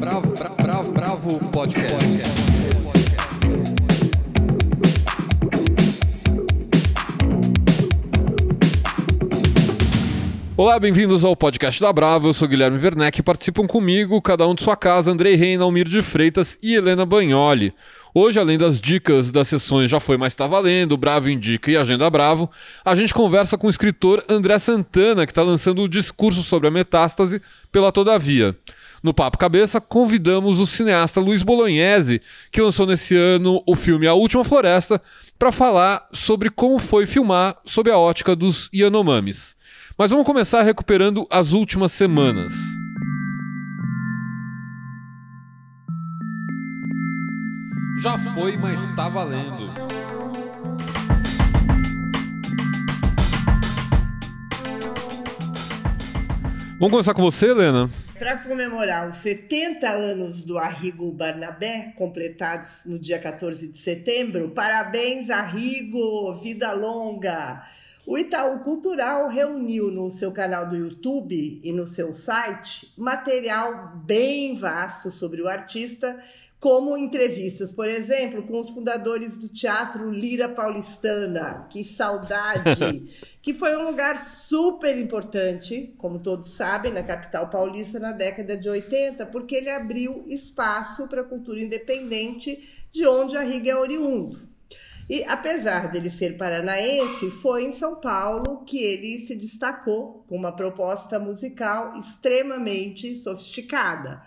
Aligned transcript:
Bravo, 0.00 0.32
bravo, 0.32 0.56
bravo, 0.56 0.92
bravo 0.92 1.38
podcast. 1.50 1.94
Olá, 10.56 10.78
bem-vindos 10.78 11.22
ao 11.22 11.36
podcast 11.36 11.78
da 11.82 11.92
Bravo. 11.92 12.28
Eu 12.28 12.32
sou 12.32 12.48
Guilherme 12.48 12.82
Werneck 12.82 13.20
e 13.20 13.22
participam 13.22 13.66
comigo, 13.66 14.22
cada 14.22 14.48
um 14.48 14.54
de 14.54 14.62
sua 14.62 14.74
casa, 14.74 15.10
Andrei 15.10 15.34
Reina, 15.34 15.64
Almir 15.64 15.86
de 15.86 16.00
Freitas 16.00 16.56
e 16.62 16.74
Helena 16.74 17.04
Bagnoli. 17.04 17.74
Hoje, 18.14 18.40
além 18.40 18.56
das 18.56 18.80
dicas 18.80 19.30
das 19.30 19.48
sessões 19.48 19.90
Já 19.90 20.00
Foi 20.00 20.16
Mais 20.16 20.34
Tá 20.34 20.46
Valendo, 20.46 20.96
Bravo 20.96 21.28
Indica 21.28 21.70
e 21.70 21.76
Agenda 21.76 22.08
Bravo, 22.08 22.50
a 22.82 22.94
gente 22.94 23.12
conversa 23.12 23.58
com 23.58 23.66
o 23.66 23.70
escritor 23.70 24.24
André 24.28 24.58
Santana, 24.58 25.26
que 25.26 25.32
está 25.32 25.42
lançando 25.42 25.82
o 25.82 25.88
discurso 25.88 26.42
sobre 26.42 26.68
a 26.68 26.70
metástase 26.70 27.40
pela 27.70 27.92
Todavia. 27.92 28.56
No 29.02 29.14
Papo 29.14 29.38
Cabeça, 29.38 29.80
convidamos 29.80 30.58
o 30.58 30.66
cineasta 30.66 31.20
Luiz 31.20 31.42
Bolognese, 31.42 32.20
que 32.52 32.60
lançou 32.60 32.86
nesse 32.86 33.16
ano 33.16 33.62
o 33.66 33.74
filme 33.74 34.06
A 34.06 34.12
Última 34.12 34.44
Floresta, 34.44 35.00
para 35.38 35.50
falar 35.50 36.06
sobre 36.12 36.50
como 36.50 36.78
foi 36.78 37.06
filmar 37.06 37.56
sob 37.64 37.90
a 37.90 37.96
ótica 37.96 38.36
dos 38.36 38.68
Yanomamis. 38.74 39.56
Mas 39.96 40.10
vamos 40.10 40.26
começar 40.26 40.62
recuperando 40.62 41.26
as 41.30 41.52
últimas 41.52 41.92
semanas. 41.92 42.52
Já 48.02 48.18
foi, 48.34 48.56
mas 48.58 48.82
está 48.90 49.08
valendo. 49.08 49.70
Vamos 56.78 56.92
começar 56.92 57.14
com 57.14 57.22
você, 57.22 57.50
Helena? 57.50 57.90
Para 58.20 58.36
comemorar 58.36 59.08
os 59.08 59.16
70 59.16 59.88
anos 59.88 60.44
do 60.44 60.58
Arrigo 60.58 61.10
Barnabé, 61.10 61.94
completados 61.96 62.84
no 62.84 62.98
dia 62.98 63.18
14 63.18 63.66
de 63.66 63.78
setembro, 63.78 64.50
parabéns, 64.50 65.30
Arrigo! 65.30 66.34
Vida 66.34 66.70
longa! 66.72 67.66
O 68.06 68.18
Itaú 68.18 68.58
Cultural 68.58 69.30
reuniu 69.30 69.90
no 69.90 70.10
seu 70.10 70.32
canal 70.32 70.68
do 70.68 70.76
YouTube 70.76 71.62
e 71.64 71.72
no 71.72 71.86
seu 71.86 72.12
site 72.12 72.92
material 72.94 73.96
bem 74.04 74.54
vasto 74.54 75.08
sobre 75.08 75.40
o 75.40 75.48
artista 75.48 76.22
como 76.60 76.94
entrevistas, 76.94 77.72
por 77.72 77.88
exemplo, 77.88 78.42
com 78.42 78.60
os 78.60 78.68
fundadores 78.68 79.38
do 79.38 79.48
Teatro 79.48 80.10
Lira 80.10 80.46
Paulistana. 80.46 81.66
Que 81.70 81.82
saudade! 81.82 83.02
que 83.40 83.54
foi 83.54 83.74
um 83.74 83.84
lugar 83.84 84.18
super 84.18 84.96
importante, 84.98 85.94
como 85.96 86.18
todos 86.18 86.50
sabem, 86.50 86.92
na 86.92 87.02
capital 87.02 87.48
paulista 87.48 87.98
na 87.98 88.12
década 88.12 88.58
de 88.58 88.68
80, 88.68 89.24
porque 89.26 89.56
ele 89.56 89.70
abriu 89.70 90.26
espaço 90.28 91.08
para 91.08 91.22
a 91.22 91.24
cultura 91.24 91.62
independente, 91.62 92.86
de 92.92 93.06
onde 93.06 93.38
a 93.38 93.42
Riga 93.42 93.70
é 93.70 93.76
oriundo. 93.76 94.50
E 95.08 95.24
apesar 95.24 95.90
dele 95.90 96.10
ser 96.10 96.36
paranaense, 96.36 97.30
foi 97.30 97.64
em 97.64 97.72
São 97.72 97.96
Paulo 97.96 98.64
que 98.64 98.78
ele 98.78 99.26
se 99.26 99.34
destacou 99.34 100.24
com 100.28 100.36
uma 100.36 100.54
proposta 100.54 101.18
musical 101.18 101.96
extremamente 101.96 103.16
sofisticada. 103.16 104.22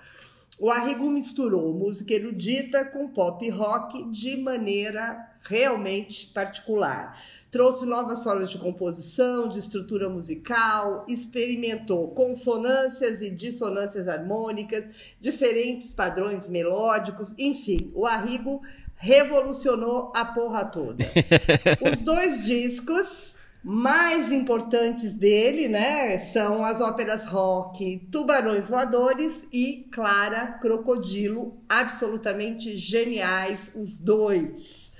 O 0.64 0.72
Arrigo 0.72 1.10
misturou 1.10 1.74
música 1.74 2.14
erudita 2.14 2.86
com 2.86 3.10
pop 3.10 3.50
rock 3.50 4.10
de 4.10 4.38
maneira 4.38 5.30
realmente 5.42 6.28
particular. 6.28 7.22
Trouxe 7.52 7.86
novas 7.86 8.24
formas 8.24 8.50
de 8.50 8.58
composição, 8.58 9.50
de 9.50 9.60
estrutura 9.60 10.08
musical, 10.08 11.04
experimentou 11.06 12.12
consonâncias 12.12 13.22
e 13.22 13.30
dissonâncias 13.30 14.08
harmônicas, 14.08 14.88
diferentes 15.20 15.92
padrões 15.92 16.48
melódicos, 16.48 17.38
enfim, 17.38 17.92
o 17.94 18.06
Arrigo 18.06 18.62
revolucionou 18.96 20.14
a 20.16 20.24
porra 20.24 20.64
toda. 20.64 21.04
Os 21.92 22.00
dois 22.00 22.42
discos 22.46 23.36
mais 23.64 24.32
importantes 24.32 25.16
dele, 25.16 25.68
né, 25.70 26.18
são 26.18 26.66
as 26.66 26.82
óperas 26.82 27.24
rock 27.26 28.06
Tubarões 28.12 28.68
Voadores 28.68 29.48
e 29.54 29.88
Clara 29.90 30.60
Crocodilo, 30.62 31.56
absolutamente 31.70 32.76
geniais 32.76 33.60
os 33.74 34.00
dois. 34.00 34.92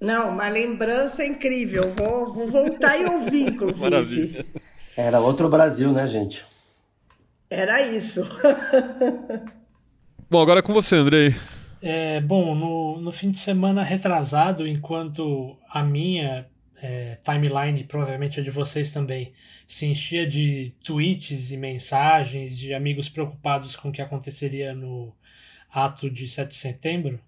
Não, 0.00 0.30
uma 0.30 0.48
lembrança 0.48 1.24
incrível. 1.24 1.92
Vou, 1.96 2.32
vou 2.32 2.50
voltar 2.50 2.98
e 2.98 3.06
ouvir, 3.06 3.48
inclusive. 3.48 3.80
Maravilha. 3.80 4.46
Era 4.96 5.20
outro 5.20 5.48
Brasil, 5.48 5.92
né, 5.92 6.06
gente? 6.06 6.44
Era 7.48 7.80
isso. 7.82 8.22
Bom, 10.28 10.42
agora 10.42 10.60
é 10.60 10.62
com 10.62 10.72
você, 10.72 10.96
Andrei. 10.96 11.34
É, 11.82 12.20
bom, 12.20 12.54
no, 12.54 13.00
no 13.00 13.10
fim 13.10 13.30
de 13.30 13.38
semana 13.38 13.82
retrasado, 13.82 14.66
enquanto 14.66 15.56
a 15.68 15.82
minha 15.82 16.46
é, 16.82 17.16
timeline, 17.16 17.84
provavelmente 17.84 18.38
a 18.38 18.42
de 18.42 18.50
vocês 18.50 18.92
também, 18.92 19.32
se 19.66 19.86
enchia 19.86 20.26
de 20.26 20.74
tweets 20.84 21.52
e 21.52 21.56
mensagens 21.56 22.58
de 22.58 22.74
amigos 22.74 23.08
preocupados 23.08 23.76
com 23.76 23.88
o 23.88 23.92
que 23.92 24.02
aconteceria 24.02 24.74
no 24.74 25.14
ato 25.72 26.10
de 26.10 26.28
7 26.28 26.48
de 26.48 26.54
setembro, 26.54 27.20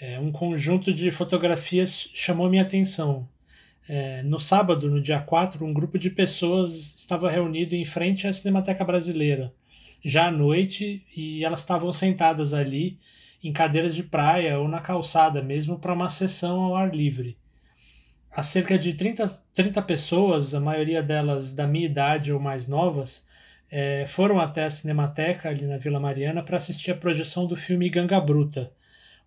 é, 0.00 0.18
um 0.18 0.32
conjunto 0.32 0.92
de 0.92 1.10
fotografias 1.10 2.08
chamou 2.14 2.48
minha 2.48 2.62
atenção. 2.62 3.28
É, 3.86 4.22
no 4.22 4.40
sábado, 4.40 4.88
no 4.88 5.00
dia 5.00 5.20
4, 5.20 5.64
um 5.64 5.74
grupo 5.74 5.98
de 5.98 6.08
pessoas 6.08 6.94
estava 6.96 7.30
reunido 7.30 7.74
em 7.74 7.84
frente 7.84 8.26
à 8.26 8.32
Cinemateca 8.32 8.82
Brasileira, 8.82 9.52
já 10.02 10.28
à 10.28 10.30
noite, 10.30 11.04
e 11.14 11.44
elas 11.44 11.60
estavam 11.60 11.92
sentadas 11.92 12.54
ali 12.54 12.98
em 13.44 13.52
cadeiras 13.52 13.94
de 13.94 14.02
praia 14.02 14.58
ou 14.58 14.66
na 14.66 14.80
calçada 14.80 15.42
mesmo 15.42 15.78
para 15.78 15.92
uma 15.92 16.08
sessão 16.08 16.60
ao 16.60 16.74
ar 16.74 16.94
livre. 16.94 17.36
Há 18.32 18.42
cerca 18.42 18.78
de 18.78 18.94
30, 18.94 19.26
30 19.52 19.82
pessoas, 19.82 20.54
a 20.54 20.60
maioria 20.60 21.02
delas 21.02 21.54
da 21.54 21.66
minha 21.66 21.84
idade 21.86 22.32
ou 22.32 22.40
mais 22.40 22.66
novas, 22.66 23.28
é, 23.70 24.06
foram 24.08 24.40
até 24.40 24.64
a 24.64 24.70
Cinemateca 24.70 25.50
ali 25.50 25.66
na 25.66 25.76
Vila 25.76 26.00
Mariana 26.00 26.42
para 26.42 26.56
assistir 26.56 26.90
a 26.90 26.96
projeção 26.96 27.46
do 27.46 27.54
filme 27.54 27.90
Ganga 27.90 28.18
Bruta, 28.20 28.72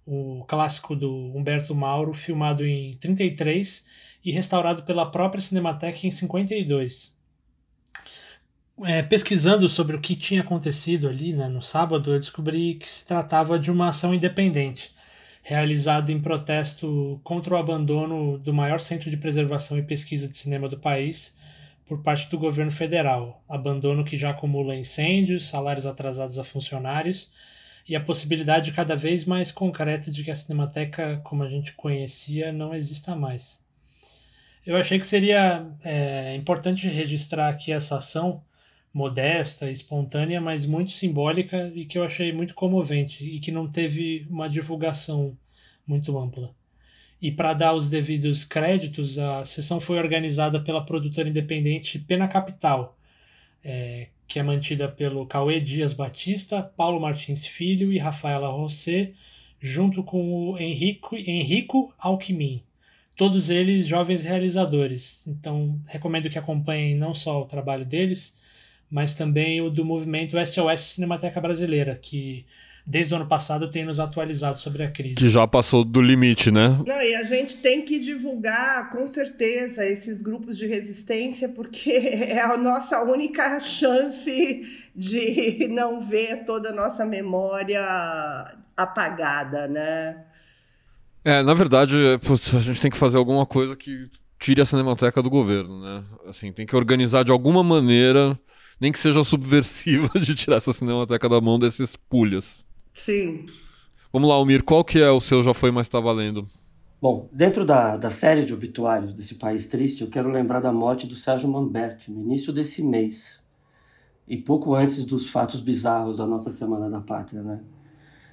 o 0.05 0.43
clássico 0.47 0.95
do 0.95 1.31
Humberto 1.35 1.75
Mauro, 1.75 2.13
filmado 2.13 2.65
em 2.65 2.97
33 2.97 3.85
e 4.25 4.31
restaurado 4.31 4.83
pela 4.83 5.09
própria 5.11 5.41
Cinemateca 5.41 6.07
em 6.07 6.11
52 6.11 7.16
é, 8.83 9.01
pesquisando 9.01 9.67
sobre 9.67 9.95
o 9.95 10.01
que 10.01 10.15
tinha 10.15 10.41
acontecido 10.41 11.07
ali 11.07 11.33
né, 11.33 11.47
no 11.47 11.61
sábado, 11.61 12.13
eu 12.13 12.19
descobri 12.19 12.75
que 12.75 12.89
se 12.89 13.05
tratava 13.05 13.57
de 13.57 13.71
uma 13.71 13.89
ação 13.89 14.13
independente, 14.13 14.91
realizada 15.41 16.11
em 16.11 16.21
protesto 16.21 17.19
contra 17.23 17.55
o 17.55 17.57
abandono 17.57 18.37
do 18.37 18.53
maior 18.53 18.79
centro 18.79 19.09
de 19.09 19.17
preservação 19.17 19.77
e 19.77 19.83
pesquisa 19.83 20.27
de 20.27 20.37
cinema 20.37 20.69
do 20.69 20.77
país 20.77 21.35
por 21.87 22.03
parte 22.03 22.29
do 22.29 22.37
governo 22.37 22.71
federal. 22.71 23.43
Abandono 23.47 24.03
que 24.03 24.17
já 24.17 24.31
acumula 24.31 24.75
incêndios, 24.75 25.47
salários 25.47 25.85
atrasados 25.85 26.37
a 26.37 26.43
funcionários 26.43 27.31
e 27.87 27.95
a 27.95 28.01
possibilidade 28.01 28.73
cada 28.73 28.95
vez 28.95 29.23
mais 29.23 29.51
concreta 29.51 30.11
de 30.11 30.23
que 30.23 30.29
a 30.29 30.35
Cinemateca, 30.35 31.21
como 31.23 31.43
a 31.43 31.49
gente 31.49 31.71
conhecia, 31.71 32.51
não 32.51 32.75
exista 32.75 33.15
mais. 33.15 33.65
Eu 34.65 34.75
achei 34.75 34.99
que 34.99 35.07
seria 35.07 35.65
é, 35.81 36.35
importante 36.35 36.89
registrar 36.89 37.47
aqui 37.47 37.71
essa 37.71 37.95
ação 37.97 38.43
modesta, 38.97 39.69
espontânea, 39.69 40.41
mas 40.41 40.65
muito 40.65 40.91
simbólica 40.91 41.71
e 41.75 41.85
que 41.85 41.99
eu 41.99 42.03
achei 42.03 42.33
muito 42.33 42.55
comovente 42.55 43.23
e 43.23 43.39
que 43.39 43.51
não 43.51 43.67
teve 43.67 44.25
uma 44.27 44.49
divulgação 44.49 45.37
muito 45.85 46.17
ampla. 46.17 46.51
E 47.21 47.31
para 47.31 47.53
dar 47.53 47.73
os 47.73 47.91
devidos 47.91 48.43
créditos, 48.43 49.19
a 49.19 49.45
sessão 49.45 49.79
foi 49.79 49.99
organizada 49.99 50.59
pela 50.59 50.83
produtora 50.83 51.29
independente 51.29 51.99
Pena 51.99 52.27
Capital, 52.27 52.97
é, 53.63 54.07
que 54.27 54.39
é 54.39 54.43
mantida 54.43 54.87
pelo 54.87 55.27
Cauê 55.27 55.59
Dias 55.59 55.93
Batista, 55.93 56.63
Paulo 56.63 56.99
Martins 56.99 57.45
Filho 57.45 57.93
e 57.93 57.99
Rafaela 57.99 58.49
Rosset, 58.49 59.13
junto 59.59 60.03
com 60.03 60.49
o 60.49 60.57
Henrico, 60.57 61.15
Henrico 61.15 61.93
Alckmin. 61.99 62.63
Todos 63.15 63.51
eles 63.51 63.85
jovens 63.85 64.23
realizadores. 64.23 65.27
Então, 65.27 65.79
recomendo 65.85 66.31
que 66.31 66.39
acompanhem 66.39 66.95
não 66.95 67.13
só 67.13 67.41
o 67.41 67.45
trabalho 67.45 67.85
deles, 67.85 68.37
mas 68.89 69.13
também 69.13 69.61
o 69.61 69.69
do 69.69 69.83
movimento 69.83 70.35
SOS 70.45 70.81
Cinemateca 70.81 71.39
Brasileira, 71.41 71.97
que 72.01 72.45
desde 72.87 73.13
o 73.13 73.17
ano 73.17 73.27
passado, 73.27 73.69
tem 73.69 73.83
nos 73.83 73.99
atualizado 73.99 74.57
sobre 74.57 74.81
a 74.81 74.89
crise. 74.89 75.15
Que 75.15 75.29
já 75.29 75.45
passou 75.45 75.83
do 75.83 76.01
limite, 76.01 76.49
né? 76.49 76.69
Não, 76.87 77.01
e 77.01 77.15
a 77.15 77.23
gente 77.25 77.57
tem 77.57 77.81
que 77.81 77.99
divulgar, 77.99 78.89
com 78.91 79.05
certeza, 79.05 79.83
esses 79.83 80.21
grupos 80.21 80.57
de 80.57 80.65
resistência, 80.65 81.49
porque 81.49 81.91
é 81.91 82.41
a 82.41 82.55
nossa 82.55 83.03
única 83.03 83.59
chance 83.59 84.87
de 84.95 85.67
não 85.67 85.99
ver 85.99 86.45
toda 86.45 86.69
a 86.69 86.73
nossa 86.73 87.03
memória 87.03 87.83
apagada, 88.77 89.67
né? 89.67 90.23
É, 91.25 91.43
na 91.43 91.53
verdade, 91.53 91.97
putz, 92.23 92.55
a 92.55 92.59
gente 92.59 92.79
tem 92.79 92.89
que 92.89 92.95
fazer 92.95 93.17
alguma 93.17 93.45
coisa 93.45 93.75
que 93.75 94.09
tire 94.39 94.61
a 94.61 94.65
Cinemateca 94.65 95.21
do 95.21 95.29
governo, 95.29 95.81
né? 95.81 96.05
Assim, 96.25 96.53
tem 96.53 96.65
que 96.65 96.75
organizar 96.75 97.25
de 97.25 97.33
alguma 97.33 97.61
maneira, 97.61 98.39
nem 98.79 98.91
que 98.91 98.99
seja 98.99 99.23
subversiva, 99.23 100.09
de 100.19 100.35
tirar 100.35 100.57
essa 100.57 100.73
Cinemateca 100.73 101.27
da 101.27 101.41
mão 101.41 101.57
desses 101.57 101.95
pulhas. 101.95 102.65
Sim. 102.93 103.45
Vamos 104.11 104.29
lá, 104.29 104.35
Almir, 104.35 104.63
qual 104.63 104.83
que 104.83 104.99
é 104.99 105.09
o 105.09 105.19
seu 105.19 105.43
Já 105.43 105.53
Foi 105.53 105.71
Mais 105.71 105.89
Tá 105.89 105.99
Valendo? 105.99 106.47
Bom, 106.99 107.29
dentro 107.31 107.63
da, 107.63 107.95
da 107.95 108.09
série 108.09 108.43
de 108.43 108.53
obituários 108.53 109.13
desse 109.13 109.35
país 109.35 109.67
triste, 109.67 110.01
eu 110.01 110.09
quero 110.09 110.31
lembrar 110.31 110.59
da 110.59 110.71
morte 110.71 111.05
do 111.05 111.13
Sérgio 111.13 111.47
Mamberti, 111.47 112.11
no 112.11 112.21
início 112.21 112.51
desse 112.51 112.81
mês, 112.81 113.43
e 114.27 114.35
pouco 114.35 114.73
antes 114.73 115.05
dos 115.05 115.29
fatos 115.29 115.59
bizarros 115.59 116.17
da 116.17 116.25
nossa 116.25 116.51
Semana 116.51 116.89
da 116.89 116.99
Pátria, 116.99 117.43
né? 117.43 117.61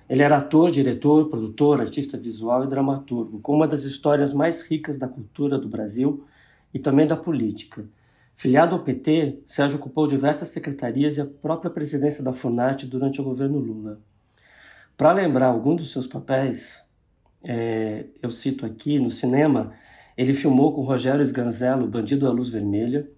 Ele 0.09 0.23
era 0.23 0.39
ator, 0.39 0.71
diretor, 0.71 1.29
produtor, 1.29 1.81
artista 1.81 2.17
visual 2.19 2.65
e 2.65 2.67
dramaturgo, 2.67 3.41
com 3.41 3.55
uma 3.55 3.67
das 3.67 3.85
histórias 3.85 4.33
mais 4.35 4.63
ricas 4.63 4.99
da 4.99 5.09
cultura 5.09 5.59
do 5.59 5.69
Brasil 5.69 6.25
e 6.73 6.79
também 6.79 7.07
da 7.07 7.17
política. 7.17 7.87
Filiado 8.35 8.75
ao 8.75 8.83
PT, 8.83 9.43
Sérgio 9.47 9.79
ocupou 9.79 10.07
diversas 10.07 10.49
secretarias 10.49 11.17
e 11.17 11.21
a 11.21 11.27
própria 11.27 11.71
presidência 11.71 12.23
da 12.23 12.33
FUNAT 12.33 12.85
durante 12.87 13.21
o 13.21 13.25
governo 13.25 13.59
Lula. 13.59 14.01
Para 14.97 15.13
lembrar 15.13 15.47
algum 15.47 15.75
dos 15.75 15.91
seus 15.91 16.07
papéis, 16.07 16.85
é, 17.45 18.07
eu 18.23 18.31
cito 18.31 18.67
aqui, 18.67 18.99
no 18.99 19.11
cinema, 19.11 19.73
ele 20.17 20.35
filmou 20.35 20.75
com 20.75 20.83
Rogério 20.83 21.23
Sganzello 21.23 21.87
Bandido 21.87 22.27
à 22.27 22.33
Luz 22.33 22.49
Vermelha 22.49 23.09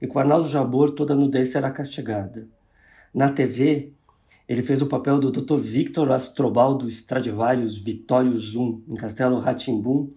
e 0.00 0.06
com 0.06 0.18
Arnaldo 0.18 0.48
Jabor 0.48 0.90
Toda 0.90 1.14
Nudez 1.14 1.50
Será 1.50 1.70
Castigada. 1.70 2.48
Na 3.12 3.30
TV, 3.30 3.92
ele 4.48 4.62
fez 4.62 4.82
o 4.82 4.86
papel 4.86 5.18
do 5.18 5.30
Dr. 5.30 5.56
Victor 5.56 6.10
Astrobaldo 6.10 6.88
Stradivarius 6.88 7.78
Vitorius 7.78 8.54
I 8.54 8.82
em 8.88 8.94
Castelo 8.94 9.38
Ratimbum 9.38 10.10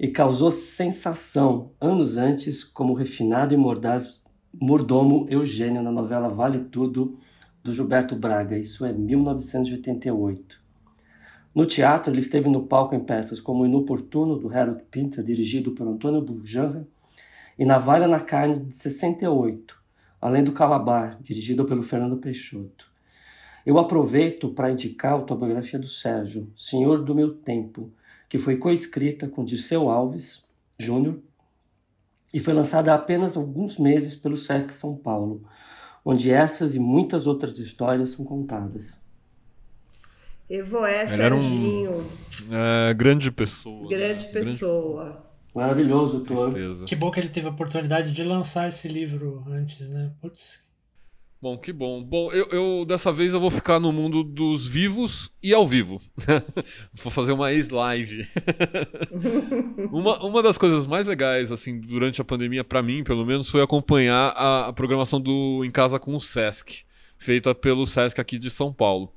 e 0.00 0.08
causou 0.08 0.50
sensação 0.50 1.72
anos 1.78 2.16
antes 2.16 2.64
como 2.64 2.94
refinado 2.94 3.52
e 3.52 3.56
mordaz 3.58 4.18
mordomo 4.58 5.26
Eugênio 5.28 5.82
na 5.82 5.92
novela 5.92 6.30
Vale 6.30 6.60
Tudo 6.70 7.18
do 7.62 7.70
Gilberto 7.70 8.16
Braga, 8.16 8.56
isso 8.56 8.86
é 8.86 8.94
1988. 8.94 10.58
No 11.54 11.66
teatro, 11.66 12.10
ele 12.10 12.20
esteve 12.20 12.48
no 12.48 12.66
palco 12.66 12.94
em 12.94 13.00
peças 13.00 13.42
como 13.42 13.66
Inoportuno, 13.66 14.38
do 14.38 14.48
Harold 14.48 14.82
Pinter, 14.90 15.22
dirigido 15.22 15.72
por 15.72 15.86
Antônio 15.86 16.22
Bourjanra, 16.22 16.88
e 17.58 17.66
Navalha 17.66 18.08
na 18.08 18.20
Carne, 18.20 18.58
de 18.58 18.76
68, 18.76 19.76
além 20.18 20.42
do 20.42 20.52
Calabar, 20.52 21.18
dirigido 21.20 21.66
pelo 21.66 21.82
Fernando 21.82 22.16
Peixoto. 22.16 22.90
Eu 23.66 23.78
aproveito 23.78 24.48
para 24.48 24.72
indicar 24.72 25.12
a 25.12 25.16
autobiografia 25.16 25.78
do 25.78 25.88
Sérgio, 25.88 26.50
Senhor 26.56 27.04
do 27.04 27.14
Meu 27.14 27.34
Tempo, 27.34 27.92
que 28.30 28.38
foi 28.38 28.56
coescrita 28.56 29.28
com 29.28 29.44
Dirceu 29.44 29.90
Alves 29.90 30.48
Júnior 30.78 31.18
e 32.32 32.38
foi 32.38 32.54
lançada 32.54 32.92
há 32.92 32.94
apenas 32.94 33.36
alguns 33.36 33.76
meses 33.76 34.14
pelo 34.14 34.36
Sesc 34.36 34.72
São 34.72 34.96
Paulo, 34.96 35.42
onde 36.04 36.30
essas 36.30 36.76
e 36.76 36.78
muitas 36.78 37.26
outras 37.26 37.58
histórias 37.58 38.10
são 38.10 38.24
contadas. 38.24 38.96
Evoé 40.48 41.08
Serginho. 41.08 42.06
Um, 42.48 42.54
é, 42.54 42.94
grande 42.94 43.32
pessoa. 43.32 43.88
Grande 43.88 44.26
né? 44.26 44.32
pessoa. 44.32 45.04
Grande... 45.04 45.30
Maravilhoso, 45.52 46.20
Thor. 46.20 46.54
Que 46.86 46.94
bom 46.94 47.10
que 47.10 47.18
ele 47.18 47.28
teve 47.28 47.48
a 47.48 47.50
oportunidade 47.50 48.12
de 48.12 48.22
lançar 48.22 48.68
esse 48.68 48.86
livro 48.86 49.44
antes, 49.48 49.88
né? 49.88 50.12
Putz, 50.20 50.69
Bom, 51.42 51.56
que 51.56 51.72
bom. 51.72 52.04
Bom, 52.04 52.30
eu, 52.32 52.46
eu, 52.50 52.84
dessa 52.84 53.10
vez 53.10 53.32
eu 53.32 53.40
vou 53.40 53.48
ficar 53.48 53.80
no 53.80 53.90
mundo 53.90 54.22
dos 54.22 54.66
vivos 54.66 55.32
e 55.42 55.54
ao 55.54 55.66
vivo. 55.66 55.98
vou 56.92 57.10
fazer 57.10 57.32
uma 57.32 57.50
ex-live. 57.50 58.28
uma, 59.90 60.22
uma 60.22 60.42
das 60.42 60.58
coisas 60.58 60.86
mais 60.86 61.06
legais, 61.06 61.50
assim, 61.50 61.80
durante 61.80 62.20
a 62.20 62.24
pandemia, 62.24 62.62
para 62.62 62.82
mim, 62.82 63.02
pelo 63.02 63.24
menos, 63.24 63.48
foi 63.48 63.62
acompanhar 63.62 64.34
a, 64.36 64.66
a, 64.66 64.72
programação 64.74 65.18
do 65.18 65.64
Em 65.64 65.70
Casa 65.70 65.98
com 65.98 66.14
o 66.14 66.20
Sesc, 66.20 66.84
feita 67.16 67.54
pelo 67.54 67.86
Sesc 67.86 68.20
aqui 68.20 68.38
de 68.38 68.50
São 68.50 68.70
Paulo. 68.70 69.10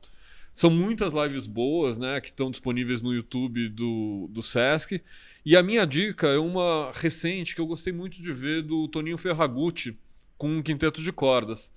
São 0.54 0.70
muitas 0.70 1.12
lives 1.12 1.46
boas, 1.46 1.98
né, 1.98 2.22
que 2.22 2.30
estão 2.30 2.50
disponíveis 2.50 3.02
no 3.02 3.14
YouTube 3.14 3.68
do, 3.68 4.30
do 4.32 4.42
Sesc. 4.42 5.04
E 5.46 5.58
a 5.58 5.64
minha 5.64 5.86
dica 5.86 6.28
é 6.28 6.38
uma 6.38 6.90
recente 6.94 7.54
que 7.54 7.60
eu 7.60 7.68
gostei 7.68 7.92
muito 7.92 8.22
de 8.22 8.32
ver 8.32 8.62
do 8.62 8.88
Toninho 8.88 9.18
Ferragutti 9.18 10.00
com 10.38 10.48
um 10.48 10.62
quinteto 10.62 11.02
de 11.02 11.12
cordas. 11.12 11.74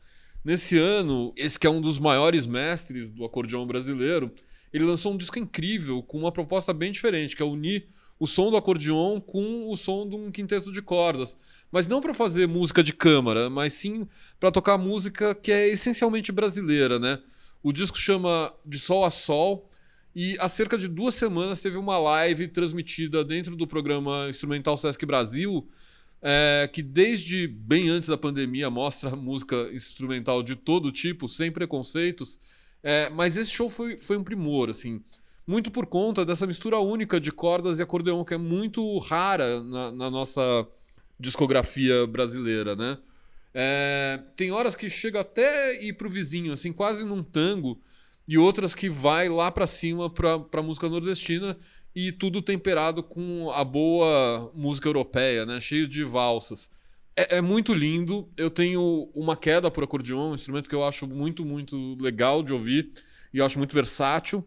Nesse 0.47 0.79
ano, 0.79 1.33
esse 1.37 1.59
que 1.59 1.67
é 1.67 1.71
um 1.71 1.81
dos 1.81 1.99
maiores 1.99 2.47
mestres 2.47 3.11
do 3.11 3.25
acordeão 3.25 3.67
brasileiro, 3.67 4.31
ele 4.73 4.85
lançou 4.85 5.13
um 5.13 5.17
disco 5.17 5.41
incrível 5.41 6.01
com 6.05 6.17
uma 6.17 6.31
proposta 6.31 6.73
bem 6.73 6.93
diferente, 6.93 7.35
que 7.35 7.43
é 7.43 7.45
unir 7.45 7.89
o 8.17 8.29
som 8.29 8.49
do 8.49 8.57
acordeon 8.57 9.21
com 9.21 9.69
o 9.69 9.77
som 9.77 10.09
de 10.09 10.15
um 10.15 10.31
quinteto 10.31 10.71
de 10.71 10.81
cordas, 10.81 11.37
mas 11.69 11.89
não 11.89 12.01
para 12.01 12.15
fazer 12.15 12.47
música 12.47 12.81
de 12.81 12.93
câmara, 12.93 13.51
mas 13.51 13.73
sim 13.73 14.07
para 14.39 14.53
tocar 14.53 14.79
música 14.79 15.35
que 15.35 15.51
é 15.51 15.67
essencialmente 15.67 16.31
brasileira, 16.31 17.01
né? 17.01 17.19
O 17.61 17.73
disco 17.73 17.99
chama 17.99 18.55
De 18.65 18.79
Sol 18.79 19.05
a 19.05 19.11
Sol 19.11 19.69
e 20.15 20.37
há 20.39 20.49
cerca 20.49 20.79
de 20.79 20.87
duas 20.87 21.17
semanas 21.17 21.61
teve 21.61 21.77
uma 21.77 21.99
live 21.99 22.47
transmitida 22.47 23.25
dentro 23.25 23.57
do 23.57 23.67
programa 23.67 24.29
Instrumental 24.29 24.77
Sesc 24.77 25.05
Brasil 25.05 25.69
é, 26.29 26.69
que 26.73 26.83
desde 26.83 27.47
bem 27.47 27.89
antes 27.89 28.09
da 28.09 28.19
pandemia 28.19 28.69
mostra 28.69 29.15
música 29.15 29.71
instrumental 29.73 30.43
de 30.43 30.57
todo 30.57 30.91
tipo, 30.91 31.29
sem 31.29 31.53
preconceitos. 31.53 32.41
É, 32.83 33.09
mas 33.11 33.37
esse 33.37 33.53
show 33.53 33.71
foi, 33.71 33.97
foi 33.97 34.17
um 34.17 34.25
primor, 34.25 34.69
assim. 34.69 35.01
Muito 35.47 35.71
por 35.71 35.87
conta 35.87 36.25
dessa 36.25 36.45
mistura 36.45 36.81
única 36.81 37.21
de 37.21 37.31
cordas 37.31 37.79
e 37.79 37.83
acordeão, 37.83 38.25
que 38.25 38.35
é 38.35 38.37
muito 38.37 38.99
rara 38.99 39.63
na, 39.63 39.93
na 39.93 40.11
nossa 40.11 40.67
discografia 41.19 42.05
brasileira, 42.09 42.75
né? 42.75 42.99
É, 43.55 44.21
tem 44.35 44.51
horas 44.51 44.75
que 44.75 44.91
chega 44.91 45.21
até 45.21 45.81
ir 45.81 45.93
pro 45.93 46.11
vizinho, 46.11 46.53
assim, 46.53 46.73
quase 46.73 47.05
num 47.05 47.23
tango, 47.23 47.81
e 48.27 48.37
outras 48.37 48.75
que 48.75 48.91
vai 48.91 49.29
lá 49.29 49.53
para 49.53 49.69
cima 49.69 50.11
pra, 50.11 50.41
pra 50.41 50.61
música 50.61 50.89
nordestina 50.89 51.57
e 51.97 52.13
tudo 52.13 52.43
temperado 52.43 53.03
com 53.03 53.51
a 53.51 53.65
boa 53.65 54.53
música 54.55 54.87
europeia, 54.87 55.47
né? 55.47 55.59
Cheio 55.63 55.89
de 55.89 56.05
valsas. 56.05 56.71
É, 57.17 57.39
é, 57.39 57.41
muito 57.41 57.73
lindo. 57.73 58.31
Eu 58.37 58.51
tenho 58.51 59.11
uma 59.15 59.35
queda 59.35 59.71
por 59.71 59.83
acordeon, 59.83 60.33
um 60.33 60.35
instrumento 60.35 60.69
que 60.69 60.75
eu 60.75 60.85
acho 60.85 61.07
muito, 61.07 61.43
muito 61.43 61.97
legal 61.99 62.43
de 62.43 62.53
ouvir 62.53 62.93
e 63.33 63.39
eu 63.39 63.47
acho 63.47 63.57
muito 63.57 63.75
versátil. 63.75 64.47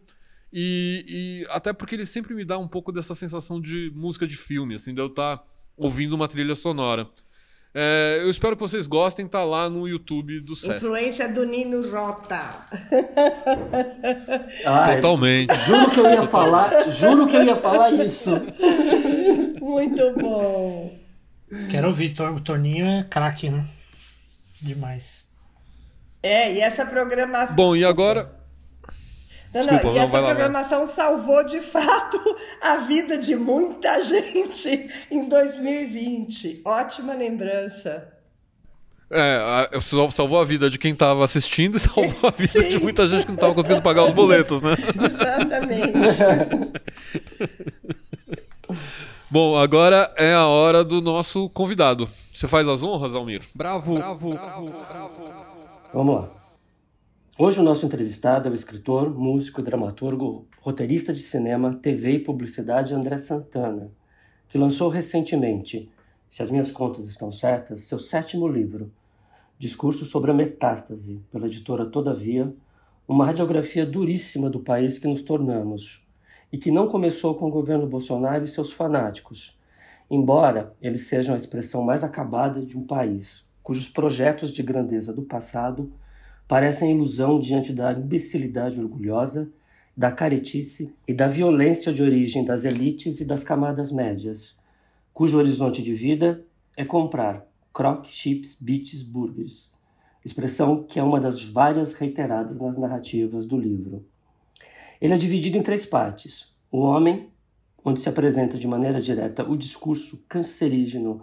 E, 0.52 1.04
e, 1.44 1.46
até 1.50 1.72
porque 1.72 1.96
ele 1.96 2.06
sempre 2.06 2.34
me 2.34 2.44
dá 2.44 2.56
um 2.56 2.68
pouco 2.68 2.92
dessa 2.92 3.16
sensação 3.16 3.60
de 3.60 3.90
música 3.96 4.28
de 4.28 4.36
filme, 4.36 4.76
assim, 4.76 4.94
de 4.94 5.00
eu 5.00 5.08
estar 5.08 5.38
tá 5.38 5.44
ouvindo 5.76 6.14
uma 6.14 6.28
trilha 6.28 6.54
sonora. 6.54 7.08
É, 7.72 8.18
eu 8.20 8.28
espero 8.28 8.56
que 8.56 8.62
vocês 8.62 8.88
gostem, 8.88 9.28
tá 9.28 9.44
lá 9.44 9.70
no 9.70 9.86
YouTube 9.86 10.40
do 10.40 10.56
Sesc. 10.56 10.76
Influência 10.76 11.32
do 11.32 11.46
Nino 11.46 11.88
Rota. 11.88 12.66
Ai, 14.66 14.96
Totalmente. 14.96 15.54
Juro 15.54 15.90
que 15.90 16.00
eu 16.00 16.10
ia 16.10 16.26
falar, 16.26 16.90
juro 16.90 17.28
que 17.28 17.36
eu 17.36 17.44
ia 17.44 17.54
falar 17.54 17.92
isso. 17.92 18.30
Muito 19.60 20.14
bom. 20.18 20.98
Quero 21.70 21.88
ouvir, 21.88 22.14
o 22.20 22.40
Torninho 22.40 22.86
é 22.86 23.06
craque, 23.08 23.50
né? 23.50 23.64
Demais. 24.60 25.24
É, 26.22 26.52
e 26.54 26.60
essa 26.60 26.84
programação. 26.84 27.54
Bom, 27.54 27.76
e 27.76 27.84
agora. 27.84 28.39
Não, 29.52 29.62
Desculpa, 29.62 29.86
não, 29.86 29.92
e 29.92 29.98
não, 29.98 30.04
essa 30.04 30.22
programação 30.22 30.80
lá, 30.80 30.86
salvou 30.86 31.44
de 31.44 31.60
fato 31.60 32.18
a 32.62 32.76
vida 32.76 33.18
de 33.18 33.34
muita 33.34 34.00
gente 34.02 34.88
em 35.10 35.28
2020. 35.28 36.62
Ótima 36.64 37.14
lembrança. 37.14 38.08
É, 39.12 39.40
salvou 40.12 40.40
a 40.40 40.44
vida 40.44 40.70
de 40.70 40.78
quem 40.78 40.92
estava 40.92 41.24
assistindo 41.24 41.76
e 41.76 41.80
salvou 41.80 42.28
a 42.28 42.30
vida 42.30 42.60
Sim. 42.60 42.68
de 42.68 42.78
muita 42.78 43.08
gente 43.08 43.22
que 43.22 43.28
não 43.28 43.34
estava 43.34 43.52
conseguindo 43.54 43.82
pagar 43.82 44.04
os 44.04 44.12
boletos, 44.12 44.62
né? 44.62 44.76
Exatamente. 44.78 46.18
Bom, 49.28 49.58
agora 49.58 50.14
é 50.16 50.32
a 50.32 50.46
hora 50.46 50.84
do 50.84 51.00
nosso 51.00 51.50
convidado. 51.50 52.08
Você 52.32 52.46
faz 52.46 52.68
as 52.68 52.84
honras, 52.84 53.16
Almir? 53.16 53.42
Bravo, 53.52 53.96
bravo, 53.96 54.30
bravo, 54.30 54.70
bravo. 54.70 54.84
bravo. 54.88 55.50
Vamos 55.92 56.14
lá. 56.14 56.39
Hoje 57.42 57.58
o 57.58 57.62
nosso 57.62 57.86
entrevistado 57.86 58.48
é 58.48 58.50
o 58.50 58.54
escritor, 58.54 59.18
músico, 59.18 59.62
dramaturgo, 59.62 60.44
roteirista 60.60 61.10
de 61.10 61.20
cinema, 61.20 61.72
TV 61.72 62.16
e 62.16 62.18
publicidade 62.18 62.92
André 62.92 63.16
Santana, 63.16 63.90
que 64.46 64.58
lançou 64.58 64.90
recentemente, 64.90 65.90
se 66.28 66.42
as 66.42 66.50
minhas 66.50 66.70
contas 66.70 67.06
estão 67.06 67.32
certas, 67.32 67.84
seu 67.84 67.98
sétimo 67.98 68.46
livro, 68.46 68.92
Discurso 69.58 70.04
sobre 70.04 70.30
a 70.30 70.34
Metástase, 70.34 71.22
pela 71.32 71.46
editora 71.46 71.86
Todavia, 71.86 72.52
uma 73.08 73.24
radiografia 73.24 73.86
duríssima 73.86 74.50
do 74.50 74.60
país 74.60 74.98
que 74.98 75.08
nos 75.08 75.22
tornamos 75.22 76.06
e 76.52 76.58
que 76.58 76.70
não 76.70 76.88
começou 76.88 77.34
com 77.36 77.48
o 77.48 77.50
governo 77.50 77.86
Bolsonaro 77.86 78.44
e 78.44 78.48
seus 78.48 78.70
fanáticos, 78.70 79.58
embora 80.10 80.74
eles 80.82 81.06
sejam 81.06 81.32
a 81.32 81.38
expressão 81.38 81.82
mais 81.82 82.04
acabada 82.04 82.60
de 82.60 82.76
um 82.76 82.86
país 82.86 83.48
cujos 83.62 83.88
projetos 83.88 84.50
de 84.50 84.62
grandeza 84.62 85.10
do 85.10 85.22
passado 85.22 85.90
parecem 86.50 86.90
ilusão 86.90 87.38
diante 87.38 87.72
da 87.72 87.92
imbecilidade 87.92 88.80
orgulhosa, 88.80 89.52
da 89.96 90.10
caretice 90.10 90.92
e 91.06 91.14
da 91.14 91.28
violência 91.28 91.92
de 91.92 92.02
origem 92.02 92.44
das 92.44 92.64
elites 92.64 93.20
e 93.20 93.24
das 93.24 93.44
camadas 93.44 93.92
médias, 93.92 94.56
cujo 95.14 95.38
horizonte 95.38 95.80
de 95.80 95.94
vida 95.94 96.44
é 96.76 96.84
comprar 96.84 97.46
croc, 97.72 98.04
chips, 98.06 98.56
beats, 98.60 99.00
burgers, 99.00 99.72
expressão 100.24 100.82
que 100.82 100.98
é 100.98 101.02
uma 101.04 101.20
das 101.20 101.44
várias 101.44 101.92
reiteradas 101.92 102.58
nas 102.58 102.76
narrativas 102.76 103.46
do 103.46 103.56
livro. 103.56 104.04
Ele 105.00 105.14
é 105.14 105.16
dividido 105.16 105.56
em 105.56 105.62
três 105.62 105.86
partes: 105.86 106.52
o 106.68 106.78
homem, 106.78 107.28
onde 107.84 108.00
se 108.00 108.08
apresenta 108.08 108.58
de 108.58 108.66
maneira 108.66 109.00
direta 109.00 109.48
o 109.48 109.56
discurso 109.56 110.20
cancerígeno 110.28 111.22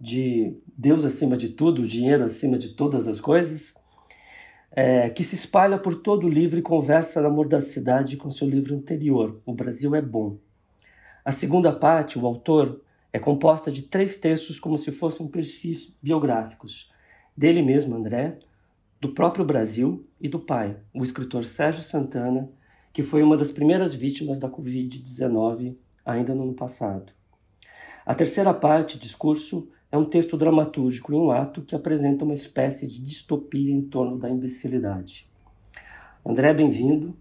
de 0.00 0.56
Deus 0.74 1.04
acima 1.04 1.36
de 1.36 1.50
tudo, 1.50 1.86
dinheiro 1.86 2.24
acima 2.24 2.56
de 2.56 2.70
todas 2.70 3.06
as 3.06 3.20
coisas, 3.20 3.81
é, 4.74 5.10
que 5.10 5.22
se 5.22 5.34
espalha 5.34 5.78
por 5.78 5.96
todo 5.96 6.26
o 6.26 6.30
livro 6.30 6.58
e 6.58 6.62
conversa 6.62 7.20
na 7.20 7.28
mordacidade 7.28 8.16
com 8.16 8.30
seu 8.30 8.48
livro 8.48 8.74
anterior, 8.74 9.40
O 9.44 9.52
Brasil 9.52 9.94
é 9.94 10.00
Bom. 10.00 10.38
A 11.24 11.30
segunda 11.30 11.72
parte, 11.72 12.18
o 12.18 12.26
autor, 12.26 12.80
é 13.12 13.18
composta 13.18 13.70
de 13.70 13.82
três 13.82 14.16
textos 14.16 14.58
como 14.58 14.78
se 14.78 14.90
fossem 14.90 15.28
perfis 15.28 15.94
biográficos, 16.02 16.90
dele 17.36 17.62
mesmo, 17.62 17.94
André, 17.94 18.38
do 18.98 19.10
próprio 19.10 19.44
Brasil 19.44 20.06
e 20.20 20.28
do 20.28 20.40
pai, 20.40 20.76
o 20.94 21.04
escritor 21.04 21.44
Sérgio 21.44 21.82
Santana, 21.82 22.50
que 22.92 23.02
foi 23.02 23.22
uma 23.22 23.36
das 23.36 23.52
primeiras 23.52 23.94
vítimas 23.94 24.38
da 24.38 24.48
Covid-19 24.48 25.76
ainda 26.04 26.34
no 26.34 26.44
ano 26.44 26.54
passado. 26.54 27.12
A 28.06 28.14
terceira 28.14 28.52
parte, 28.54 28.98
discurso, 28.98 29.70
é 29.92 29.96
um 29.96 30.04
texto 30.04 30.36
dramatúrgico 30.36 31.12
em 31.12 31.16
um 31.16 31.30
ato 31.30 31.62
que 31.62 31.76
apresenta 31.76 32.24
uma 32.24 32.34
espécie 32.34 32.86
de 32.86 32.98
distopia 32.98 33.70
em 33.70 33.82
torno 33.82 34.18
da 34.18 34.28
imbecilidade. 34.28 35.28
André, 36.26 36.52
bem-vindo. 36.54 37.14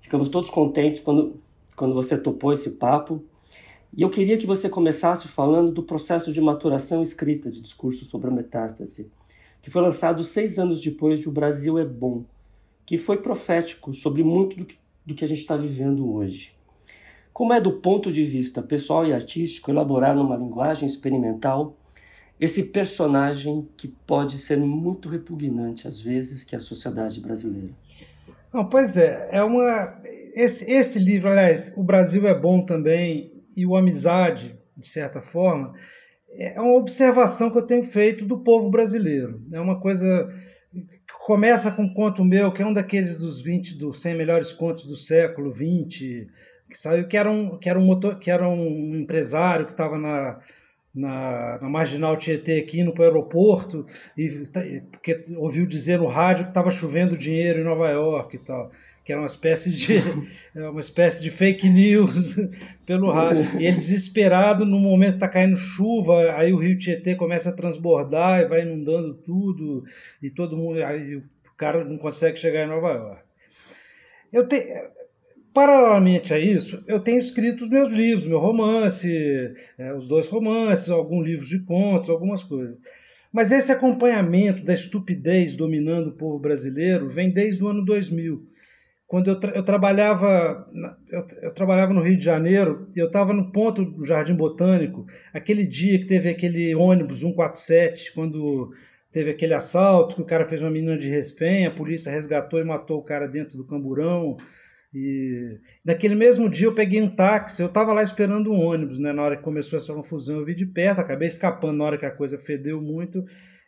Ficamos 0.00 0.28
todos 0.28 0.50
contentes 0.50 1.00
quando, 1.00 1.40
quando 1.74 1.94
você 1.94 2.16
topou 2.16 2.52
esse 2.52 2.72
papo. 2.72 3.24
E 3.96 4.02
eu 4.02 4.10
queria 4.10 4.36
que 4.36 4.46
você 4.46 4.68
começasse 4.68 5.26
falando 5.26 5.72
do 5.72 5.82
processo 5.82 6.30
de 6.30 6.40
maturação 6.40 7.02
escrita 7.02 7.50
de 7.50 7.60
discurso 7.60 8.04
sobre 8.04 8.28
a 8.28 8.32
metástase, 8.32 9.10
que 9.62 9.70
foi 9.70 9.80
lançado 9.80 10.22
seis 10.22 10.58
anos 10.58 10.80
depois 10.80 11.18
de 11.18 11.28
O 11.28 11.32
Brasil 11.32 11.78
é 11.78 11.84
Bom, 11.84 12.24
que 12.84 12.98
foi 12.98 13.16
profético 13.16 13.92
sobre 13.94 14.22
muito 14.22 14.56
do 14.56 14.64
que 14.64 14.76
do 15.04 15.14
que 15.14 15.24
a 15.24 15.28
gente 15.28 15.40
está 15.40 15.56
vivendo 15.56 16.10
hoje. 16.12 16.54
Como 17.32 17.52
é 17.52 17.60
do 17.60 17.72
ponto 17.72 18.12
de 18.12 18.24
vista 18.24 18.62
pessoal 18.62 19.06
e 19.06 19.12
artístico 19.12 19.70
elaborar 19.70 20.14
numa 20.14 20.36
linguagem 20.36 20.86
experimental 20.86 21.76
esse 22.40 22.64
personagem 22.64 23.68
que 23.76 23.88
pode 23.88 24.38
ser 24.38 24.58
muito 24.58 25.08
repugnante 25.08 25.86
às 25.86 26.00
vezes 26.00 26.44
que 26.44 26.54
é 26.54 26.58
a 26.58 26.60
sociedade 26.60 27.20
brasileira? 27.20 27.70
Não, 28.52 28.68
pois 28.68 28.96
é, 28.96 29.28
é 29.32 29.42
uma 29.42 30.00
esse, 30.34 30.70
esse 30.70 30.98
livro, 30.98 31.30
aliás, 31.30 31.74
o 31.76 31.82
Brasil 31.82 32.26
é 32.26 32.34
bom 32.34 32.64
também 32.64 33.32
e 33.56 33.64
o 33.64 33.76
Amizade, 33.76 34.58
de 34.76 34.86
certa 34.86 35.22
forma, 35.22 35.74
é 36.30 36.60
uma 36.60 36.74
observação 36.74 37.50
que 37.50 37.58
eu 37.58 37.66
tenho 37.66 37.84
feito 37.84 38.24
do 38.24 38.40
povo 38.40 38.68
brasileiro. 38.68 39.40
É 39.52 39.60
uma 39.60 39.80
coisa 39.80 40.28
começa 41.24 41.70
com 41.70 41.84
um 41.84 41.94
conto 41.94 42.22
meu, 42.22 42.52
que 42.52 42.60
é 42.60 42.66
um 42.66 42.72
daqueles 42.72 43.16
dos 43.16 43.40
20, 43.40 43.78
dos 43.78 44.02
100 44.02 44.14
melhores 44.14 44.52
contos 44.52 44.84
do 44.84 44.94
século 44.94 45.50
20, 45.50 46.28
que 46.68 46.76
saiu, 46.76 47.08
que 47.08 47.16
era 47.16 47.30
um, 47.30 47.58
que 47.58 47.70
era 47.70 47.78
um, 47.78 47.84
motor, 47.84 48.18
que 48.18 48.30
era 48.30 48.46
um 48.46 48.94
empresário 48.94 49.64
que 49.64 49.72
estava 49.72 49.96
na, 49.98 50.38
na, 50.94 51.58
na, 51.60 51.68
Marginal 51.68 52.16
Tietê 52.16 52.60
aqui 52.60 52.80
indo 52.80 52.92
para 52.92 53.02
o 53.02 53.04
aeroporto 53.04 53.84
e 54.16 54.44
porque 54.90 55.24
ouviu 55.36 55.66
dizer 55.66 55.98
no 55.98 56.06
rádio 56.06 56.44
que 56.44 56.50
estava 56.50 56.70
chovendo 56.70 57.16
dinheiro 57.16 57.60
em 57.60 57.64
Nova 57.64 57.90
York 57.90 58.36
e 58.36 58.38
tal 58.38 58.70
que 59.04 59.12
era 59.12 59.20
uma 59.20 59.26
espécie 59.26 59.70
de 59.70 59.98
é 60.56 60.68
uma 60.68 60.80
espécie 60.80 61.22
de 61.22 61.30
fake 61.30 61.68
news 61.68 62.36
pelo 62.86 63.10
rádio. 63.10 63.60
E 63.60 63.66
ele 63.66 63.76
desesperado 63.76 64.64
no 64.64 64.78
momento 64.78 65.14
está 65.14 65.28
caindo 65.28 65.56
chuva, 65.56 66.32
aí 66.32 66.52
o 66.52 66.58
Rio 66.58 66.78
Tietê 66.78 67.14
começa 67.14 67.50
a 67.50 67.54
transbordar 67.54 68.40
e 68.40 68.46
vai 68.46 68.62
inundando 68.62 69.14
tudo 69.14 69.84
e 70.22 70.30
todo 70.30 70.56
mundo, 70.56 70.82
aí 70.82 71.16
o 71.16 71.24
cara 71.56 71.84
não 71.84 71.98
consegue 71.98 72.38
chegar 72.38 72.64
em 72.64 72.68
Nova 72.68 72.92
York. 72.92 73.22
Eu 74.32 74.48
tenho 74.48 74.64
Paralelamente 75.54 76.34
a 76.34 76.38
isso, 76.38 76.82
eu 76.88 76.98
tenho 76.98 77.20
escrito 77.20 77.62
os 77.62 77.70
meus 77.70 77.92
livros, 77.92 78.26
meu 78.26 78.40
romance, 78.40 79.54
é, 79.78 79.94
os 79.94 80.08
dois 80.08 80.26
romances, 80.26 80.90
alguns 80.90 81.24
livros 81.24 81.48
de 81.48 81.60
contos, 81.60 82.10
algumas 82.10 82.42
coisas. 82.42 82.80
Mas 83.32 83.52
esse 83.52 83.70
acompanhamento 83.70 84.64
da 84.64 84.74
estupidez 84.74 85.54
dominando 85.54 86.08
o 86.08 86.16
povo 86.16 86.40
brasileiro 86.40 87.08
vem 87.08 87.32
desde 87.32 87.62
o 87.62 87.68
ano 87.68 87.84
2000 87.84 88.48
quando 89.06 89.28
eu, 89.28 89.38
tra 89.38 89.52
eu 89.54 89.62
trabalhava 89.62 90.68
eu, 91.08 91.26
eu, 91.42 91.54
trabalhava 91.54 91.92
no 91.92 92.02
Rio 92.02 92.16
de 92.16 92.24
Janeiro 92.24 92.88
e 92.96 92.98
eu 92.98 93.06
estava 93.06 93.32
no 93.32 93.52
ponto 93.52 93.84
do 93.84 94.04
Jardim 94.04 94.34
Botânico 94.34 95.06
aquele 95.32 95.66
dia 95.66 95.98
que 96.00 96.06
teve 96.06 96.28
aquele 96.28 96.74
ônibus 96.74 97.20
147 97.20 98.12
quando 98.12 98.72
teve 99.12 99.30
aquele 99.30 99.54
assalto 99.54 100.16
que 100.16 100.22
o 100.22 100.26
cara 100.26 100.46
fez 100.46 100.62
uma 100.62 100.70
menina 100.70 100.96
de 100.96 101.08
refém 101.08 101.66
a 101.66 101.70
polícia 101.70 102.10
resgatou 102.10 102.58
e 102.58 102.64
matou 102.64 102.98
o 102.98 103.04
cara 103.04 103.28
dentro 103.28 103.56
do 103.56 103.64
camburão 103.64 104.36
e 104.94 105.58
naquele 105.84 106.14
mesmo 106.14 106.48
dia 106.48 106.66
eu 106.66 106.74
peguei 106.74 107.02
um 107.02 107.08
táxi 107.14 107.60
eu 107.60 107.66
estava 107.66 107.92
lá 107.92 108.02
esperando 108.02 108.52
um 108.52 108.60
ônibus 108.60 108.98
né 108.98 109.12
na 109.12 109.22
hora 109.22 109.36
que 109.36 109.42
começou 109.42 109.78
essa 109.78 109.92
confusão 109.92 110.38
eu 110.38 110.44
vi 110.44 110.54
de 110.54 110.66
perto 110.66 111.00
acabei 111.00 111.26
escapando 111.26 111.78
na 111.78 111.84
hora 111.84 111.98
que 111.98 112.06
a 112.06 112.10
coisa 112.10 112.38
fedeu 112.38 112.80
muito 112.80 113.24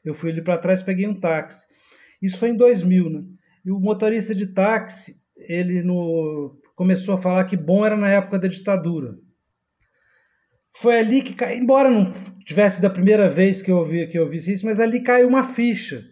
eu 0.07 0.15
fui 0.15 0.31
ali 0.31 0.41
para 0.41 0.57
trás 0.57 0.81
peguei 0.81 1.07
um 1.09 1.19
táxi. 1.19 1.67
Isso 2.23 2.39
foi 2.39 2.51
em 2.51 2.57
2000 2.57 3.11
né? 3.11 3.25
E 3.65 3.73
o 3.73 3.81
motorista 3.81 4.33
de 4.35 4.47
táxi 4.47 5.17
ele 5.37 5.83
no, 5.83 6.57
começou 6.77 7.17
a 7.17 7.19
falar 7.19 7.45
que 7.45 7.57
bom 7.57 7.85
era 7.85 7.97
na 7.97 8.09
época 8.09 8.39
da 8.39 8.47
ditadura. 8.47 9.19
Foi 10.71 10.99
ali 10.99 11.23
que, 11.23 11.45
embora 11.55 11.91
não 11.91 12.05
tivesse 12.45 12.81
da 12.81 12.89
primeira 12.89 13.29
vez 13.29 13.61
que 13.61 13.71
eu 13.71 13.79
ouvi 13.79 14.07
que 14.07 14.19
eu 14.19 14.29
vi 14.29 14.37
isso, 14.37 14.65
mas 14.65 14.79
ali 14.79 15.01
caiu 15.01 15.27
uma 15.27 15.43
ficha 15.43 16.05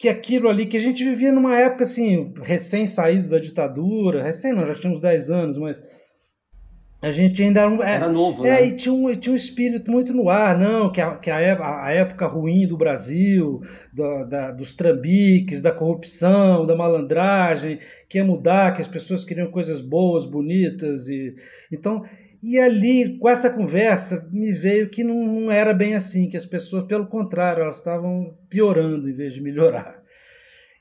que 0.00 0.08
aquilo 0.08 0.48
ali 0.48 0.64
que 0.64 0.78
a 0.78 0.80
gente 0.80 1.04
vivia 1.04 1.30
numa 1.30 1.58
época 1.58 1.84
assim, 1.84 2.32
recém 2.40 2.86
saído 2.86 3.28
da 3.28 3.38
ditadura, 3.38 4.22
recém 4.22 4.54
não, 4.54 4.64
já 4.64 4.74
tinha 4.74 4.90
uns 4.90 4.98
10 4.98 5.30
anos, 5.30 5.58
mas 5.58 5.78
a 7.02 7.10
gente 7.10 7.42
ainda 7.42 7.60
era, 7.60 7.70
um, 7.70 7.82
é, 7.82 7.96
era 7.96 8.08
novo, 8.08 8.46
é, 8.46 8.50
né? 8.50 8.66
e 8.68 8.76
tinha 8.76 8.94
um, 8.94 9.14
tinha 9.14 9.34
um 9.34 9.36
espírito 9.36 9.90
muito 9.90 10.14
no 10.14 10.30
ar, 10.30 10.58
não, 10.58 10.90
que 10.90 11.02
a, 11.02 11.16
que 11.16 11.30
a, 11.30 11.38
época, 11.38 11.84
a 11.84 11.92
época 11.92 12.26
ruim 12.26 12.66
do 12.66 12.78
Brasil, 12.78 13.60
do, 13.92 14.24
da, 14.24 14.50
dos 14.52 14.74
trambiques, 14.74 15.60
da 15.60 15.70
corrupção, 15.70 16.64
da 16.64 16.74
malandragem, 16.74 17.78
que 18.08 18.16
ia 18.16 18.24
mudar, 18.24 18.72
que 18.72 18.80
as 18.80 18.88
pessoas 18.88 19.22
queriam 19.22 19.50
coisas 19.50 19.82
boas, 19.82 20.24
bonitas. 20.24 21.08
e 21.08 21.34
Então, 21.70 22.04
e 22.42 22.58
ali, 22.58 23.18
com 23.18 23.28
essa 23.28 23.50
conversa, 23.50 24.28
me 24.32 24.52
veio 24.52 24.88
que 24.88 25.04
não, 25.04 25.26
não 25.26 25.52
era 25.52 25.74
bem 25.74 25.94
assim, 25.94 26.28
que 26.28 26.36
as 26.36 26.46
pessoas, 26.46 26.84
pelo 26.84 27.06
contrário, 27.06 27.62
elas 27.62 27.76
estavam 27.76 28.34
piorando 28.48 29.08
em 29.08 29.14
vez 29.14 29.34
de 29.34 29.42
melhorar. 29.42 30.02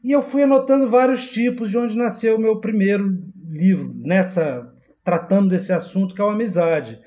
E 0.02 0.12
eu 0.12 0.24
fui 0.24 0.44
anotando 0.44 0.88
vários 0.88 1.30
tipos 1.30 1.70
de 1.70 1.78
onde 1.78 1.98
nasceu 1.98 2.38
o 2.38 2.40
meu 2.40 2.62
primeiro 2.62 3.20
livro, 3.52 3.92
nessa 3.96 4.74
tratando 5.04 5.50
desse 5.50 5.74
assunto 5.74 6.16
que 6.16 6.22
é 6.22 6.26
a 6.26 6.32
amizade. 6.32 7.00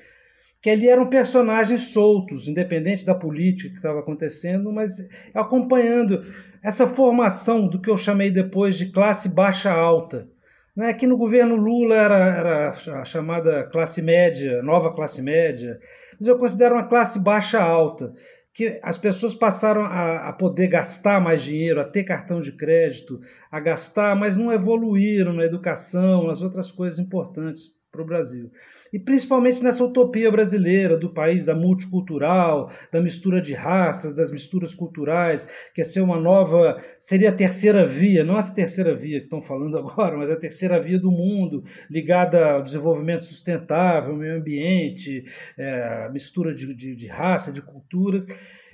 Que 0.61 0.69
ali 0.69 0.87
eram 0.87 1.09
personagens 1.09 1.87
soltos, 1.87 2.47
independente 2.47 3.05
da 3.05 3.15
política 3.15 3.69
que 3.69 3.75
estava 3.75 3.99
acontecendo, 3.99 4.71
mas 4.71 5.09
acompanhando 5.33 6.21
essa 6.63 6.85
formação 6.85 7.67
do 7.67 7.81
que 7.81 7.89
eu 7.89 7.97
chamei 7.97 8.29
depois 8.29 8.77
de 8.77 8.91
classe 8.91 9.29
baixa-alta. 9.29 10.29
Né? 10.75 10.93
Que 10.93 11.05
no 11.05 11.17
governo 11.17 11.55
Lula 11.55 11.95
era, 11.95 12.17
era 12.17 12.69
a 12.69 13.05
chamada 13.05 13.69
classe 13.69 14.01
média, 14.01 14.61
nova 14.63 14.93
classe 14.93 15.21
média, 15.21 15.79
mas 16.19 16.27
eu 16.27 16.37
considero 16.37 16.75
uma 16.75 16.87
classe 16.87 17.23
baixa-alta 17.23 18.13
que 18.53 18.79
as 18.83 18.97
pessoas 18.97 19.33
passaram 19.33 19.83
a, 19.83 20.29
a, 20.29 20.33
poder 20.33 20.67
gastar 20.67 21.19
mais 21.19 21.41
dinheiro, 21.41 21.81
a 21.81 21.85
ter 21.85 22.03
cartão 22.03 22.39
de 22.39 22.51
crédito, 22.51 23.19
a 23.51 23.59
gastar, 23.59 24.15
mas 24.15 24.37
não 24.37 24.51
evoluíram 24.51 25.33
na 25.33 25.43
educação, 25.43 26.27
nas 26.27 26.41
outras 26.41 26.71
coisas 26.71 26.99
importantes 26.99 27.71
para 27.91 28.01
o 28.01 28.05
Brasil. 28.05 28.51
E 28.93 28.99
principalmente 28.99 29.63
nessa 29.63 29.83
utopia 29.83 30.31
brasileira 30.31 30.95
do 30.95 31.11
país 31.11 31.45
da 31.45 31.55
multicultural, 31.55 32.71
da 32.91 33.01
mistura 33.01 33.41
de 33.41 33.55
raças, 33.55 34.15
das 34.15 34.29
misturas 34.29 34.75
culturais, 34.75 35.47
que 35.73 35.81
é 35.81 35.83
ser 35.83 36.01
uma 36.01 36.19
nova. 36.19 36.79
seria 36.99 37.29
a 37.29 37.33
terceira 37.33 37.87
via, 37.87 38.23
não 38.23 38.37
essa 38.37 38.53
terceira 38.53 38.95
via 38.95 39.17
que 39.17 39.25
estão 39.25 39.41
falando 39.41 39.75
agora, 39.79 40.15
mas 40.15 40.29
a 40.29 40.35
terceira 40.35 40.79
via 40.79 40.99
do 40.99 41.09
mundo, 41.09 41.63
ligada 41.89 42.51
ao 42.51 42.61
desenvolvimento 42.61 43.23
sustentável, 43.23 44.15
meio 44.15 44.37
ambiente, 44.37 45.23
é, 45.57 46.07
mistura 46.11 46.53
de, 46.53 46.75
de, 46.75 46.95
de 46.95 47.07
raça, 47.07 47.51
de 47.51 47.63
culturas. 47.63 48.27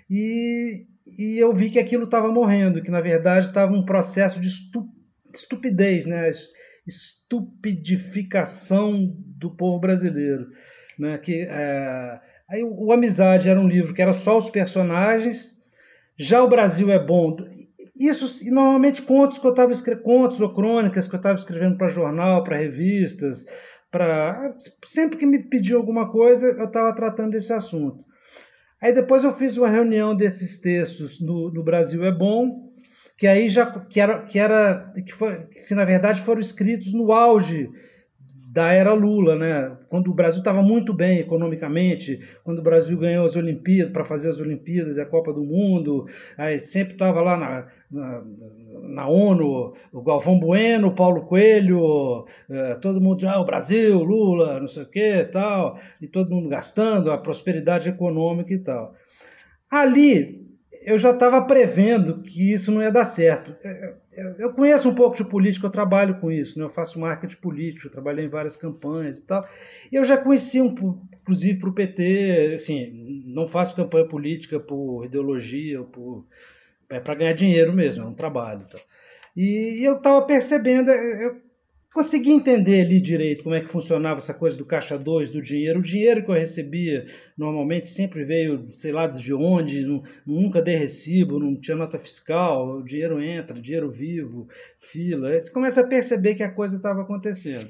E, 0.09 0.85
e 1.17 1.39
eu 1.39 1.53
vi 1.53 1.69
que 1.69 1.79
aquilo 1.79 2.03
estava 2.03 2.29
morrendo, 2.29 2.83
que 2.83 2.91
na 2.91 2.99
verdade 2.99 3.47
estava 3.47 3.71
um 3.71 3.85
processo 3.85 4.41
de 4.41 4.49
estupidez 5.33 6.05
né? 6.05 6.29
estupidificação 6.85 9.15
do 9.39 9.55
povo 9.55 9.79
brasileiro. 9.79 10.47
Né? 10.97 11.17
Que, 11.17 11.47
é... 11.49 12.19
Aí, 12.49 12.63
o, 12.63 12.91
Amizade 12.91 13.49
era 13.49 13.59
um 13.59 13.67
livro 13.67 13.93
que 13.93 14.01
era 14.01 14.13
só 14.13 14.37
os 14.37 14.49
personagens, 14.49 15.59
já 16.17 16.43
o 16.43 16.47
Brasil 16.47 16.91
é 16.91 16.99
bom. 16.99 17.37
Isso, 17.95 18.45
e 18.45 18.51
normalmente 18.51 19.01
contos 19.01 19.37
que 19.37 19.45
eu 19.45 19.51
estava 19.51 19.71
escrevendo, 19.71 20.03
contos 20.03 20.41
ou 20.41 20.53
crônicas 20.53 21.07
que 21.07 21.15
eu 21.15 21.17
estava 21.19 21.37
escrevendo 21.37 21.77
para 21.77 21.89
jornal, 21.89 22.43
para 22.43 22.57
revistas, 22.57 23.45
para 23.91 24.55
sempre 24.83 25.17
que 25.17 25.25
me 25.25 25.39
pediam 25.39 25.79
alguma 25.79 26.09
coisa, 26.09 26.47
eu 26.47 26.65
estava 26.65 26.95
tratando 26.95 27.31
desse 27.31 27.53
assunto. 27.53 28.03
Aí 28.81 28.93
depois 28.93 29.23
eu 29.23 29.35
fiz 29.35 29.57
uma 29.57 29.69
reunião 29.69 30.15
desses 30.15 30.57
textos 30.59 31.19
no, 31.19 31.51
no 31.51 31.63
Brasil 31.63 32.03
é 32.05 32.11
bom, 32.11 32.71
que 33.17 33.27
aí 33.27 33.49
já 33.49 33.65
que 33.65 33.99
era 33.99 34.25
que 34.25 34.39
era 34.39 34.93
que 35.05 35.13
foi 35.13 35.45
que 35.47 35.59
se 35.59 35.75
na 35.75 35.83
verdade 35.83 36.21
foram 36.21 36.39
escritos 36.39 36.93
no 36.93 37.11
auge 37.11 37.69
da 38.51 38.73
era 38.73 38.93
Lula, 38.93 39.35
né? 39.35 39.77
Quando 39.87 40.09
o 40.09 40.13
Brasil 40.13 40.39
estava 40.39 40.63
muito 40.63 40.91
bem 40.91 41.19
economicamente, 41.19 42.19
quando 42.43 42.59
o 42.59 42.63
Brasil 42.63 42.97
ganhou 42.97 43.23
as 43.23 43.35
Olimpíadas 43.35 43.93
para 43.93 44.03
fazer 44.03 44.29
as 44.29 44.39
Olimpíadas 44.39 44.97
e 44.97 45.01
a 45.01 45.05
Copa 45.05 45.31
do 45.31 45.43
Mundo, 45.43 46.07
aí 46.35 46.59
sempre 46.59 46.93
estava 46.93 47.21
lá 47.21 47.37
na, 47.37 47.67
na, 47.91 48.23
na, 48.89 49.07
ONU, 49.07 49.75
o 49.93 50.01
Galvão 50.01 50.39
Bueno, 50.39 50.87
o 50.87 50.95
Paulo 50.95 51.27
Coelho, 51.27 52.25
eh, 52.49 52.75
todo 52.81 52.99
mundo 52.99 53.27
ah, 53.27 53.39
o 53.39 53.45
Brasil, 53.45 54.03
Lula, 54.03 54.59
não 54.59 54.67
sei 54.67 54.81
o 54.81 54.89
que, 54.89 55.25
tal, 55.25 55.77
e 56.01 56.07
todo 56.07 56.33
mundo 56.33 56.49
gastando 56.49 57.11
a 57.11 57.19
prosperidade 57.19 57.87
econômica 57.87 58.51
e 58.51 58.57
tal. 58.57 58.95
Ali 59.69 60.48
eu 60.83 60.97
já 60.97 61.11
estava 61.11 61.41
prevendo 61.45 62.21
que 62.21 62.53
isso 62.53 62.71
não 62.71 62.81
ia 62.81 62.91
dar 62.91 63.05
certo. 63.05 63.55
Eu 64.37 64.53
conheço 64.53 64.89
um 64.89 64.95
pouco 64.95 65.15
de 65.15 65.23
política, 65.23 65.67
eu 65.67 65.71
trabalho 65.71 66.19
com 66.19 66.31
isso, 66.31 66.57
né? 66.57 66.65
eu 66.65 66.69
faço 66.69 66.99
marketing 66.99 67.37
político, 67.37 67.87
eu 67.87 67.91
trabalhei 67.91 68.25
em 68.25 68.29
várias 68.29 68.55
campanhas 68.55 69.19
e 69.19 69.25
tal. 69.25 69.45
E 69.91 69.95
eu 69.95 70.03
já 70.03 70.17
conheci, 70.17 70.61
um, 70.61 70.73
inclusive, 71.21 71.59
para 71.59 71.69
o 71.69 71.73
PT, 71.73 72.53
assim, 72.55 73.23
não 73.25 73.47
faço 73.47 73.75
campanha 73.75 74.07
política 74.07 74.59
por 74.59 75.05
ideologia, 75.05 75.81
por, 75.83 76.25
é 76.89 76.99
para 76.99 77.15
ganhar 77.15 77.33
dinheiro 77.33 77.73
mesmo, 77.73 78.03
é 78.03 78.07
um 78.07 78.13
trabalho. 78.13 78.65
Tá? 78.67 78.77
E, 79.35 79.81
e 79.81 79.85
eu 79.85 79.97
estava 79.97 80.21
percebendo, 80.25 80.89
eu 80.91 81.48
consegui 81.93 82.31
entender 82.31 82.81
ali 82.81 83.01
direito 83.01 83.43
como 83.43 83.55
é 83.55 83.61
que 83.61 83.67
funcionava 83.67 84.17
essa 84.17 84.33
coisa 84.33 84.57
do 84.57 84.65
caixa 84.65 84.97
2, 84.97 85.31
do 85.31 85.41
dinheiro. 85.41 85.79
O 85.79 85.83
dinheiro 85.83 86.23
que 86.23 86.29
eu 86.29 86.35
recebia 86.35 87.05
normalmente 87.37 87.89
sempre 87.89 88.23
veio, 88.23 88.67
sei 88.71 88.91
lá 88.91 89.07
de 89.07 89.33
onde, 89.33 89.85
nunca 90.25 90.61
dei 90.61 90.75
recibo, 90.75 91.39
não 91.39 91.55
tinha 91.57 91.77
nota 91.77 91.97
fiscal, 91.97 92.77
o 92.77 92.83
dinheiro 92.83 93.21
entra, 93.21 93.59
dinheiro 93.59 93.89
vivo, 93.89 94.47
fila. 94.77 95.29
Aí 95.29 95.39
você 95.39 95.51
começa 95.51 95.81
a 95.81 95.87
perceber 95.87 96.35
que 96.35 96.43
a 96.43 96.51
coisa 96.51 96.77
estava 96.77 97.01
acontecendo. 97.01 97.69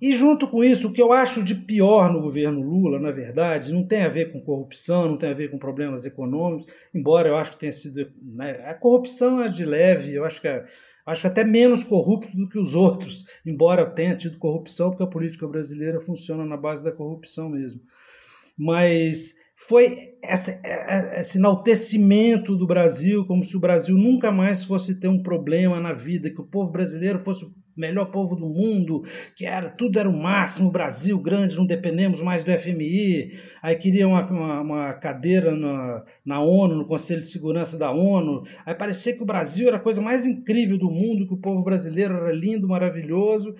E 0.00 0.16
junto 0.16 0.48
com 0.48 0.64
isso, 0.64 0.88
o 0.88 0.92
que 0.94 1.02
eu 1.02 1.12
acho 1.12 1.42
de 1.42 1.54
pior 1.54 2.10
no 2.10 2.22
governo 2.22 2.62
Lula, 2.62 2.98
na 2.98 3.10
verdade, 3.10 3.70
não 3.70 3.86
tem 3.86 4.02
a 4.02 4.08
ver 4.08 4.32
com 4.32 4.40
corrupção, 4.40 5.08
não 5.08 5.18
tem 5.18 5.28
a 5.28 5.34
ver 5.34 5.50
com 5.50 5.58
problemas 5.58 6.06
econômicos, 6.06 6.72
embora 6.94 7.28
eu 7.28 7.36
acho 7.36 7.52
que 7.52 7.58
tenha 7.58 7.72
sido. 7.72 8.10
Né, 8.22 8.62
a 8.64 8.72
corrupção 8.72 9.42
é 9.42 9.48
de 9.50 9.62
leve, 9.62 10.14
eu 10.14 10.24
acho 10.24 10.40
que 10.40 10.48
é 10.48 10.64
acho 11.10 11.26
até 11.26 11.44
menos 11.44 11.84
corrupto 11.84 12.36
do 12.36 12.48
que 12.48 12.58
os 12.58 12.74
outros, 12.74 13.24
embora 13.44 13.90
tenha 13.90 14.16
tido 14.16 14.38
corrupção, 14.38 14.90
porque 14.90 15.02
a 15.02 15.06
política 15.06 15.46
brasileira 15.46 16.00
funciona 16.00 16.44
na 16.44 16.56
base 16.56 16.84
da 16.84 16.92
corrupção 16.92 17.48
mesmo. 17.48 17.80
Mas 18.56 19.34
foi 19.54 20.14
esse, 20.22 20.50
é, 20.64 21.16
é, 21.16 21.20
esse 21.20 21.38
enaltecimento 21.38 22.56
do 22.56 22.66
Brasil, 22.66 23.26
como 23.26 23.44
se 23.44 23.56
o 23.56 23.60
Brasil 23.60 23.96
nunca 23.96 24.30
mais 24.30 24.64
fosse 24.64 25.00
ter 25.00 25.08
um 25.08 25.22
problema 25.22 25.80
na 25.80 25.92
vida, 25.92 26.30
que 26.30 26.40
o 26.40 26.46
povo 26.46 26.70
brasileiro 26.70 27.18
fosse 27.18 27.44
melhor 27.80 28.06
povo 28.06 28.36
do 28.36 28.48
mundo, 28.48 29.02
que 29.34 29.46
era 29.46 29.68
tudo 29.68 29.98
era 29.98 30.08
o 30.08 30.16
máximo, 30.16 30.70
Brasil 30.70 31.18
grande, 31.18 31.56
não 31.56 31.66
dependemos 31.66 32.20
mais 32.20 32.44
do 32.44 32.52
FMI. 32.52 33.32
Aí 33.62 33.76
queria 33.76 34.06
uma, 34.06 34.24
uma, 34.30 34.60
uma, 34.60 34.92
cadeira 34.94 35.56
na, 35.56 36.04
na 36.24 36.40
ONU, 36.40 36.76
no 36.76 36.86
Conselho 36.86 37.22
de 37.22 37.26
Segurança 37.26 37.78
da 37.78 37.90
ONU. 37.90 38.44
Aí 38.64 38.74
parecia 38.74 39.16
que 39.16 39.22
o 39.22 39.26
Brasil 39.26 39.68
era 39.68 39.78
a 39.78 39.80
coisa 39.80 40.00
mais 40.00 40.26
incrível 40.26 40.78
do 40.78 40.90
mundo, 40.90 41.26
que 41.26 41.34
o 41.34 41.40
povo 41.40 41.64
brasileiro 41.64 42.14
era 42.14 42.32
lindo, 42.32 42.68
maravilhoso. 42.68 43.54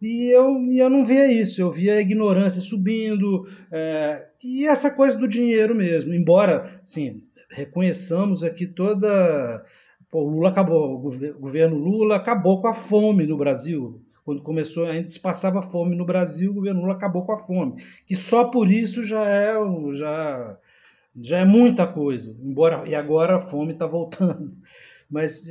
E 0.00 0.30
eu, 0.30 0.56
eu 0.72 0.88
não 0.88 1.04
via 1.04 1.30
isso, 1.30 1.60
eu 1.60 1.72
via 1.72 1.94
a 1.94 2.00
ignorância 2.00 2.60
subindo, 2.60 3.46
é, 3.70 4.28
e 4.44 4.66
essa 4.66 4.92
coisa 4.92 5.18
do 5.18 5.26
dinheiro 5.26 5.74
mesmo. 5.74 6.14
Embora, 6.14 6.80
sim, 6.84 7.20
reconheçamos 7.50 8.44
aqui 8.44 8.66
toda 8.66 9.64
Pô, 10.10 10.22
o 10.22 10.28
Lula 10.28 10.48
acabou, 10.48 10.94
o 10.94 11.38
governo 11.38 11.76
Lula 11.76 12.16
acabou 12.16 12.60
com 12.60 12.68
a 12.68 12.74
fome 12.74 13.26
no 13.26 13.36
Brasil. 13.36 14.00
Quando 14.24 14.42
começou, 14.42 14.86
ainda 14.86 15.08
se 15.08 15.20
passava 15.20 15.62
fome 15.62 15.96
no 15.96 16.04
Brasil, 16.04 16.50
o 16.50 16.54
governo 16.54 16.80
Lula 16.80 16.94
acabou 16.94 17.24
com 17.24 17.32
a 17.32 17.36
fome. 17.36 17.82
Que 18.06 18.14
só 18.14 18.50
por 18.50 18.70
isso 18.70 19.04
já 19.04 19.26
é, 19.26 19.54
já, 19.92 20.58
já 21.20 21.38
é 21.38 21.44
muita 21.44 21.86
coisa. 21.86 22.36
Embora 22.42 22.88
e 22.88 22.94
agora 22.94 23.36
a 23.36 23.40
fome 23.40 23.72
está 23.72 23.86
voltando. 23.86 24.52
Mas 25.10 25.46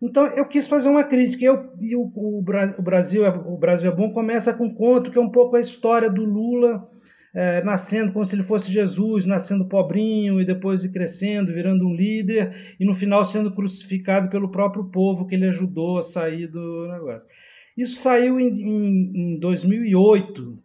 então 0.00 0.26
eu 0.28 0.46
quis 0.46 0.66
fazer 0.66 0.88
uma 0.88 1.04
crítica. 1.04 1.44
Eu, 1.44 1.72
e 1.80 1.96
o, 1.96 2.10
o, 2.14 2.42
Brasil, 2.82 3.24
é, 3.24 3.30
o 3.30 3.56
Brasil 3.56 3.90
é 3.90 3.94
bom 3.94 4.12
começa 4.12 4.52
com 4.52 4.64
um 4.64 4.74
conto 4.74 5.10
que 5.10 5.18
é 5.18 5.20
um 5.20 5.30
pouco 5.30 5.56
a 5.56 5.60
história 5.60 6.10
do 6.10 6.24
Lula 6.24 6.90
é, 7.34 7.62
nascendo 7.64 8.12
como 8.12 8.24
se 8.24 8.36
ele 8.36 8.44
fosse 8.44 8.72
Jesus, 8.72 9.26
nascendo 9.26 9.68
pobrinho 9.68 10.40
e 10.40 10.44
depois 10.44 10.86
crescendo, 10.86 11.52
virando 11.52 11.84
um 11.86 11.94
líder 11.94 12.54
e 12.78 12.84
no 12.84 12.94
final 12.94 13.24
sendo 13.24 13.52
crucificado 13.52 14.30
pelo 14.30 14.50
próprio 14.50 14.84
povo 14.84 15.26
que 15.26 15.34
ele 15.34 15.48
ajudou 15.48 15.98
a 15.98 16.02
sair 16.02 16.46
do 16.46 16.88
negócio. 16.88 17.28
Isso 17.76 17.96
saiu 17.96 18.38
em, 18.38 18.48
em, 18.48 19.34
em 19.34 19.40
2008, 19.40 20.56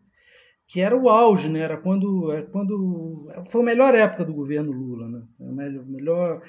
que 0.67 0.79
era 0.79 0.95
o 0.95 1.09
auge, 1.09 1.49
né? 1.49 1.61
Era 1.61 1.77
quando, 1.77 2.31
era 2.31 2.43
quando 2.43 3.27
foi 3.49 3.61
a 3.61 3.65
melhor 3.65 3.95
época 3.95 4.23
do 4.23 4.33
governo 4.33 4.71
Lula, 4.71 5.09
né? 5.09 5.21
Melhor, 5.39 5.85
melhor 5.87 6.41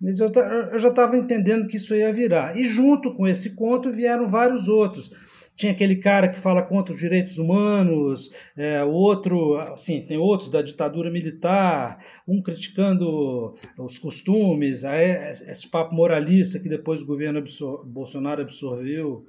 mas 0.00 0.20
eu, 0.20 0.30
eu 0.72 0.78
já 0.78 0.88
estava 0.88 1.16
entendendo 1.16 1.66
que 1.66 1.76
isso 1.76 1.94
ia 1.94 2.12
virar. 2.12 2.56
E 2.56 2.64
junto 2.64 3.14
com 3.14 3.26
esse 3.26 3.56
conto 3.56 3.92
vieram 3.92 4.28
vários 4.28 4.68
outros 4.68 5.10
tinha 5.58 5.72
aquele 5.72 5.96
cara 5.96 6.28
que 6.28 6.38
fala 6.38 6.62
contra 6.62 6.94
os 6.94 7.00
direitos 7.00 7.36
humanos, 7.36 8.30
é, 8.56 8.84
outro, 8.84 9.56
assim, 9.56 10.00
tem 10.02 10.16
outros 10.16 10.50
da 10.50 10.62
ditadura 10.62 11.10
militar, 11.10 11.98
um 12.28 12.40
criticando 12.40 13.56
os 13.76 13.98
costumes, 13.98 14.84
esse 14.84 15.68
papo 15.68 15.96
moralista 15.96 16.60
que 16.60 16.68
depois 16.68 17.02
o 17.02 17.06
governo 17.06 17.40
absor 17.40 17.84
Bolsonaro 17.84 18.40
absorveu, 18.40 19.26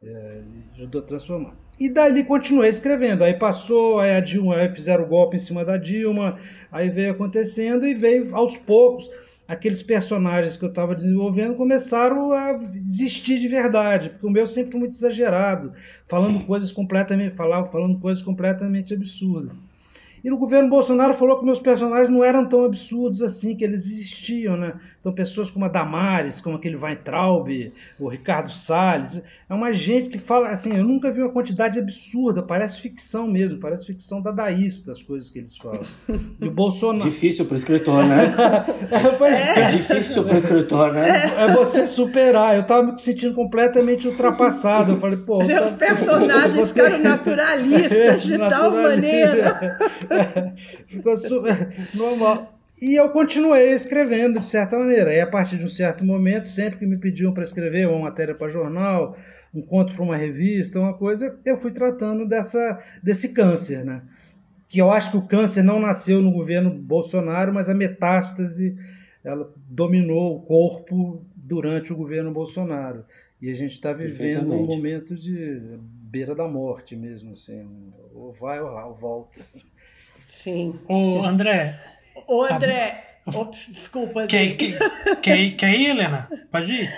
é, 0.00 0.42
ajudou 0.76 1.00
a 1.00 1.04
transformar. 1.04 1.56
E 1.80 1.92
dali 1.92 2.22
continuei 2.22 2.70
escrevendo. 2.70 3.24
Aí 3.24 3.34
passou, 3.34 3.98
aí 3.98 4.12
a 4.12 4.20
Dilma, 4.20 4.58
aí 4.58 4.68
fizeram 4.68 5.02
o 5.02 5.08
golpe 5.08 5.34
em 5.34 5.40
cima 5.40 5.64
da 5.64 5.76
Dilma, 5.76 6.36
aí 6.70 6.88
veio 6.88 7.10
acontecendo 7.10 7.84
e 7.84 7.94
veio 7.94 8.32
aos 8.32 8.56
poucos 8.56 9.10
aqueles 9.48 9.82
personagens 9.82 10.56
que 10.58 10.64
eu 10.64 10.68
estava 10.68 10.94
desenvolvendo 10.94 11.56
começaram 11.56 12.32
a 12.32 12.52
desistir 12.52 13.40
de 13.40 13.48
verdade, 13.48 14.10
porque 14.10 14.26
o 14.26 14.30
meu 14.30 14.46
sempre 14.46 14.72
foi 14.72 14.80
muito 14.80 14.92
exagerado, 14.92 15.72
falando 16.04 16.44
coisas 16.44 16.70
completamente, 16.70 17.34
falava, 17.34 17.66
falando 17.70 17.98
coisas 17.98 18.22
completamente 18.22 18.92
absurdas. 18.92 19.56
E 20.22 20.30
no 20.30 20.38
governo 20.38 20.68
Bolsonaro 20.68 21.14
falou 21.14 21.38
que 21.38 21.44
meus 21.44 21.58
personagens 21.58 22.08
não 22.08 22.24
eram 22.24 22.48
tão 22.48 22.64
absurdos 22.64 23.22
assim, 23.22 23.56
que 23.56 23.64
eles 23.64 23.86
existiam, 23.86 24.56
né? 24.56 24.74
Então, 25.00 25.12
pessoas 25.12 25.50
como 25.50 25.64
a 25.64 25.68
Damares, 25.68 26.40
como 26.40 26.56
aquele 26.56 26.76
Weintraub, 26.76 27.72
o 27.98 28.08
Ricardo 28.08 28.50
Salles, 28.50 29.22
é 29.48 29.54
uma 29.54 29.72
gente 29.72 30.08
que 30.10 30.18
fala, 30.18 30.48
assim, 30.48 30.76
eu 30.76 30.84
nunca 30.84 31.10
vi 31.10 31.22
uma 31.22 31.32
quantidade 31.32 31.78
absurda, 31.78 32.42
parece 32.42 32.80
ficção 32.80 33.28
mesmo, 33.28 33.60
parece 33.60 33.86
ficção 33.86 34.20
dadaísta 34.20 34.90
as 34.90 35.02
coisas 35.02 35.30
que 35.30 35.38
eles 35.38 35.56
falam. 35.56 35.82
E 36.40 36.46
o 36.46 36.50
Bolsonaro... 36.50 37.08
Difícil 37.08 37.44
para 37.44 37.54
o 37.54 37.56
escritor, 37.56 38.04
né? 38.06 38.34
é, 38.90 39.10
pois 39.16 39.38
é. 39.38 39.60
é 39.60 39.70
difícil 39.70 40.24
para 40.24 40.34
o 40.34 40.38
escritor, 40.38 40.92
né? 40.92 41.08
É. 41.08 41.42
é 41.44 41.54
você 41.54 41.86
superar. 41.86 42.56
Eu 42.56 42.62
estava 42.62 42.82
me 42.82 42.98
sentindo 42.98 43.34
completamente 43.34 44.08
ultrapassado. 44.08 44.92
Eu 44.92 44.96
falei, 44.96 45.18
pô... 45.18 45.44
Meus 45.44 45.70
tá... 45.70 45.76
personagens 45.86 46.68
ficaram 46.68 46.98
naturalistas 46.98 48.22
de 48.22 48.36
tal 48.36 48.72
maneira. 48.72 49.78
Ficou 50.86 51.16
super 51.16 51.74
normal. 51.94 52.58
E 52.80 52.94
eu 52.94 53.08
continuei 53.08 53.72
escrevendo 53.72 54.38
de 54.38 54.46
certa 54.46 54.78
maneira. 54.78 55.12
E 55.12 55.20
a 55.20 55.26
partir 55.26 55.58
de 55.58 55.64
um 55.64 55.68
certo 55.68 56.04
momento, 56.04 56.46
sempre 56.46 56.78
que 56.78 56.86
me 56.86 56.96
pediam 56.96 57.34
para 57.34 57.42
escrever 57.42 57.88
uma 57.88 57.98
matéria 57.98 58.34
para 58.34 58.48
jornal, 58.48 59.16
um 59.52 59.60
conto 59.60 59.94
para 59.94 60.04
uma 60.04 60.16
revista, 60.16 60.78
uma 60.78 60.94
coisa, 60.94 61.36
eu 61.44 61.56
fui 61.56 61.72
tratando 61.72 62.26
dessa, 62.26 62.82
desse 63.02 63.32
câncer, 63.32 63.84
né? 63.84 64.02
Que 64.68 64.80
eu 64.80 64.90
acho 64.92 65.10
que 65.10 65.16
o 65.16 65.26
câncer 65.26 65.64
não 65.64 65.80
nasceu 65.80 66.22
no 66.22 66.30
governo 66.30 66.70
Bolsonaro, 66.70 67.52
mas 67.52 67.68
a 67.68 67.74
metástase 67.74 68.76
ela 69.24 69.52
dominou 69.68 70.36
o 70.36 70.42
corpo 70.42 71.24
durante 71.34 71.92
o 71.92 71.96
governo 71.96 72.30
Bolsonaro. 72.30 73.04
E 73.40 73.50
a 73.50 73.54
gente 73.54 73.72
está 73.72 73.92
vivendo 73.92 74.52
um 74.52 74.66
momento 74.66 75.16
de 75.16 75.60
beira 75.80 76.34
da 76.34 76.46
morte 76.46 76.96
mesmo, 76.96 77.32
assim, 77.32 77.92
ou 78.14 78.32
vai 78.32 78.60
ou 78.60 78.94
volta. 78.94 79.40
Sim. 80.42 80.78
O 80.88 81.22
André, 81.24 81.74
Ô, 82.28 82.44
André. 82.44 83.04
Ops, 83.26 83.66
desculpa. 83.68 84.26
Quer, 84.26 84.56
quer, 84.56 84.78
quer, 85.20 85.56
quer 85.56 85.74
ir, 85.74 85.90
Helena? 85.90 86.28
Pode 86.50 86.72
ir? 86.72 86.94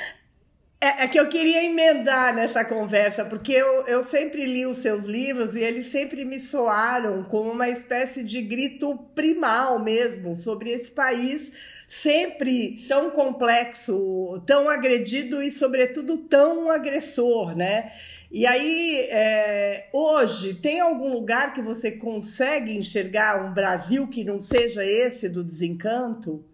É, 0.81 1.05
é, 1.05 1.09
que 1.09 1.21
eu 1.21 1.29
queria 1.29 1.65
emendar 1.65 2.35
nessa 2.35 2.65
conversa, 2.65 3.25
porque 3.25 3.53
eu, 3.53 3.87
eu 3.87 4.03
sempre 4.03 4.45
li 4.45 4.67
os 4.67 4.79
seus 4.79 5.05
livros 5.05 5.55
e 5.55 5.61
eles 5.61 5.87
sempre 5.87 6.25
me 6.25 6.41
soaram 6.41 7.23
como 7.23 7.51
uma 7.51 7.69
espécie 7.69 8.25
de 8.25 8.41
grito 8.43 8.97
primal 9.15 9.79
mesmo 9.79 10.35
sobre 10.35 10.71
esse 10.71 10.91
país 10.91 11.53
sempre 11.91 12.85
tão 12.89 13.11
complexo, 13.11 14.41
tão 14.47 14.69
agredido 14.69 15.43
e, 15.43 15.51
sobretudo, 15.51 16.19
tão 16.19 16.71
agressor, 16.71 17.57
né? 17.57 17.93
E 18.31 18.47
aí, 18.47 19.09
é, 19.11 19.89
hoje, 19.93 20.55
tem 20.55 20.79
algum 20.79 21.13
lugar 21.13 21.53
que 21.53 21.61
você 21.61 21.91
consegue 21.91 22.77
enxergar 22.77 23.45
um 23.45 23.53
Brasil 23.53 24.07
que 24.07 24.23
não 24.23 24.39
seja 24.39 24.85
esse 24.85 25.29
do 25.29 25.43
desencanto? 25.43 26.45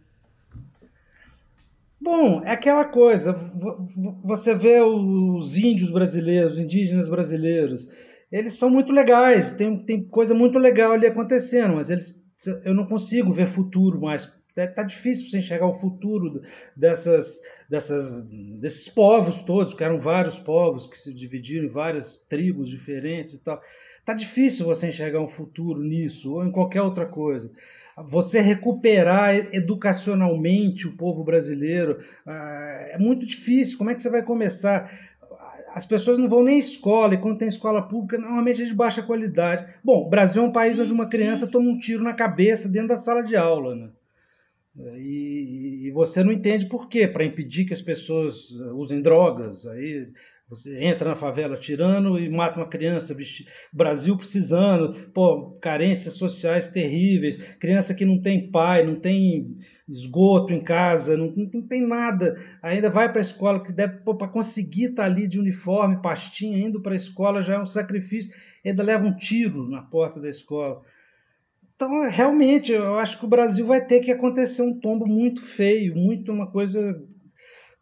Bom, 2.00 2.40
é 2.42 2.52
aquela 2.52 2.84
coisa, 2.84 3.32
você 4.22 4.54
vê 4.54 4.80
os 4.80 5.58
índios 5.58 5.90
brasileiros, 5.90 6.52
os 6.52 6.58
indígenas 6.58 7.08
brasileiros, 7.08 7.88
eles 8.32 8.54
são 8.54 8.70
muito 8.70 8.92
legais, 8.92 9.52
tem, 9.52 9.76
tem 9.84 10.02
coisa 10.02 10.32
muito 10.32 10.58
legal 10.58 10.92
ali 10.92 11.06
acontecendo, 11.06 11.74
mas 11.74 11.90
eles, 11.90 12.26
eu 12.64 12.74
não 12.74 12.86
consigo 12.86 13.32
ver 13.32 13.46
futuro 13.46 14.00
mais. 14.00 14.32
É, 14.56 14.66
tá 14.66 14.82
difícil 14.82 15.28
você 15.28 15.38
enxergar 15.38 15.66
o 15.66 15.72
futuro 15.72 16.42
dessas, 16.74 17.40
dessas, 17.68 18.22
desses 18.60 18.88
povos 18.88 19.42
todos, 19.42 19.70
porque 19.70 19.84
eram 19.84 20.00
vários 20.00 20.38
povos 20.38 20.86
que 20.86 20.98
se 20.98 21.12
dividiram 21.12 21.66
em 21.66 21.70
várias 21.70 22.16
tribos 22.16 22.68
diferentes 22.68 23.34
e 23.34 23.42
tal. 23.42 23.60
Tá 24.04 24.14
difícil 24.14 24.64
você 24.64 24.88
enxergar 24.88 25.20
um 25.20 25.28
futuro 25.28 25.82
nisso 25.82 26.34
ou 26.34 26.44
em 26.44 26.50
qualquer 26.50 26.80
outra 26.80 27.06
coisa 27.06 27.50
você 28.04 28.40
recuperar 28.40 29.34
educacionalmente 29.54 30.86
o 30.86 30.96
povo 30.96 31.24
brasileiro 31.24 31.98
ah, 32.26 32.88
é 32.90 32.98
muito 32.98 33.26
difícil. 33.26 33.78
Como 33.78 33.90
é 33.90 33.94
que 33.94 34.02
você 34.02 34.10
vai 34.10 34.22
começar? 34.22 34.90
As 35.70 35.86
pessoas 35.86 36.18
não 36.18 36.28
vão 36.28 36.42
nem 36.42 36.56
à 36.56 36.58
escola, 36.60 37.14
e 37.14 37.18
quando 37.18 37.38
tem 37.38 37.48
escola 37.48 37.86
pública, 37.86 38.18
normalmente 38.18 38.62
é 38.62 38.64
de 38.66 38.74
baixa 38.74 39.02
qualidade. 39.02 39.66
Bom, 39.84 40.06
o 40.06 40.08
Brasil 40.08 40.42
é 40.42 40.46
um 40.46 40.52
país 40.52 40.78
onde 40.78 40.92
uma 40.92 41.08
criança 41.08 41.46
toma 41.46 41.68
um 41.68 41.78
tiro 41.78 42.02
na 42.02 42.14
cabeça 42.14 42.68
dentro 42.68 42.88
da 42.88 42.96
sala 42.96 43.22
de 43.22 43.36
aula. 43.36 43.74
Né? 43.74 43.88
E, 44.96 45.86
e 45.86 45.90
você 45.92 46.22
não 46.22 46.32
entende 46.32 46.66
por 46.66 46.88
quê, 46.88 47.08
para 47.08 47.24
impedir 47.24 47.64
que 47.64 47.74
as 47.74 47.80
pessoas 47.80 48.50
usem 48.74 49.00
drogas. 49.00 49.66
Aí 49.66 50.08
você 50.48 50.80
entra 50.84 51.08
na 51.08 51.16
favela 51.16 51.56
tirando 51.56 52.20
e 52.20 52.28
mata 52.28 52.60
uma 52.60 52.68
criança, 52.68 53.16
Brasil 53.72 54.16
precisando, 54.16 55.10
pô, 55.10 55.58
carências 55.60 56.14
sociais 56.14 56.68
terríveis, 56.68 57.36
criança 57.58 57.94
que 57.94 58.04
não 58.04 58.20
tem 58.20 58.50
pai, 58.50 58.84
não 58.84 58.94
tem 58.94 59.56
esgoto 59.88 60.52
em 60.52 60.62
casa, 60.62 61.16
não, 61.16 61.32
não 61.52 61.62
tem 61.62 61.86
nada, 61.86 62.40
ainda 62.62 62.88
vai 62.88 63.10
para 63.10 63.20
a 63.20 63.22
escola, 63.22 63.62
que 63.62 63.72
deve 63.72 63.98
para 63.98 64.28
conseguir 64.28 64.90
estar 64.90 65.02
tá 65.02 65.04
ali 65.04 65.26
de 65.26 65.38
uniforme, 65.38 66.02
pastinha, 66.02 66.58
indo 66.58 66.80
para 66.80 66.92
a 66.92 66.96
escola 66.96 67.42
já 67.42 67.54
é 67.54 67.58
um 67.58 67.66
sacrifício, 67.66 68.32
ainda 68.64 68.82
leva 68.82 69.04
um 69.04 69.16
tiro 69.16 69.68
na 69.68 69.82
porta 69.82 70.20
da 70.20 70.28
escola. 70.28 70.82
Então, 71.76 72.08
realmente, 72.08 72.72
eu 72.72 72.98
acho 72.98 73.18
que 73.18 73.26
o 73.26 73.28
Brasil 73.28 73.66
vai 73.66 73.84
ter 73.84 74.00
que 74.00 74.10
acontecer 74.10 74.62
um 74.62 74.80
tombo 74.80 75.06
muito 75.06 75.42
feio, 75.42 75.94
muito 75.94 76.32
uma 76.32 76.50
coisa 76.50 76.96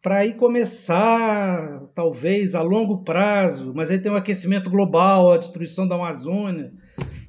para 0.03 0.19
aí 0.19 0.35
começar, 0.35 1.81
talvez, 1.95 2.57
a 2.57 2.61
longo 2.61 3.05
prazo, 3.05 3.73
mas 3.75 3.91
aí 3.91 3.99
tem 3.99 4.11
o 4.11 4.17
um 4.17 4.19
aquecimento 4.19 4.69
global, 4.69 5.33
a 5.33 5.39
destruição 5.39 5.87
da 5.87 5.95
Amazônia. 5.95 6.73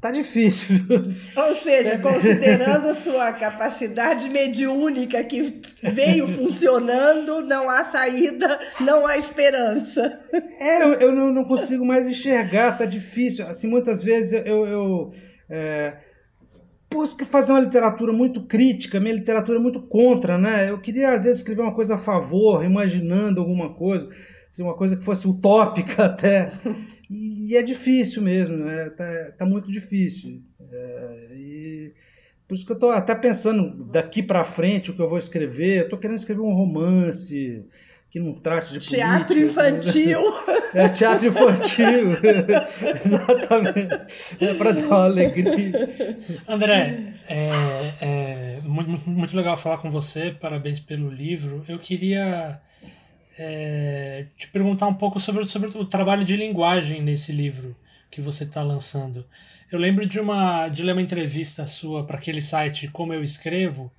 Tá 0.02 0.12
difícil. 0.12 0.76
Ou 1.38 1.56
seja, 1.56 1.98
considerando 2.00 2.90
a 2.90 2.96
sua 2.96 3.32
capacidade 3.32 4.28
mediúnica 4.28 5.24
que 5.24 5.62
veio 5.82 6.28
funcionando, 6.28 7.42
não 7.42 7.70
há 7.70 7.86
saída, 7.86 8.60
não 8.82 9.06
há 9.08 9.18
esperança. 9.18 10.20
É, 10.60 10.84
eu, 10.84 10.94
eu 10.96 11.12
não, 11.12 11.32
não, 11.32 11.44
consigo 11.46 11.86
mais 11.86 12.08
enxergar, 12.08 12.78
tá 12.78 12.86
difícil. 12.86 13.48
Assim, 13.48 13.68
muitas 13.68 14.04
vezes 14.04 14.34
eu, 14.46 14.68
eu 14.68 15.10
é, 15.50 15.98
busca 16.96 17.26
fazer 17.26 17.52
uma 17.52 17.60
literatura 17.60 18.14
muito 18.14 18.44
crítica, 18.44 19.00
minha 19.00 19.14
literatura 19.14 19.60
é 19.60 19.62
muito 19.62 19.82
contra, 19.82 20.38
né? 20.38 20.70
Eu 20.70 20.80
queria, 20.80 21.12
às 21.12 21.26
vezes, 21.26 21.40
escrever 21.40 21.62
uma 21.62 21.74
coisa 21.74 21.96
a 21.96 21.98
favor, 21.98 22.64
imaginando 22.64 23.42
alguma 23.42 23.74
coisa, 23.74 24.08
assim, 24.50 24.64
uma 24.64 24.76
coisa 24.76 24.96
que 24.96 25.04
fosse 25.04 25.28
utópica 25.28 26.06
até. 26.08 26.54
E 27.10 27.56
é 27.58 27.62
difícil 27.62 28.22
mesmo, 28.22 28.56
né? 28.58 28.90
Tá, 28.92 29.34
tá 29.38 29.46
muito 29.46 29.70
difícil. 29.70 30.42
É, 30.72 31.28
e 31.34 31.94
por 32.48 32.56
isso 32.56 32.66
que 32.66 32.72
eu 32.72 32.76
estou 32.76 32.92
até 32.92 33.14
pensando 33.14 33.84
daqui 33.92 34.24
para 34.24 34.46
frente 34.46 34.90
o 34.90 34.96
que 34.96 35.02
eu 35.02 35.10
vou 35.10 35.18
escrever. 35.18 35.80
Eu 35.80 35.84
estou 35.84 36.00
querendo 36.00 36.18
escrever 36.18 36.42
um 36.42 36.54
romance 36.54 37.66
que 38.10 38.20
não 38.20 38.34
trate 38.34 38.74
de 38.74 38.80
teatro 38.80 39.36
política, 39.36 39.70
infantil. 39.70 40.22
É 40.76 40.90
teatro 40.90 41.28
infantil, 41.28 42.12
exatamente. 43.06 44.44
É 44.44 44.54
para 44.56 44.74
dar 44.74 44.88
uma 44.88 45.06
alegria. 45.06 45.90
André, 46.46 47.14
é, 47.30 47.94
é 48.02 48.60
muito, 48.64 49.10
muito 49.10 49.36
legal 49.38 49.56
falar 49.56 49.78
com 49.78 49.90
você. 49.90 50.32
Parabéns 50.32 50.80
pelo 50.80 51.10
livro. 51.10 51.64
Eu 51.68 51.80
queria 51.80 52.60
é, 53.38 54.26
te 54.38 54.48
perguntar 54.50 54.88
um 54.88 54.94
pouco 54.94 55.20
sobre, 55.20 55.46
sobre 55.46 55.70
o 55.78 55.86
trabalho 55.86 56.24
de 56.26 56.36
linguagem 56.36 57.02
nesse 57.02 57.32
livro 57.32 57.76
que 58.12 58.22
você 58.22 58.44
está 58.44 58.62
lançando. 58.62 59.26
Eu 59.72 59.80
lembro 59.80 60.06
de 60.06 60.20
uma 60.20 60.68
de 60.68 60.84
ler 60.84 60.94
uma 60.94 61.02
entrevista 61.02 61.66
sua 61.68 62.06
para 62.06 62.18
aquele 62.18 62.42
site 62.42 62.88
Como 62.88 63.14
Eu 63.14 63.24
Escrevo 63.24 63.92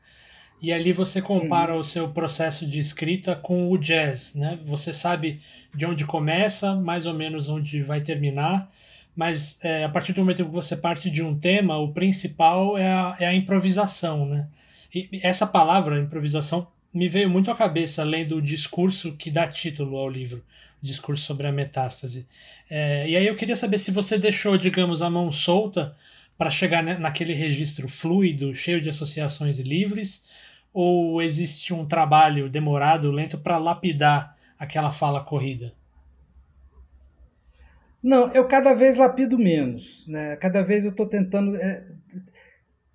e 0.61 0.73
ali 0.73 0.93
você 0.93 1.21
compara 1.21 1.75
uhum. 1.75 1.81
o 1.81 1.85
seu 1.85 2.09
processo 2.09 2.67
de 2.67 2.79
escrita 2.79 3.37
com 3.37 3.71
o 3.71 3.77
jazz, 3.77 4.35
né? 4.35 4.59
Você 4.67 4.93
sabe 4.93 5.41
de 5.75 5.85
onde 5.85 6.05
começa, 6.05 6.75
mais 6.75 7.05
ou 7.07 7.15
menos 7.15 7.49
onde 7.49 7.83
vai 7.83 8.01
terminar, 8.01 8.71
mas 9.15 9.59
é, 9.63 9.85
a 9.85 9.89
partir 9.89 10.13
do 10.13 10.21
momento 10.21 10.45
que 10.45 10.51
você 10.51 10.77
parte 10.77 11.11
de 11.11 11.23
um 11.23 11.39
tema, 11.39 11.79
o 11.79 11.93
principal 11.93 12.77
é 12.77 12.87
a, 12.87 13.17
é 13.21 13.27
a 13.27 13.35
improvisação, 13.35 14.27
né? 14.27 14.49
E 14.95 15.09
essa 15.23 15.47
palavra, 15.47 16.01
improvisação, 16.01 16.67
me 16.93 17.09
veio 17.09 17.29
muito 17.29 17.51
à 17.51 17.55
cabeça 17.55 18.03
lendo 18.03 18.37
o 18.37 18.43
discurso 18.43 19.13
que 19.13 19.31
dá 19.31 19.47
título 19.47 19.97
ao 19.99 20.09
livro, 20.09 20.43
o 20.83 20.87
discurso 20.87 21.25
sobre 21.25 21.47
a 21.47 21.53
metástase. 21.53 22.27
É, 22.71 23.07
e 23.09 23.17
aí 23.17 23.27
eu 23.27 23.37
queria 23.37 23.57
saber 23.57 23.79
se 23.79 23.91
você 23.91 24.19
deixou, 24.19 24.57
digamos, 24.57 25.03
a 25.03 25.11
mão 25.11 25.31
solta 25.31 25.95
para 26.39 26.51
chegar 26.51 26.83
naquele 26.83 27.35
registro 27.35 27.89
fluido, 27.89 28.55
cheio 28.55 28.81
de 28.81 28.89
associações 28.89 29.59
livres, 29.59 30.25
ou 30.79 31.23
existe 31.23 31.73
um 31.73 31.87
trabalho 31.87 32.51
demorado, 32.51 33.11
lento 33.11 33.39
para 33.39 33.57
lapidar 33.57 34.37
aquela 34.59 34.93
fala 34.93 35.25
corrida? 35.25 35.73
Não, 38.03 38.31
eu 38.35 38.47
cada 38.47 38.75
vez 38.75 38.95
lapido 38.95 39.39
menos. 39.39 40.07
Né? 40.07 40.37
Cada 40.37 40.61
vez 40.61 40.85
eu 40.85 40.91
estou 40.91 41.07
tentando. 41.07 41.57
É, 41.57 41.83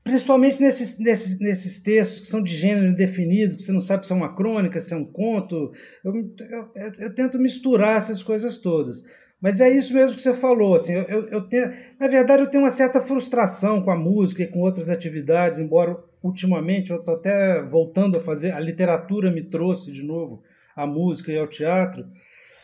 principalmente 0.03 0.61
nesses, 0.61 0.99
nesses, 0.99 1.39
nesses 1.39 1.79
textos 1.79 2.19
que 2.19 2.27
são 2.27 2.43
de 2.43 2.55
gênero 2.55 2.85
indefinido, 2.85 3.55
que 3.55 3.63
você 3.63 3.71
não 3.71 3.81
sabe 3.81 4.05
se 4.05 4.13
é 4.13 4.15
uma 4.15 4.35
crônica, 4.35 4.79
se 4.79 4.93
é 4.93 4.97
um 4.97 5.11
conto. 5.11 5.73
Eu, 6.05 6.13
eu, 6.15 6.71
eu, 6.75 6.93
eu 6.99 7.15
tento 7.15 7.39
misturar 7.39 7.97
essas 7.97 8.21
coisas 8.21 8.57
todas. 8.57 9.03
Mas 9.41 9.59
é 9.59 9.67
isso 9.71 9.91
mesmo 9.91 10.15
que 10.15 10.21
você 10.21 10.35
falou. 10.35 10.75
Assim, 10.75 10.93
eu, 10.93 11.27
eu, 11.29 11.49
tenho, 11.49 11.73
na 11.99 12.07
verdade, 12.07 12.43
eu 12.43 12.47
tenho 12.51 12.63
uma 12.63 12.69
certa 12.69 13.01
frustração 13.01 13.81
com 13.81 13.89
a 13.89 13.97
música 13.97 14.43
e 14.43 14.47
com 14.47 14.59
outras 14.59 14.87
atividades, 14.87 15.57
embora 15.57 16.10
ultimamente 16.23 16.91
eu 16.91 16.97
estou 16.97 17.15
até 17.15 17.61
voltando 17.61 18.17
a 18.17 18.21
fazer. 18.21 18.51
A 18.51 18.59
literatura 18.59 19.31
me 19.31 19.43
trouxe 19.43 19.91
de 19.91 20.03
novo 20.03 20.43
a 20.75 20.85
música 20.85 21.31
e 21.31 21.37
ao 21.37 21.47
teatro. 21.47 22.05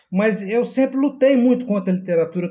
Mas 0.10 0.42
eu 0.42 0.64
sempre 0.64 0.98
lutei 0.98 1.36
muito 1.36 1.66
contra 1.66 1.92
a 1.92 1.96
literatura, 1.96 2.50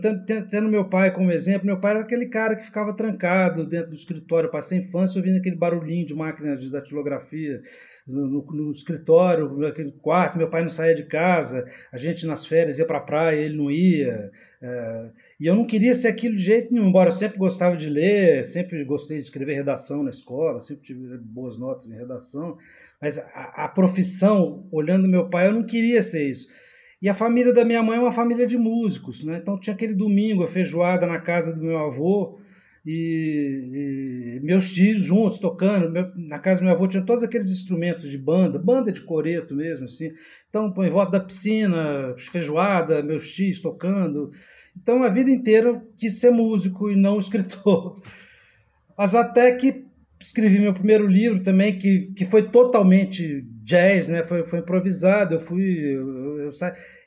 tendo 0.50 0.68
meu 0.68 0.88
pai 0.90 1.10
como 1.10 1.32
exemplo. 1.32 1.66
Meu 1.66 1.80
pai 1.80 1.92
era 1.92 2.00
aquele 2.00 2.26
cara 2.26 2.54
que 2.54 2.64
ficava 2.64 2.94
trancado 2.94 3.66
dentro 3.66 3.90
do 3.90 3.96
escritório. 3.96 4.50
Passei 4.50 4.78
a 4.78 4.82
infância 4.82 5.18
ouvindo 5.18 5.38
aquele 5.38 5.56
barulhinho 5.56 6.04
de 6.04 6.14
máquina 6.14 6.54
de 6.54 6.70
datilografia 6.70 7.62
no, 8.06 8.26
no, 8.26 8.46
no 8.52 8.70
escritório, 8.70 9.56
naquele 9.58 9.90
quarto, 9.90 10.38
meu 10.38 10.48
pai 10.48 10.62
não 10.62 10.70
saía 10.70 10.94
de 10.94 11.04
casa, 11.04 11.66
a 11.90 11.96
gente 11.96 12.26
nas 12.26 12.46
férias 12.46 12.78
ia 12.78 12.86
para 12.86 12.98
a 12.98 13.02
praia, 13.02 13.40
ele 13.40 13.56
não 13.56 13.70
ia. 13.70 14.30
É, 14.62 15.10
e 15.38 15.46
eu 15.46 15.54
não 15.54 15.66
queria 15.66 15.94
ser 15.94 16.08
aquilo 16.08 16.34
de 16.34 16.42
jeito 16.42 16.72
nenhum, 16.72 16.88
embora 16.88 17.08
eu 17.08 17.12
sempre 17.12 17.38
gostava 17.38 17.76
de 17.76 17.88
ler, 17.88 18.44
sempre 18.44 18.82
gostei 18.84 19.18
de 19.18 19.24
escrever 19.24 19.54
redação 19.54 20.02
na 20.02 20.10
escola, 20.10 20.60
sempre 20.60 20.82
tive 20.84 21.18
boas 21.18 21.58
notas 21.58 21.90
em 21.90 21.96
redação, 21.96 22.56
mas 23.00 23.18
a, 23.18 23.64
a 23.64 23.68
profissão, 23.68 24.66
olhando 24.72 25.06
meu 25.08 25.28
pai, 25.28 25.48
eu 25.48 25.52
não 25.52 25.62
queria 25.62 26.02
ser 26.02 26.30
isso. 26.30 26.48
E 27.02 27.08
a 27.08 27.14
família 27.14 27.52
da 27.52 27.64
minha 27.64 27.82
mãe 27.82 27.98
é 27.98 28.00
uma 28.00 28.12
família 28.12 28.46
de 28.46 28.56
músicos, 28.56 29.22
né? 29.22 29.38
então 29.40 29.60
tinha 29.60 29.74
aquele 29.74 29.94
domingo, 29.94 30.42
a 30.42 30.48
feijoada 30.48 31.06
na 31.06 31.20
casa 31.20 31.54
do 31.54 31.62
meu 31.62 31.78
avô, 31.78 32.40
e, 32.86 34.36
e, 34.38 34.40
meus 34.44 34.72
tios 34.72 35.02
juntos 35.02 35.40
tocando. 35.40 35.90
Meu, 35.90 36.08
na 36.28 36.38
casa 36.38 36.60
do 36.60 36.64
meu 36.64 36.72
avô 36.72 36.86
tinha 36.86 37.04
todos 37.04 37.24
aqueles 37.24 37.48
instrumentos 37.48 38.08
de 38.08 38.16
banda, 38.16 38.60
banda 38.60 38.92
de 38.92 39.00
coreto 39.00 39.56
mesmo, 39.56 39.86
assim. 39.86 40.12
Então, 40.48 40.72
em 40.78 40.88
volta 40.88 41.18
da 41.18 41.24
piscina, 41.24 42.14
feijoada, 42.16 43.02
meus 43.02 43.32
tios 43.32 43.60
tocando. 43.60 44.30
Então, 44.76 45.02
a 45.02 45.08
vida 45.08 45.30
inteira 45.30 45.82
quis 45.96 46.20
ser 46.20 46.30
músico 46.30 46.90
e 46.90 46.96
não 46.96 47.18
escritor. 47.20 48.00
Mas 48.96 49.14
até 49.14 49.54
que 49.56 49.86
escrevi 50.20 50.58
meu 50.58 50.72
primeiro 50.72 51.06
livro 51.06 51.42
também, 51.42 51.78
que, 51.78 52.12
que 52.12 52.24
foi 52.24 52.50
totalmente 52.50 53.44
jazz, 53.62 54.08
né? 54.08 54.24
foi, 54.24 54.46
foi 54.46 54.60
improvisado. 54.60 55.34
Eu 55.34 55.40
fui. 55.40 55.94
Eu, 55.94 56.38
Eu. 56.38 56.50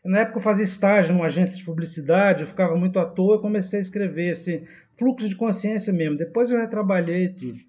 Na 0.05 0.19
época 0.19 0.37
eu 0.37 0.43
fazia 0.43 0.63
estágio 0.63 1.13
numa 1.13 1.25
agência 1.25 1.57
de 1.57 1.63
publicidade, 1.63 2.41
eu 2.41 2.47
ficava 2.47 2.75
muito 2.75 2.99
à 2.99 3.05
toa 3.05 3.37
e 3.37 3.41
comecei 3.41 3.79
a 3.79 3.81
escrever, 3.81 4.31
assim, 4.31 4.63
fluxo 4.97 5.27
de 5.27 5.35
consciência 5.35 5.91
mesmo. 5.91 6.17
Depois 6.17 6.49
eu 6.49 6.57
retrabalhei 6.57 7.29
tudo. 7.29 7.59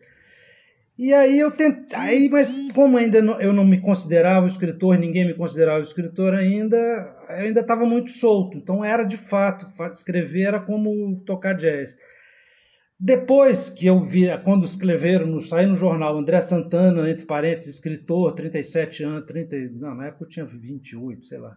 E 1.02 1.14
aí 1.14 1.38
eu 1.38 1.50
tentei, 1.50 2.28
mas 2.28 2.54
como 2.74 2.98
ainda 2.98 3.22
não, 3.22 3.40
eu 3.40 3.54
não 3.54 3.64
me 3.64 3.80
considerava 3.80 4.46
escritor, 4.46 4.98
ninguém 4.98 5.26
me 5.26 5.32
considerava 5.32 5.82
escritor 5.82 6.34
ainda, 6.34 6.76
eu 7.30 7.36
ainda 7.36 7.60
estava 7.62 7.86
muito 7.86 8.10
solto. 8.10 8.58
Então 8.58 8.84
era 8.84 9.02
de 9.02 9.16
fato, 9.16 9.64
escrever 9.90 10.42
era 10.42 10.60
como 10.60 11.18
tocar 11.24 11.54
jazz. 11.54 11.96
Depois 12.98 13.70
que 13.70 13.86
eu 13.86 14.04
vi, 14.04 14.26
quando 14.44 14.66
escreveram, 14.66 15.24
no, 15.24 15.40
saiu 15.40 15.70
no 15.70 15.76
jornal 15.76 16.18
André 16.18 16.38
Santana, 16.42 17.08
entre 17.08 17.24
parênteses, 17.24 17.76
escritor, 17.76 18.34
37 18.34 19.02
anos, 19.02 19.24
30, 19.24 19.56
não, 19.76 19.94
na 19.94 20.08
época 20.08 20.24
eu 20.24 20.28
tinha 20.28 20.44
28, 20.44 21.26
sei 21.26 21.38
lá. 21.38 21.56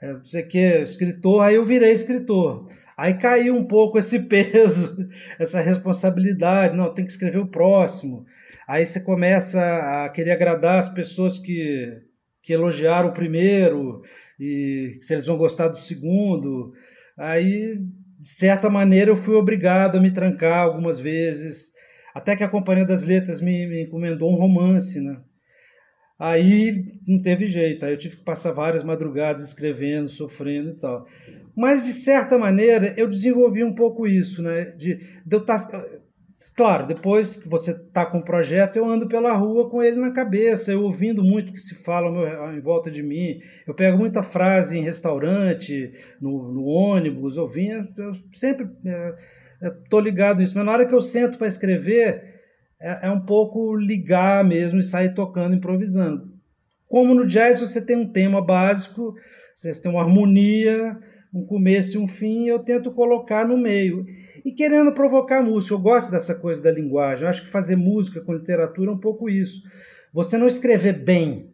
É, 0.00 0.12
não 0.12 0.24
sei 0.24 0.44
o 0.44 0.46
que, 0.46 0.82
escritor, 0.82 1.42
aí 1.42 1.56
eu 1.56 1.64
virei 1.64 1.90
escritor. 1.90 2.64
Aí 2.98 3.14
caiu 3.14 3.54
um 3.54 3.64
pouco 3.64 3.96
esse 3.96 4.24
peso, 4.26 5.08
essa 5.38 5.60
responsabilidade, 5.60 6.76
não, 6.76 6.92
tem 6.92 7.04
que 7.04 7.12
escrever 7.12 7.38
o 7.38 7.46
próximo. 7.46 8.26
Aí 8.66 8.84
você 8.84 8.98
começa 8.98 9.60
a 10.04 10.08
querer 10.08 10.32
agradar 10.32 10.80
as 10.80 10.88
pessoas 10.88 11.38
que, 11.38 12.02
que 12.42 12.52
elogiaram 12.52 13.10
o 13.10 13.12
primeiro, 13.12 14.02
e 14.38 14.96
se 14.98 15.14
eles 15.14 15.26
vão 15.26 15.38
gostar 15.38 15.68
do 15.68 15.78
segundo. 15.78 16.72
Aí, 17.16 17.78
de 18.18 18.28
certa 18.28 18.68
maneira, 18.68 19.12
eu 19.12 19.16
fui 19.16 19.36
obrigado 19.36 19.96
a 19.96 20.00
me 20.00 20.10
trancar 20.10 20.64
algumas 20.64 20.98
vezes, 20.98 21.70
até 22.12 22.34
que 22.34 22.42
a 22.42 22.48
Companhia 22.48 22.84
das 22.84 23.04
Letras 23.04 23.40
me, 23.40 23.64
me 23.68 23.84
encomendou 23.84 24.32
um 24.32 24.36
romance, 24.36 25.00
né? 25.00 25.20
Aí 26.18 26.84
não 27.06 27.22
teve 27.22 27.46
jeito, 27.46 27.84
aí 27.84 27.92
eu 27.92 27.98
tive 27.98 28.16
que 28.16 28.24
passar 28.24 28.50
várias 28.50 28.82
madrugadas 28.82 29.42
escrevendo, 29.42 30.08
sofrendo 30.08 30.70
e 30.70 30.74
tal. 30.74 31.06
Mas, 31.54 31.82
de 31.82 31.92
certa 31.92 32.36
maneira, 32.36 32.92
eu 32.96 33.08
desenvolvi 33.08 33.62
um 33.62 33.74
pouco 33.74 34.06
isso, 34.06 34.42
né? 34.42 34.64
De, 34.76 34.96
de 34.96 35.36
eu 35.36 35.40
estar 35.40 35.58
tá, 35.68 35.84
Claro, 36.54 36.86
depois 36.86 37.36
que 37.36 37.48
você 37.48 37.72
está 37.72 38.06
com 38.06 38.18
o 38.18 38.24
projeto, 38.24 38.76
eu 38.76 38.84
ando 38.84 39.08
pela 39.08 39.34
rua 39.34 39.68
com 39.68 39.82
ele 39.82 39.98
na 39.98 40.12
cabeça, 40.12 40.70
eu 40.70 40.84
ouvindo 40.84 41.22
muito 41.22 41.48
o 41.48 41.52
que 41.52 41.58
se 41.58 41.74
fala 41.74 42.12
meu, 42.12 42.56
em 42.56 42.60
volta 42.60 42.92
de 42.92 43.02
mim. 43.02 43.40
Eu 43.66 43.74
pego 43.74 43.98
muita 43.98 44.22
frase 44.22 44.78
em 44.78 44.84
restaurante, 44.84 45.92
no, 46.20 46.52
no 46.52 46.64
ônibus, 46.64 47.36
eu 47.36 47.46
vinha, 47.46 47.88
eu 47.96 48.14
sempre 48.32 48.68
estou 49.60 49.98
é, 49.98 50.02
ligado 50.02 50.38
nisso. 50.38 50.54
Mas 50.54 50.64
na 50.64 50.72
hora 50.72 50.86
que 50.86 50.94
eu 50.94 51.02
sento 51.02 51.36
para 51.38 51.48
escrever, 51.48 52.37
é, 52.80 53.06
é 53.06 53.10
um 53.10 53.20
pouco 53.20 53.76
ligar 53.76 54.44
mesmo 54.44 54.78
e 54.78 54.84
sair 54.84 55.14
tocando, 55.14 55.54
improvisando. 55.54 56.32
Como 56.86 57.14
no 57.14 57.26
jazz 57.26 57.60
você 57.60 57.84
tem 57.84 57.96
um 57.96 58.10
tema 58.10 58.44
básico, 58.44 59.14
você 59.54 59.72
tem 59.80 59.90
uma 59.90 60.02
harmonia, 60.02 60.98
um 61.32 61.44
começo 61.44 61.96
e 61.96 62.00
um 62.00 62.06
fim, 62.06 62.46
eu 62.46 62.60
tento 62.60 62.90
colocar 62.92 63.46
no 63.46 63.58
meio. 63.58 64.06
E 64.44 64.52
querendo 64.52 64.92
provocar 64.92 65.42
música, 65.42 65.74
eu 65.74 65.80
gosto 65.80 66.10
dessa 66.10 66.34
coisa 66.34 66.62
da 66.62 66.70
linguagem. 66.70 67.24
Eu 67.24 67.28
acho 67.28 67.42
que 67.42 67.50
fazer 67.50 67.76
música 67.76 68.20
com 68.20 68.32
literatura 68.32 68.90
é 68.90 68.94
um 68.94 69.00
pouco 69.00 69.28
isso. 69.28 69.62
Você 70.12 70.38
não 70.38 70.46
escrever 70.46 71.04
bem, 71.04 71.52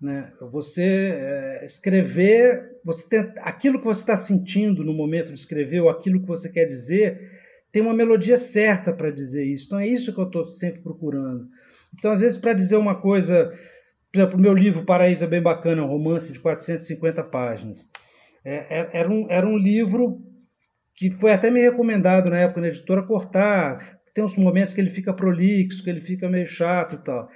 né? 0.00 0.32
Você 0.52 1.12
é, 1.12 1.64
escrever, 1.64 2.78
você 2.84 3.32
aquilo 3.38 3.78
que 3.78 3.84
você 3.84 4.00
está 4.00 4.16
sentindo 4.16 4.84
no 4.84 4.94
momento 4.94 5.32
de 5.32 5.38
escrever 5.38 5.80
ou 5.80 5.90
aquilo 5.90 6.20
que 6.20 6.28
você 6.28 6.48
quer 6.48 6.66
dizer, 6.66 7.39
tem 7.72 7.82
uma 7.82 7.94
melodia 7.94 8.36
certa 8.36 8.92
para 8.92 9.10
dizer 9.10 9.44
isso. 9.44 9.66
Então 9.66 9.78
é 9.78 9.86
isso 9.86 10.12
que 10.12 10.20
eu 10.20 10.26
estou 10.26 10.48
sempre 10.48 10.82
procurando. 10.82 11.46
Então 11.98 12.12
às 12.12 12.20
vezes 12.20 12.38
para 12.38 12.52
dizer 12.52 12.76
uma 12.76 13.00
coisa, 13.00 13.52
por 14.12 14.18
exemplo, 14.18 14.38
o 14.38 14.40
meu 14.40 14.54
livro 14.54 14.84
Paraíso 14.84 15.24
é 15.24 15.26
bem 15.26 15.42
bacana, 15.42 15.82
um 15.82 15.88
romance 15.88 16.32
de 16.32 16.40
450 16.40 17.24
páginas. 17.24 17.88
É, 18.44 18.80
é, 18.80 18.90
era, 19.00 19.10
um, 19.10 19.26
era 19.30 19.46
um 19.46 19.56
livro 19.56 20.22
que 20.94 21.10
foi 21.10 21.32
até 21.32 21.50
me 21.50 21.60
recomendado 21.60 22.28
na 22.30 22.40
época 22.40 22.60
na 22.60 22.68
editora 22.68 23.06
cortar. 23.06 23.98
Tem 24.14 24.24
uns 24.24 24.36
momentos 24.36 24.74
que 24.74 24.80
ele 24.80 24.90
fica 24.90 25.14
prolixo, 25.14 25.82
que 25.82 25.90
ele 25.90 26.00
fica 26.00 26.28
meio 26.28 26.46
chato 26.46 26.96
e 26.96 26.98
tal. 26.98 27.28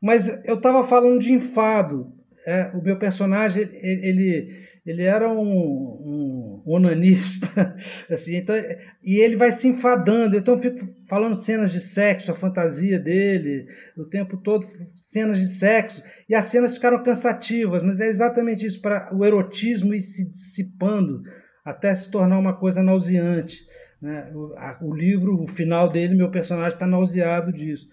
Mas 0.00 0.44
eu 0.44 0.56
estava 0.56 0.84
falando 0.84 1.18
de 1.20 1.32
enfado. 1.32 2.12
É, 2.46 2.70
o 2.74 2.82
meu 2.82 2.98
personagem 2.98 3.68
ele, 3.82 4.56
ele 4.88 5.02
era 5.02 5.30
um, 5.30 5.42
um, 5.42 6.62
onanista, 6.64 7.76
assim, 8.10 8.36
então, 8.36 8.56
e 9.04 9.18
ele 9.20 9.36
vai 9.36 9.52
se 9.52 9.68
enfadando. 9.68 10.34
Então 10.34 10.54
eu 10.54 10.62
fico 10.62 10.78
falando 11.06 11.36
cenas 11.36 11.72
de 11.72 11.78
sexo, 11.78 12.32
a 12.32 12.34
fantasia 12.34 12.98
dele, 12.98 13.66
o 13.98 14.06
tempo 14.06 14.38
todo 14.38 14.66
cenas 14.96 15.38
de 15.38 15.46
sexo, 15.46 16.02
e 16.26 16.34
as 16.34 16.46
cenas 16.46 16.72
ficaram 16.72 17.02
cansativas, 17.02 17.82
mas 17.82 18.00
é 18.00 18.06
exatamente 18.06 18.64
isso, 18.64 18.80
para 18.80 19.14
o 19.14 19.26
erotismo 19.26 19.92
ir 19.92 20.00
se 20.00 20.26
dissipando 20.26 21.22
até 21.62 21.94
se 21.94 22.10
tornar 22.10 22.38
uma 22.38 22.56
coisa 22.56 22.82
nauseante. 22.82 23.66
Né? 24.00 24.32
O, 24.34 24.54
a, 24.56 24.78
o 24.80 24.94
livro, 24.94 25.42
o 25.42 25.46
final 25.46 25.86
dele, 25.86 26.16
meu 26.16 26.30
personagem 26.30 26.72
está 26.72 26.86
nauseado 26.86 27.52
disso. 27.52 27.90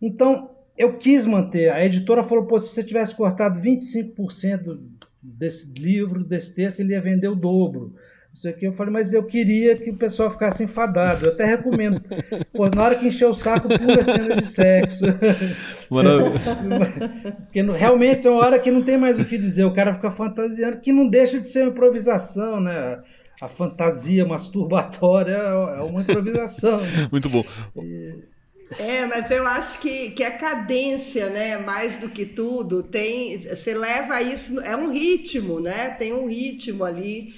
Então, 0.00 0.54
eu 0.76 0.98
quis 0.98 1.24
manter. 1.24 1.72
A 1.72 1.82
editora 1.82 2.22
falou: 2.22 2.46
Pô, 2.46 2.58
se 2.58 2.68
você 2.68 2.84
tivesse 2.84 3.16
cortado 3.16 3.58
25% 3.58 4.78
desse 5.22 5.72
livro, 5.78 6.24
desse 6.24 6.54
texto, 6.54 6.80
ele 6.80 6.92
ia 6.92 7.00
vender 7.00 7.28
o 7.28 7.36
dobro. 7.36 7.94
Isso 8.34 8.48
aqui 8.48 8.64
eu 8.64 8.72
falei, 8.72 8.92
mas 8.92 9.12
eu 9.12 9.26
queria 9.26 9.76
que 9.76 9.90
o 9.90 9.96
pessoal 9.96 10.30
ficasse 10.30 10.64
enfadado. 10.64 11.26
Eu 11.26 11.32
até 11.32 11.44
recomendo. 11.44 12.00
Pô, 12.52 12.68
na 12.70 12.82
hora 12.82 12.94
que 12.94 13.08
encher 13.08 13.26
o 13.26 13.34
saco, 13.34 13.68
pula 13.68 14.02
cenas 14.02 14.38
de 14.38 14.46
sexo. 14.46 15.04
Porque 17.44 17.60
realmente 17.60 18.26
é 18.26 18.30
uma 18.30 18.40
hora 18.40 18.58
que 18.58 18.70
não 18.70 18.82
tem 18.82 18.96
mais 18.96 19.20
o 19.20 19.24
que 19.26 19.36
dizer. 19.36 19.64
O 19.64 19.72
cara 19.72 19.94
fica 19.94 20.10
fantasiando, 20.10 20.80
que 20.80 20.92
não 20.92 21.08
deixa 21.08 21.38
de 21.38 21.46
ser 21.46 21.64
uma 21.64 21.72
improvisação, 21.72 22.58
né? 22.58 23.02
A 23.38 23.48
fantasia 23.48 24.24
masturbatória 24.24 25.34
é 25.34 25.82
uma 25.82 26.00
improvisação. 26.00 26.80
Muito 27.10 27.28
bom. 27.28 27.44
E... 27.76 28.12
É, 28.78 29.06
mas 29.06 29.30
eu 29.30 29.46
acho 29.46 29.78
que, 29.80 30.10
que 30.10 30.22
a 30.22 30.38
cadência, 30.38 31.28
né, 31.28 31.58
mais 31.58 32.00
do 32.00 32.08
que 32.08 32.24
tudo, 32.24 32.82
tem. 32.82 33.38
Você 33.38 33.74
leva 33.74 34.20
isso. 34.22 34.60
É 34.60 34.76
um 34.76 34.90
ritmo, 34.90 35.60
né? 35.60 35.90
Tem 35.90 36.12
um 36.12 36.26
ritmo 36.26 36.84
ali. 36.84 37.34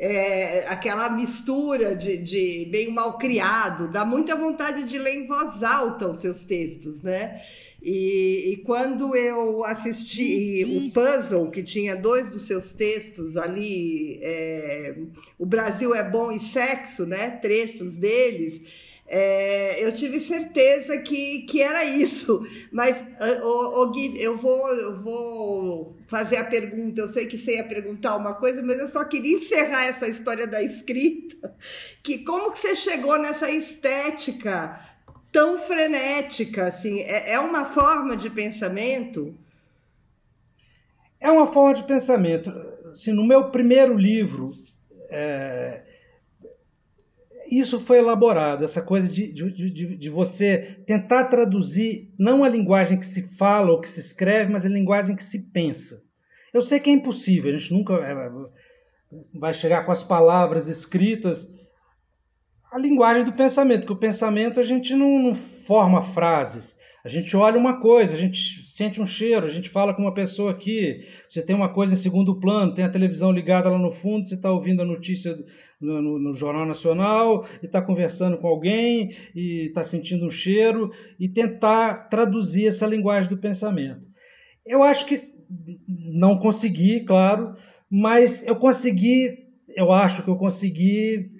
É, 0.00 0.64
aquela 0.68 1.10
mistura 1.10 1.96
de, 1.96 2.16
de 2.18 2.68
meio 2.70 2.92
mal 2.92 3.18
criado, 3.18 3.88
dá 3.88 4.04
muita 4.04 4.36
vontade 4.36 4.84
de 4.84 4.96
ler 4.96 5.16
em 5.16 5.26
voz 5.26 5.60
alta 5.64 6.08
os 6.08 6.18
seus 6.18 6.44
textos, 6.44 7.02
né? 7.02 7.42
E, 7.82 8.52
e, 8.52 8.56
quando 8.58 9.16
eu 9.16 9.64
assisti 9.64 10.64
o 10.64 10.90
Puzzle, 10.92 11.50
que 11.50 11.62
tinha 11.64 11.96
dois 11.96 12.28
dos 12.28 12.42
seus 12.42 12.72
textos 12.72 13.36
ali, 13.36 14.18
é, 14.22 14.96
O 15.38 15.46
Brasil 15.46 15.94
é 15.94 16.02
Bom 16.02 16.30
e 16.30 16.38
Sexo, 16.40 17.04
né? 17.04 17.30
Trechos 17.30 17.96
deles 17.96 18.87
é, 19.10 19.82
eu 19.82 19.90
tive 19.90 20.20
certeza 20.20 20.98
que, 20.98 21.42
que 21.42 21.62
era 21.62 21.82
isso. 21.82 22.46
Mas, 22.70 22.94
o, 23.42 23.82
o 23.82 23.90
Gui, 23.90 24.20
eu 24.20 24.36
vou, 24.36 24.68
eu 24.74 25.02
vou 25.02 25.96
fazer 26.06 26.36
a 26.36 26.44
pergunta. 26.44 27.00
Eu 27.00 27.08
sei 27.08 27.26
que 27.26 27.38
você 27.38 27.56
ia 27.56 27.64
perguntar 27.64 28.16
uma 28.16 28.34
coisa, 28.34 28.60
mas 28.60 28.78
eu 28.78 28.86
só 28.86 29.02
queria 29.04 29.38
encerrar 29.38 29.86
essa 29.86 30.06
história 30.06 30.46
da 30.46 30.62
escrita. 30.62 31.54
Que 32.02 32.18
como 32.18 32.52
que 32.52 32.58
você 32.58 32.74
chegou 32.74 33.18
nessa 33.18 33.50
estética 33.50 34.78
tão 35.32 35.58
frenética? 35.58 36.66
Assim, 36.66 37.00
é, 37.00 37.32
é 37.32 37.40
uma 37.40 37.64
forma 37.64 38.14
de 38.14 38.28
pensamento? 38.28 39.34
É 41.18 41.30
uma 41.30 41.46
forma 41.46 41.72
de 41.72 41.84
pensamento. 41.84 42.50
Assim, 42.90 43.12
no 43.12 43.26
meu 43.26 43.50
primeiro 43.50 43.96
livro, 43.96 44.52
é, 45.08 45.82
isso 47.50 47.80
foi 47.80 47.98
elaborado, 47.98 48.64
essa 48.64 48.82
coisa 48.82 49.10
de, 49.10 49.32
de, 49.32 49.50
de, 49.50 49.96
de, 49.96 50.10
você 50.10 50.82
tentar 50.86 51.24
traduzir 51.24 52.12
não 52.18 52.44
a 52.44 52.48
linguagem 52.48 52.98
que 52.98 53.06
se 53.06 53.36
fala 53.36 53.70
ou 53.70 53.80
que 53.80 53.88
se 53.88 54.00
escreve, 54.00 54.52
mas 54.52 54.66
a 54.66 54.68
linguagem 54.68 55.16
que 55.16 55.24
se 55.24 55.50
pensa. 55.50 56.02
Eu 56.52 56.62
sei 56.62 56.80
que 56.80 56.90
é 56.90 56.92
impossível, 56.92 57.54
a 57.54 57.58
gente 57.58 57.72
nunca 57.72 57.94
é, 57.94 58.30
vai 59.34 59.54
chegar 59.54 59.84
com 59.84 59.92
as 59.92 60.02
palavras 60.02 60.66
escritas 60.68 61.48
a 62.70 62.78
linguagem 62.78 63.24
do 63.24 63.32
pensamento, 63.32 63.80
porque 63.80 63.92
o 63.92 63.96
pensamento 63.96 64.60
a 64.60 64.64
gente 64.64 64.94
não, 64.94 65.18
não 65.18 65.34
forma 65.34 66.02
frases. 66.02 66.77
A 67.04 67.08
gente 67.08 67.36
olha 67.36 67.58
uma 67.58 67.78
coisa, 67.78 68.14
a 68.14 68.18
gente 68.18 68.70
sente 68.70 69.00
um 69.00 69.06
cheiro, 69.06 69.46
a 69.46 69.50
gente 69.50 69.68
fala 69.68 69.94
com 69.94 70.02
uma 70.02 70.12
pessoa 70.12 70.50
aqui, 70.50 71.06
você 71.28 71.40
tem 71.40 71.54
uma 71.54 71.68
coisa 71.68 71.94
em 71.94 71.96
segundo 71.96 72.40
plano, 72.40 72.74
tem 72.74 72.84
a 72.84 72.88
televisão 72.88 73.30
ligada 73.30 73.68
lá 73.68 73.78
no 73.78 73.92
fundo, 73.92 74.28
você 74.28 74.34
está 74.34 74.50
ouvindo 74.50 74.82
a 74.82 74.84
notícia 74.84 75.38
no, 75.80 76.02
no, 76.02 76.18
no 76.18 76.32
Jornal 76.32 76.66
Nacional 76.66 77.46
e 77.62 77.66
está 77.66 77.80
conversando 77.80 78.36
com 78.38 78.48
alguém 78.48 79.14
e 79.34 79.66
está 79.66 79.84
sentindo 79.84 80.26
um 80.26 80.30
cheiro 80.30 80.90
e 81.20 81.28
tentar 81.28 82.08
traduzir 82.08 82.66
essa 82.66 82.86
linguagem 82.86 83.30
do 83.30 83.38
pensamento. 83.38 84.08
Eu 84.66 84.82
acho 84.82 85.06
que 85.06 85.22
não 85.86 86.36
consegui, 86.36 87.00
claro, 87.00 87.54
mas 87.88 88.46
eu 88.46 88.56
consegui, 88.56 89.46
eu 89.68 89.92
acho 89.92 90.24
que 90.24 90.28
eu 90.28 90.36
consegui 90.36 91.30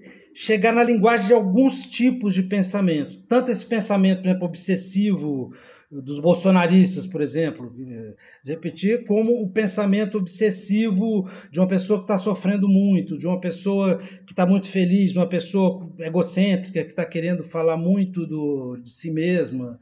chegar 0.41 0.73
na 0.73 0.85
linguagem 0.85 1.27
de 1.27 1.33
alguns 1.33 1.85
tipos 1.85 2.33
de 2.33 2.45
pensamento. 2.45 3.19
Tanto 3.29 3.51
esse 3.51 3.67
pensamento, 3.67 4.21
por 4.21 4.29
exemplo, 4.29 4.47
obsessivo, 4.47 5.53
dos 5.91 6.21
bolsonaristas, 6.21 7.09
por 7.09 7.21
exemplo, 7.21 7.75
de 7.75 8.53
repetir 8.53 9.05
como 9.05 9.43
um 9.43 9.49
pensamento 9.49 10.17
obsessivo 10.17 11.29
de 11.51 11.59
uma 11.59 11.67
pessoa 11.67 11.99
que 11.99 12.05
está 12.05 12.17
sofrendo 12.17 12.69
muito, 12.69 13.19
de 13.19 13.27
uma 13.27 13.41
pessoa 13.41 13.97
que 13.99 14.31
está 14.31 14.47
muito 14.47 14.69
feliz, 14.69 15.17
uma 15.17 15.29
pessoa 15.29 15.93
egocêntrica 15.99 16.85
que 16.85 16.91
está 16.91 17.05
querendo 17.05 17.43
falar 17.43 17.77
muito 17.77 18.25
do, 18.25 18.77
de 18.77 18.91
si 18.91 19.11
mesma. 19.11 19.77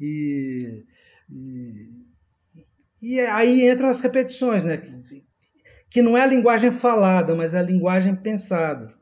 E, 0.00 0.82
e, 1.30 1.88
e 3.00 3.20
aí 3.20 3.70
entram 3.70 3.88
as 3.88 4.00
repetições, 4.00 4.64
né? 4.64 4.76
Que, 4.78 5.22
que 5.88 6.02
não 6.02 6.18
é 6.18 6.22
a 6.22 6.26
linguagem 6.26 6.72
falada, 6.72 7.32
mas 7.32 7.54
é 7.54 7.60
a 7.60 7.62
linguagem 7.62 8.16
pensada. 8.16 8.98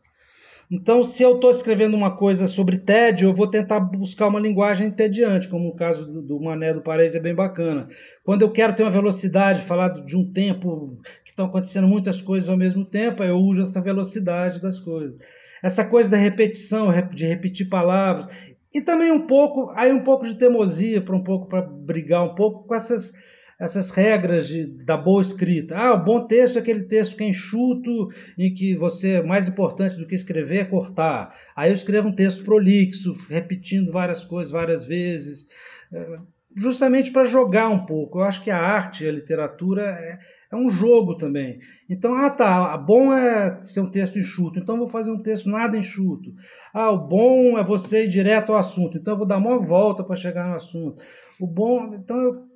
Então, 0.71 1.03
se 1.03 1.23
eu 1.23 1.37
estou 1.37 1.51
escrevendo 1.51 1.97
uma 1.97 2.15
coisa 2.15 2.47
sobre 2.47 2.77
tédio, 2.77 3.31
eu 3.31 3.35
vou 3.35 3.47
tentar 3.47 3.81
buscar 3.81 4.29
uma 4.29 4.39
linguagem 4.39 4.89
entediante, 4.89 5.49
como 5.49 5.67
o 5.69 5.75
caso 5.75 6.07
do, 6.07 6.21
do 6.21 6.41
Mané 6.41 6.75
do 6.75 6.83
Paris 6.83 7.15
é 7.15 7.21
bem 7.21 7.35
bacana. 7.35 7.89
Quando 8.23 8.43
eu 8.43 8.51
quero 8.51 8.75
ter 8.77 8.83
uma 8.83 8.91
velocidade, 8.91 9.63
falar 9.63 9.89
de 9.89 10.15
um 10.15 10.31
tempo 10.31 11.01
que 11.25 11.31
estão 11.31 11.47
acontecendo 11.47 11.89
muitas 11.89 12.21
coisas 12.21 12.51
ao 12.51 12.57
mesmo 12.57 12.85
tempo, 12.85 13.25
eu 13.25 13.39
uso 13.39 13.63
essa 13.63 13.81
velocidade 13.81 14.61
das 14.61 14.79
coisas. 14.79 15.17
Essa 15.63 15.87
coisa 15.87 16.11
da 16.11 16.19
repetição, 16.19 16.93
de 17.15 17.25
repetir 17.25 17.71
palavras, 17.71 18.29
e 18.75 18.83
também 18.83 19.11
um 19.11 19.27
pouco, 19.27 19.73
aí 19.75 19.91
um 19.91 20.05
pouco 20.05 20.27
de 20.27 20.35
teimosia, 20.35 21.01
para 21.01 21.17
um 21.17 21.25
pouco 21.25 21.47
para 21.47 21.63
brigar 21.63 22.23
um 22.23 22.35
pouco 22.35 22.69
com 22.69 22.75
essas 22.75 23.15
essas 23.59 23.91
regras 23.91 24.47
de, 24.47 24.67
da 24.85 24.97
boa 24.97 25.21
escrita. 25.21 25.77
Ah, 25.77 25.95
o 25.95 26.05
bom 26.05 26.27
texto 26.27 26.57
é 26.57 26.61
aquele 26.61 26.85
texto 26.85 27.17
que 27.17 27.25
é 27.25 27.29
enxuto, 27.29 28.09
em 28.39 28.55
que 28.55 28.77
você, 28.77 29.21
mais 29.21 29.49
importante 29.49 29.97
do 29.97 30.07
que 30.07 30.15
escrever, 30.15 30.59
é 30.59 30.65
cortar. 30.65 31.35
Aí 31.57 31.71
eu 31.71 31.75
escrevo 31.75 32.09
um 32.09 32.15
texto 32.15 32.45
prolixo, 32.45 33.13
repetindo 33.29 33.91
várias 33.91 34.25
coisas 34.25 34.53
várias 34.53 34.85
vezes, 34.85 35.49
é, 35.93 36.17
justamente 36.57 37.11
para 37.11 37.25
jogar 37.25 37.69
um 37.69 37.85
pouco. 37.85 38.19
Eu 38.19 38.25
acho 38.25 38.45
que 38.45 38.51
a 38.51 38.59
arte, 38.59 39.07
a 39.07 39.13
literatura, 39.13 39.83
é, 39.83 40.19
é 40.53 40.57
um 40.57 40.71
jogo 40.71 41.17
também. 41.17 41.59
Então, 41.91 42.15
ah 42.15 42.31
tá, 42.31 42.77
bom 42.77 43.13
é 43.13 43.61
ser 43.61 43.81
um 43.81 43.91
texto 43.91 44.21
enxuto, 44.21 44.61
então 44.61 44.79
vou 44.79 44.89
fazer 44.89 45.11
um 45.11 45.21
texto 45.21 45.49
nada 45.49 45.77
enxuto. 45.77 46.33
Ah, 46.73 46.93
o 46.93 47.09
bom 47.09 47.59
é 47.59 47.65
você 47.65 48.05
ir 48.05 48.09
direto 48.09 48.53
ao 48.53 48.59
assunto, 48.59 48.97
então 48.97 49.15
eu 49.15 49.19
vou 49.19 49.27
dar 49.27 49.39
uma 49.39 49.59
volta 49.59 50.05
para 50.05 50.15
chegar 50.15 50.49
no 50.49 50.55
assunto. 50.55 51.03
O 51.41 51.47
bom, 51.47 51.93
então 51.93 52.17
eu 52.17 52.48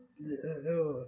eu 0.65 1.07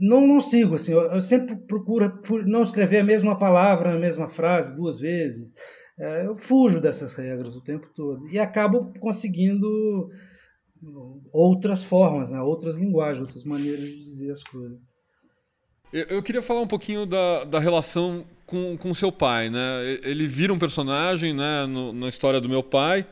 não, 0.00 0.26
não 0.26 0.40
sigo, 0.40 0.74
assim, 0.74 0.92
eu, 0.92 1.02
eu, 1.02 1.22
sempre 1.22 1.56
procuro 1.56 2.20
não 2.46 2.62
escrever 2.62 2.98
a 2.98 3.04
mesma 3.04 3.38
palavra, 3.38 3.94
a 3.94 3.98
mesma 3.98 4.28
frase 4.28 4.74
duas 4.74 4.98
vezes. 4.98 5.54
É, 5.98 6.26
eu 6.26 6.36
fujo 6.36 6.80
dessas 6.80 7.14
regras 7.14 7.56
o 7.56 7.62
tempo 7.62 7.88
todo 7.94 8.28
e 8.28 8.38
acabo 8.38 8.92
conseguindo 9.00 10.08
outras 11.32 11.84
formas, 11.84 12.30
né? 12.30 12.40
outras 12.40 12.76
linguagens, 12.76 13.20
outras 13.20 13.44
maneiras 13.44 13.88
de 13.88 14.02
dizer 14.02 14.32
as 14.32 14.42
coisas. 14.42 14.78
Eu, 15.92 16.04
eu 16.04 16.22
queria 16.22 16.42
falar 16.42 16.60
um 16.60 16.68
pouquinho 16.68 17.06
da, 17.06 17.44
da 17.44 17.58
relação 17.58 18.24
com, 18.46 18.76
com 18.76 18.94
seu 18.94 19.10
pai, 19.10 19.50
né? 19.50 19.98
Ele 20.02 20.26
vira 20.26 20.52
um 20.52 20.58
personagem, 20.58 21.34
né, 21.34 21.66
no, 21.66 21.92
na 21.92 22.08
história 22.08 22.40
do 22.40 22.48
meu 22.48 22.62
pai. 22.62 23.06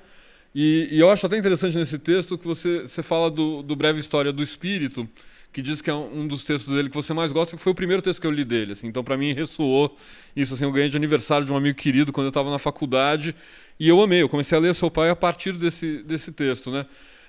E, 0.59 0.89
e, 0.91 1.01
eu 1.01 1.11
acho 1.11 1.27
até 1.27 1.37
interessante 1.37 1.77
nesse 1.77 1.99
texto 1.99 2.39
que 2.39 2.47
você, 2.47 2.81
você 2.89 3.03
fala 3.03 3.31
do, 3.31 3.63
do 3.63 3.77
Breve 3.77 4.01
História 4.01 4.33
do 4.33 4.43
Espírito, 4.43 5.07
que 5.53 5.61
diz 5.61 5.83
que 5.83 5.91
é 5.91 5.95
um 5.95 6.27
dos 6.27 6.45
textos 6.45 6.75
dele 6.75 6.89
que 6.89 6.95
você 6.95 7.13
mais 7.13 7.31
gosta, 7.31 7.59
que 7.59 7.63
foi 7.63 7.73
o 7.73 7.75
primeiro 7.75 8.01
texto 8.01 8.23
que 8.23 8.27
eu 8.27 8.31
li 8.31 8.43
dele. 8.43 8.73
Assim, 8.73 8.87
então, 8.87 9.05
para 9.05 9.19
mim, 9.19 9.35
ressoou 9.35 9.95
isso. 10.35 10.55
Assim, 10.55 10.65
eu 10.65 10.73
ganhei 10.73 10.89
de 10.89 10.97
aniversário 10.97 11.45
de 11.45 11.53
um 11.53 11.59
amigo 11.59 11.77
querido 11.77 12.11
quando 12.11 12.29
eu 12.29 12.31
estava 12.31 12.51
na 12.51 12.59
faculdade 12.59 13.37
e 13.79 13.87
eu 13.87 14.01
amei. 14.01 14.23
Eu 14.23 14.31
comecei 14.31 14.57
a 14.57 14.61
ler 14.61 14.75
seu 14.75 14.91
pai 14.91 15.11
a 15.11 15.15
partir 15.15 15.53
desse, 15.53 16.03
desse 16.05 16.33
texto. 16.33 16.71
Né? 16.71 16.87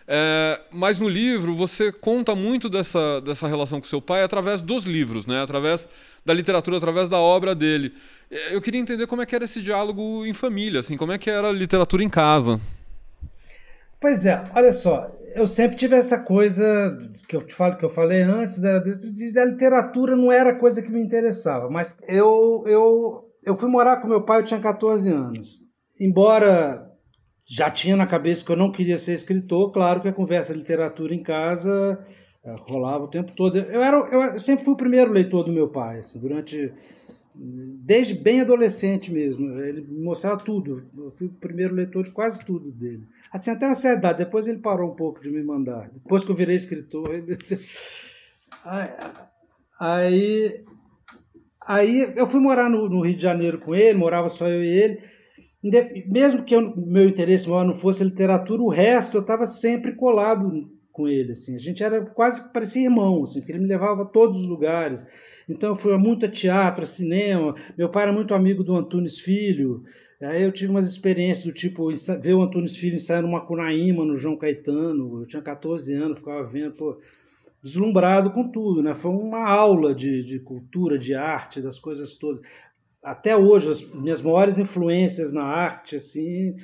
É, 0.07 0.61
mas 0.71 0.97
no 0.97 1.09
livro 1.09 1.53
você 1.53 1.91
conta 1.91 2.33
muito 2.33 2.69
dessa, 2.69 3.19
dessa 3.19 3.45
relação 3.45 3.81
com 3.81 3.87
seu 3.87 4.01
pai 4.01 4.23
através 4.23 4.61
dos 4.61 4.85
livros, 4.85 5.25
né? 5.25 5.41
através 5.41 5.85
da 6.25 6.33
literatura, 6.33 6.77
através 6.77 7.09
da 7.09 7.17
obra 7.17 7.53
dele. 7.53 7.91
Eu 8.51 8.61
queria 8.61 8.79
entender 8.79 9.05
como 9.05 9.21
é 9.21 9.25
que 9.25 9.35
era 9.35 9.43
esse 9.43 9.61
diálogo 9.61 10.25
em 10.25 10.33
família, 10.33 10.79
assim, 10.79 10.95
como 10.95 11.11
é 11.11 11.17
que 11.17 11.29
era 11.29 11.49
a 11.49 11.51
literatura 11.51 12.01
em 12.01 12.09
casa. 12.09 12.57
Pois 13.99 14.25
é, 14.25 14.43
olha 14.55 14.71
só, 14.71 15.09
eu 15.35 15.47
sempre 15.47 15.77
tive 15.77 15.95
essa 15.95 16.19
coisa 16.19 16.97
que 17.27 17.35
eu 17.35 17.45
te 17.45 17.53
falo 17.53 17.75
que 17.77 17.85
eu 17.85 17.89
falei 17.89 18.21
antes, 18.21 18.59
da, 18.59 18.79
literatura 19.45 20.15
não 20.15 20.31
era 20.31 20.57
coisa 20.57 20.81
que 20.81 20.91
me 20.91 21.01
interessava, 21.01 21.69
mas 21.69 21.97
eu, 22.07 22.63
eu, 22.67 23.25
eu 23.43 23.55
fui 23.55 23.69
morar 23.69 23.97
com 23.97 24.07
meu 24.07 24.23
pai, 24.23 24.39
eu 24.39 24.43
tinha 24.43 24.59
14 24.59 25.09
anos. 25.11 25.59
Embora 25.99 26.87
já 27.45 27.71
tinha 27.71 27.95
na 27.95 28.05
cabeça 28.05 28.45
que 28.45 28.51
eu 28.51 28.55
não 28.55 28.71
queria 28.71 28.97
ser 28.97 29.13
escritor, 29.13 29.71
claro 29.71 30.01
que 30.01 30.07
a 30.07 30.13
conversa 30.13 30.53
de 30.53 30.59
literatura 30.59 31.15
em 31.15 31.23
casa 31.23 31.99
eh, 32.43 32.55
rolava 32.67 33.05
o 33.05 33.09
tempo 33.09 33.31
todo. 33.35 33.57
Eu, 33.57 33.81
era, 33.81 33.97
eu 33.97 34.39
sempre 34.39 34.65
fui 34.65 34.73
o 34.73 34.77
primeiro 34.77 35.11
leitor 35.11 35.43
do 35.43 35.51
meu 35.51 35.69
pai, 35.69 35.99
assim, 35.99 36.19
durante 36.19 36.73
desde 37.35 38.15
bem 38.15 38.41
adolescente 38.41 39.11
mesmo. 39.13 39.59
Ele 39.59 39.81
me 39.81 40.03
mostrava 40.03 40.43
tudo. 40.43 40.83
Eu 40.97 41.11
fui 41.11 41.27
o 41.27 41.31
primeiro 41.31 41.73
leitor 41.73 42.03
de 42.03 42.11
quase 42.11 42.43
tudo 42.43 42.71
dele. 42.71 43.03
Assim, 43.31 43.51
até 43.51 43.65
uma 43.65 43.75
certa 43.75 43.99
idade. 43.99 44.17
Depois 44.19 44.47
ele 44.47 44.59
parou 44.59 44.91
um 44.91 44.95
pouco 44.95 45.21
de 45.21 45.29
me 45.29 45.43
mandar. 45.43 45.89
Depois 45.89 46.23
que 46.23 46.31
eu 46.31 46.35
virei 46.35 46.55
escritor. 46.55 47.13
Ele... 47.13 47.37
Aí, 49.79 50.65
aí 51.67 52.13
eu 52.15 52.25
fui 52.25 52.39
morar 52.39 52.69
no, 52.69 52.89
no, 52.89 53.01
Rio 53.01 53.15
de 53.15 53.21
Janeiro 53.21 53.59
com 53.59 53.75
ele, 53.75 53.97
morava 53.97 54.27
só 54.27 54.47
eu 54.47 54.63
e 54.63 54.67
ele. 54.67 54.99
Mesmo 56.07 56.43
que 56.43 56.55
o 56.55 56.75
meu 56.75 57.07
interesse 57.07 57.47
maior 57.47 57.65
não 57.65 57.75
fosse 57.75 58.03
literatura, 58.03 58.61
o 58.61 58.69
resto 58.69 59.17
eu 59.17 59.21
estava 59.21 59.45
sempre 59.45 59.95
colado 59.95 60.69
com 60.91 61.07
ele. 61.07 61.31
Assim. 61.31 61.55
A 61.55 61.59
gente 61.59 61.83
era 61.83 62.03
quase 62.07 62.51
parecia 62.51 62.85
irmão, 62.85 63.21
assim, 63.23 63.39
porque 63.39 63.51
ele 63.51 63.59
me 63.59 63.67
levava 63.67 64.01
a 64.01 64.05
todos 64.05 64.37
os 64.37 64.45
lugares. 64.45 65.05
Então 65.47 65.69
eu 65.69 65.75
fui 65.75 65.95
muito 65.97 66.25
a 66.25 66.29
teatro, 66.29 66.83
a 66.83 66.87
cinema. 66.87 67.53
Meu 67.77 67.89
pai 67.89 68.03
era 68.03 68.13
muito 68.13 68.33
amigo 68.33 68.63
do 68.63 68.75
Antunes 68.75 69.19
Filho. 69.19 69.83
Aí 70.21 70.41
eu 70.41 70.51
tive 70.51 70.71
umas 70.71 70.89
experiências 70.89 71.45
do 71.45 71.53
tipo 71.53 71.89
ver 72.21 72.33
o 72.33 72.41
Antunes 72.41 72.75
Filho 72.75 72.95
ensaiar 72.95 73.21
no 73.21 73.31
Macunaíma, 73.31 74.03
no 74.03 74.15
João 74.15 74.35
Caetano. 74.35 75.21
Eu 75.21 75.27
tinha 75.27 75.41
14 75.41 75.93
anos, 75.93 76.19
ficava 76.19 76.43
vendo, 76.43 76.73
pô, 76.73 76.97
deslumbrado 77.61 78.31
com 78.31 78.49
tudo, 78.49 78.81
né? 78.81 78.95
Foi 78.95 79.11
uma 79.11 79.47
aula 79.47 79.93
de, 79.93 80.23
de 80.23 80.39
cultura, 80.39 80.97
de 80.97 81.13
arte, 81.13 81.61
das 81.61 81.79
coisas 81.79 82.15
todas. 82.15 82.41
Até 83.03 83.37
hoje, 83.37 83.69
as 83.69 83.93
minhas 83.93 84.21
maiores 84.21 84.57
influências 84.57 85.33
na 85.33 85.43
arte, 85.43 85.95
assim, 85.95 86.55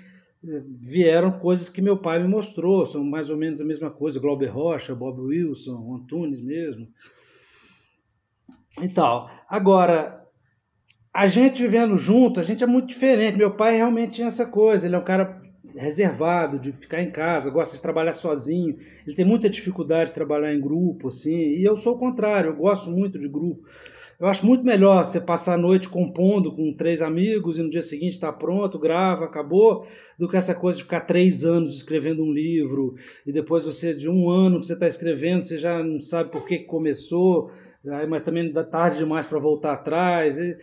vieram 0.80 1.40
coisas 1.40 1.70
que 1.70 1.82
meu 1.82 1.98
pai 1.98 2.22
me 2.22 2.28
mostrou, 2.28 2.86
são 2.86 3.04
mais 3.04 3.30
ou 3.30 3.38
menos 3.38 3.62
a 3.62 3.66
mesma 3.66 3.92
coisa, 3.92 4.20
Glauber 4.20 4.48
Rocha, 4.48 4.96
Bob 4.96 5.22
Wilson, 5.22 5.96
Antunes 5.96 6.42
mesmo 6.42 6.88
e 8.82 8.90
tal. 8.90 9.30
Agora, 9.48 10.23
a 11.14 11.28
gente 11.28 11.62
vivendo 11.62 11.96
junto, 11.96 12.40
a 12.40 12.44
gente 12.44 12.64
é 12.64 12.68
muito 12.68 12.88
diferente. 12.88 13.38
Meu 13.38 13.52
pai 13.52 13.76
realmente 13.76 14.14
tinha 14.14 14.28
essa 14.28 14.48
coisa, 14.48 14.88
ele 14.88 14.96
é 14.96 14.98
um 14.98 15.04
cara 15.04 15.42
reservado, 15.76 16.58
de 16.58 16.72
ficar 16.72 17.02
em 17.02 17.12
casa, 17.12 17.52
gosta 17.52 17.76
de 17.76 17.82
trabalhar 17.82 18.14
sozinho. 18.14 18.78
Ele 19.06 19.16
tem 19.16 19.26
muita 19.26 19.50
dificuldade 19.50 20.10
de 20.10 20.16
trabalhar 20.16 20.54
em 20.54 20.60
grupo, 20.60 21.10
assim. 21.10 21.36
E 21.36 21.64
eu 21.64 21.76
sou 21.78 21.96
o 21.96 22.00
contrário, 22.00 22.50
eu 22.50 22.56
gosto 22.56 22.90
muito 22.90 23.20
de 23.20 23.28
grupo. 23.28 23.64
Eu 24.20 24.28
acho 24.28 24.46
muito 24.46 24.64
melhor 24.64 25.04
você 25.04 25.20
passar 25.20 25.56
a 25.56 25.58
noite 25.58 25.90
compondo 25.90 26.52
com 26.56 26.74
três 26.74 27.02
amigos 27.02 27.58
e 27.58 27.64
no 27.64 27.70
dia 27.70 27.82
seguinte 27.82 28.14
está 28.14 28.32
pronto, 28.32 28.80
grava, 28.80 29.26
acabou, 29.26 29.86
do 30.18 30.30
que 30.30 30.38
essa 30.38 30.56
coisa 30.56 30.78
de 30.78 30.84
ficar 30.84 31.02
três 31.02 31.44
anos 31.44 31.76
escrevendo 31.76 32.24
um 32.24 32.32
livro 32.32 32.96
e 33.26 33.32
depois 33.32 33.66
você, 33.66 33.94
de 33.94 34.08
um 34.08 34.30
ano 34.30 34.60
que 34.60 34.68
você 34.68 34.74
está 34.74 34.88
escrevendo, 34.88 35.44
você 35.44 35.58
já 35.58 35.84
não 35.84 36.00
sabe 36.00 36.32
por 36.32 36.46
que 36.46 36.60
começou, 36.60 37.52
mas 38.08 38.22
também 38.22 38.52
dá 38.52 38.64
tarde 38.64 39.00
demais 39.00 39.28
para 39.28 39.40
voltar 39.40 39.74
atrás, 39.74 40.38
e, 40.38 40.56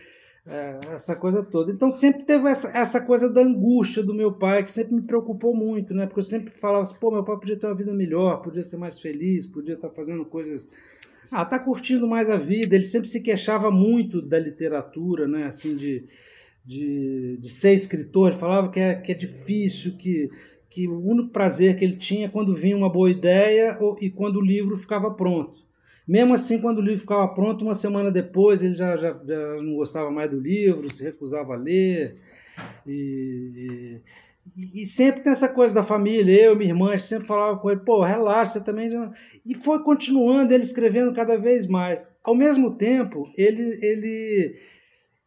essa 0.45 1.15
coisa 1.15 1.43
toda. 1.43 1.71
Então 1.71 1.91
sempre 1.91 2.23
teve 2.23 2.49
essa, 2.49 2.69
essa 2.75 3.01
coisa 3.05 3.31
da 3.31 3.41
angústia 3.41 4.01
do 4.01 4.13
meu 4.13 4.31
pai, 4.31 4.63
que 4.63 4.71
sempre 4.71 4.95
me 4.95 5.01
preocupou 5.01 5.55
muito, 5.55 5.93
né? 5.93 6.05
Porque 6.05 6.19
eu 6.19 6.23
sempre 6.23 6.51
falava 6.51 6.81
assim, 6.81 6.95
pô, 6.99 7.11
meu 7.11 7.23
pai 7.23 7.37
podia 7.37 7.57
ter 7.57 7.67
uma 7.67 7.75
vida 7.75 7.93
melhor, 7.93 8.41
podia 8.41 8.63
ser 8.63 8.77
mais 8.77 8.99
feliz, 8.99 9.45
podia 9.45 9.75
estar 9.75 9.89
tá 9.89 9.95
fazendo 9.95 10.25
coisas. 10.25 10.67
Ah, 11.29 11.45
tá 11.45 11.59
curtindo 11.59 12.07
mais 12.07 12.29
a 12.29 12.37
vida. 12.37 12.75
Ele 12.75 12.83
sempre 12.83 13.07
se 13.07 13.21
queixava 13.21 13.69
muito 13.69 14.21
da 14.21 14.39
literatura, 14.39 15.27
né? 15.27 15.45
Assim, 15.45 15.75
de, 15.75 16.05
de, 16.65 17.37
de 17.39 17.49
ser 17.49 17.73
escritor. 17.73 18.31
Ele 18.31 18.39
falava 18.39 18.69
que 18.69 18.79
é, 18.79 18.95
que 18.95 19.11
é 19.11 19.15
difícil, 19.15 19.95
que, 19.95 20.29
que 20.69 20.87
o 20.87 20.99
único 20.99 21.29
prazer 21.29 21.75
que 21.77 21.85
ele 21.85 21.95
tinha 21.95 22.25
é 22.25 22.29
quando 22.29 22.55
vinha 22.55 22.75
uma 22.75 22.91
boa 22.91 23.11
ideia 23.11 23.77
ou, 23.79 23.95
e 24.01 24.09
quando 24.09 24.37
o 24.37 24.41
livro 24.41 24.75
ficava 24.75 25.13
pronto. 25.13 25.70
Mesmo 26.11 26.33
assim, 26.33 26.59
quando 26.59 26.79
o 26.79 26.81
livro 26.81 26.99
ficava 26.99 27.25
pronto, 27.29 27.63
uma 27.63 27.73
semana 27.73 28.11
depois 28.11 28.61
ele 28.61 28.75
já, 28.75 28.97
já, 28.97 29.13
já 29.13 29.61
não 29.61 29.75
gostava 29.75 30.11
mais 30.11 30.29
do 30.29 30.37
livro, 30.37 30.91
se 30.91 31.01
recusava 31.01 31.53
a 31.53 31.57
ler. 31.57 32.17
E, 32.85 34.01
e, 34.57 34.81
e, 34.81 34.85
sempre 34.85 35.21
tem 35.21 35.31
essa 35.31 35.47
coisa 35.47 35.73
da 35.73 35.85
família, 35.85 36.47
eu, 36.47 36.53
minha 36.53 36.71
irmã, 36.71 36.97
sempre 36.97 37.25
falava 37.25 37.57
com 37.57 37.71
ele, 37.71 37.79
pô, 37.79 38.03
relaxa, 38.03 38.59
você 38.59 38.65
também. 38.65 38.89
E 39.45 39.55
foi 39.55 39.85
continuando 39.85 40.53
ele 40.53 40.63
escrevendo 40.63 41.13
cada 41.13 41.37
vez 41.37 41.65
mais. 41.65 42.05
Ao 42.25 42.35
mesmo 42.35 42.71
tempo, 42.75 43.31
ele, 43.37 43.79
ele, 43.81 44.55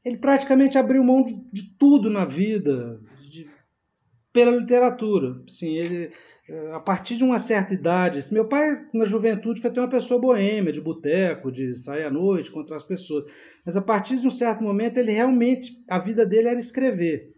ele 0.05 0.18
praticamente 0.18 0.76
abriu 0.76 1.03
mão 1.03 1.24
de, 1.24 1.32
de 1.51 1.78
tudo 1.78 2.11
na 2.11 2.26
vida, 2.26 3.01
pela 4.35 4.51
literatura. 4.51 5.41
Sim, 5.47 5.76
ele 5.76 6.11
a 6.74 6.80
partir 6.80 7.16
de 7.16 7.24
uma 7.24 7.39
certa 7.39 7.72
idade, 7.72 8.18
assim, 8.18 8.35
meu 8.35 8.47
pai 8.47 8.85
na 8.93 9.07
juventude 9.07 9.62
foi 9.62 9.70
ter 9.70 9.80
uma 9.80 9.89
pessoa 9.89 10.20
boêmia, 10.20 10.72
de 10.72 10.80
boteco, 10.80 11.51
de 11.51 11.72
sair 11.72 12.05
à 12.05 12.11
noite, 12.11 12.51
encontrar 12.51 12.76
as 12.76 12.82
pessoas. 12.82 13.30
Mas 13.64 13.78
a 13.78 13.80
partir 13.80 14.18
de 14.18 14.26
um 14.26 14.30
certo 14.30 14.62
momento 14.62 14.99
ele 14.99 15.12
realmente 15.12 15.82
a 15.89 15.99
vida 15.99 16.26
dele 16.26 16.49
era 16.49 16.59
escrever. 16.59 17.32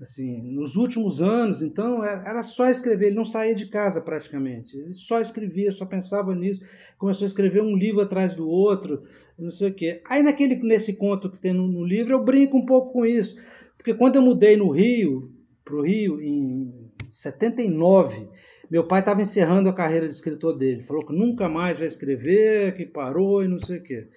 Assim, 0.00 0.40
nos 0.52 0.76
últimos 0.76 1.20
anos, 1.20 1.60
então, 1.60 2.04
era 2.04 2.44
só 2.44 2.68
escrever, 2.68 3.06
ele 3.06 3.16
não 3.16 3.26
saía 3.26 3.54
de 3.54 3.66
casa 3.66 4.00
praticamente. 4.00 4.78
Ele 4.78 4.92
só 4.92 5.20
escrevia, 5.20 5.72
só 5.72 5.84
pensava 5.84 6.32
nisso. 6.36 6.60
Começou 6.96 7.24
a 7.24 7.26
escrever 7.26 7.62
um 7.62 7.76
livro 7.76 8.00
atrás 8.00 8.32
do 8.32 8.48
outro, 8.48 9.02
não 9.36 9.50
sei 9.50 9.70
o 9.70 9.74
quê. 9.74 10.00
Aí 10.08 10.22
naquele, 10.22 10.54
nesse 10.62 10.94
conto 10.94 11.28
que 11.28 11.40
tem 11.40 11.52
no, 11.52 11.66
no 11.66 11.84
livro, 11.84 12.12
eu 12.12 12.24
brinco 12.24 12.56
um 12.56 12.64
pouco 12.64 12.92
com 12.92 13.04
isso. 13.04 13.36
Porque 13.76 13.92
quando 13.92 14.14
eu 14.16 14.22
mudei 14.22 14.56
no 14.56 14.70
Rio, 14.70 15.36
para 15.68 15.76
o 15.76 15.82
Rio, 15.82 16.18
em 16.18 16.72
79, 17.10 18.26
meu 18.70 18.84
pai 18.84 19.00
estava 19.00 19.20
encerrando 19.20 19.68
a 19.68 19.74
carreira 19.74 20.06
de 20.06 20.14
escritor 20.14 20.56
dele. 20.56 20.82
Falou 20.82 21.04
que 21.04 21.14
nunca 21.14 21.46
mais 21.46 21.76
vai 21.76 21.86
escrever, 21.86 22.74
que 22.74 22.86
parou 22.86 23.44
e 23.44 23.48
não 23.48 23.58
sei 23.58 23.78
o 23.78 23.82
quê. 23.82 24.08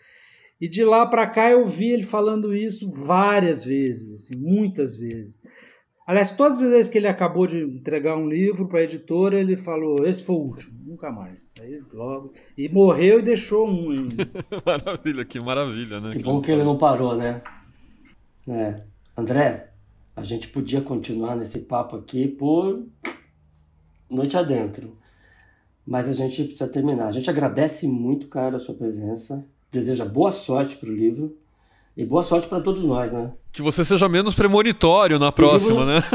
E 0.62 0.70
de 0.70 0.86
lá 0.86 1.06
para 1.06 1.28
cá 1.28 1.52
eu 1.52 1.68
vi 1.68 1.92
ele 1.92 2.04
falando 2.04 2.56
isso 2.56 2.90
várias 3.06 3.66
vezes, 3.66 4.16
assim, 4.16 4.42
muitas 4.42 4.96
vezes. 4.96 5.42
Aliás, 6.08 6.32
todas 6.32 6.62
as 6.62 6.70
vezes 6.70 6.88
que 6.88 6.98
ele 6.98 7.08
acabou 7.08 7.46
de 7.46 7.60
entregar 7.60 8.16
um 8.18 8.30
livro 8.30 8.68
para 8.68 8.80
a 8.80 8.84
editora, 8.84 9.40
ele 9.40 9.58
falou: 9.58 10.06
esse 10.06 10.24
foi 10.24 10.36
o 10.36 10.40
último, 10.40 10.80
nunca 10.86 11.12
mais. 11.12 11.54
Aí 11.60 11.82
logo. 11.94 12.34
E 12.58 12.70
morreu 12.70 13.20
e 13.20 13.24
deixou 13.24 13.68
um 13.68 13.92
ainda. 13.92 14.28
maravilha, 14.66 15.26
que 15.26 15.40
maravilha, 15.40 16.00
né? 16.00 16.12
Que, 16.12 16.18
que 16.18 16.24
bom 16.24 16.42
que 16.42 16.52
ele 16.52 16.64
não 16.64 16.78
parou, 16.78 17.16
né? 17.16 17.42
É. 18.48 18.76
André, 19.18 19.71
a 20.16 20.24
gente 20.24 20.48
podia 20.48 20.82
continuar 20.82 21.36
nesse 21.36 21.60
papo 21.60 21.96
aqui 21.96 22.28
por 22.28 22.84
noite 24.10 24.38
adentro. 24.38 24.98
Mas 25.86 26.08
a 26.08 26.14
gente 26.14 26.44
precisa 26.44 26.68
terminar. 26.68 27.08
A 27.08 27.12
gente 27.12 27.30
agradece 27.30 27.88
muito, 27.88 28.28
cara, 28.28 28.58
a 28.58 28.60
sua 28.60 28.76
presença. 28.76 29.44
Deseja 29.72 30.06
boa 30.06 30.32
sorte 30.32 30.76
para 30.76 30.90
o 30.90 30.94
livro. 30.94 31.36
E 31.96 32.06
boa 32.06 32.24
sorte 32.24 32.48
para 32.48 32.62
todos 32.62 32.84
nós, 32.84 33.12
né? 33.12 33.32
Que 33.52 33.62
você 33.62 33.84
seja 33.84 34.08
menos 34.08 34.34
premonitório 34.34 35.20
na 35.20 35.32
próxima, 35.32 35.86
né? 35.86 36.02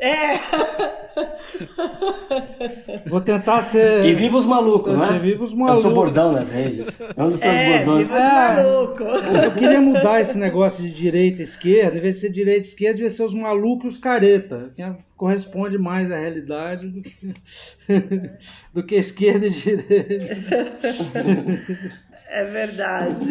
É. 0.00 1.03
Vou 3.06 3.20
tentar 3.20 3.62
ser. 3.62 4.04
E 4.04 4.14
viva 4.14 4.36
os 4.36 4.46
malucos, 4.46 4.96
né? 4.96 5.18
Viva 5.20 5.44
os 5.44 5.54
malucos. 5.54 5.84
É 5.84 5.88
o 5.88 5.94
bordão 5.94 6.32
nas 6.32 6.48
redes. 6.48 6.88
É 7.16 7.22
um 7.22 7.28
dos 7.28 7.38
seus 7.38 7.54
é, 7.54 7.84
bordões. 7.84 8.08
Viva 8.08 8.18
os 8.18 8.22
malucos. 8.32 9.44
Eu 9.44 9.50
queria 9.52 9.80
mudar 9.80 10.20
esse 10.20 10.38
negócio 10.38 10.82
de 10.82 10.92
direita 10.92 11.40
e 11.40 11.44
esquerda. 11.44 11.98
Em 11.98 12.00
vez 12.00 12.16
de 12.16 12.20
ser 12.22 12.30
direita 12.30 12.66
e 12.66 12.68
esquerda, 12.68 12.94
devia 12.94 13.10
ser 13.10 13.24
os 13.24 13.34
malucos 13.34 13.84
e 13.84 13.88
os 13.88 13.98
careta. 13.98 14.70
Que 14.74 14.82
corresponde 15.16 15.78
mais 15.78 16.10
à 16.10 16.18
realidade 16.18 16.88
do 16.88 17.00
que, 17.00 17.34
do 18.74 18.82
que 18.82 18.96
esquerda 18.96 19.46
e 19.46 19.50
direita. 19.50 19.94
É 22.28 22.44
verdade. 22.44 23.28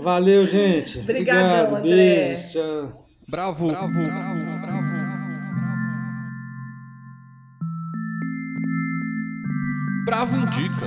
Valeu, 0.00 0.44
gente. 0.44 0.98
Obrigadão, 0.98 1.68
Obrigado. 1.68 1.76
André. 1.76 2.24
Beijo. 2.24 2.52
Tchau. 2.52 3.06
Bravo, 3.28 3.68
bravo, 3.68 3.92
bravo, 3.92 4.60
bravo. 4.60 4.95
Bravo 10.06 10.36
indica. 10.36 10.86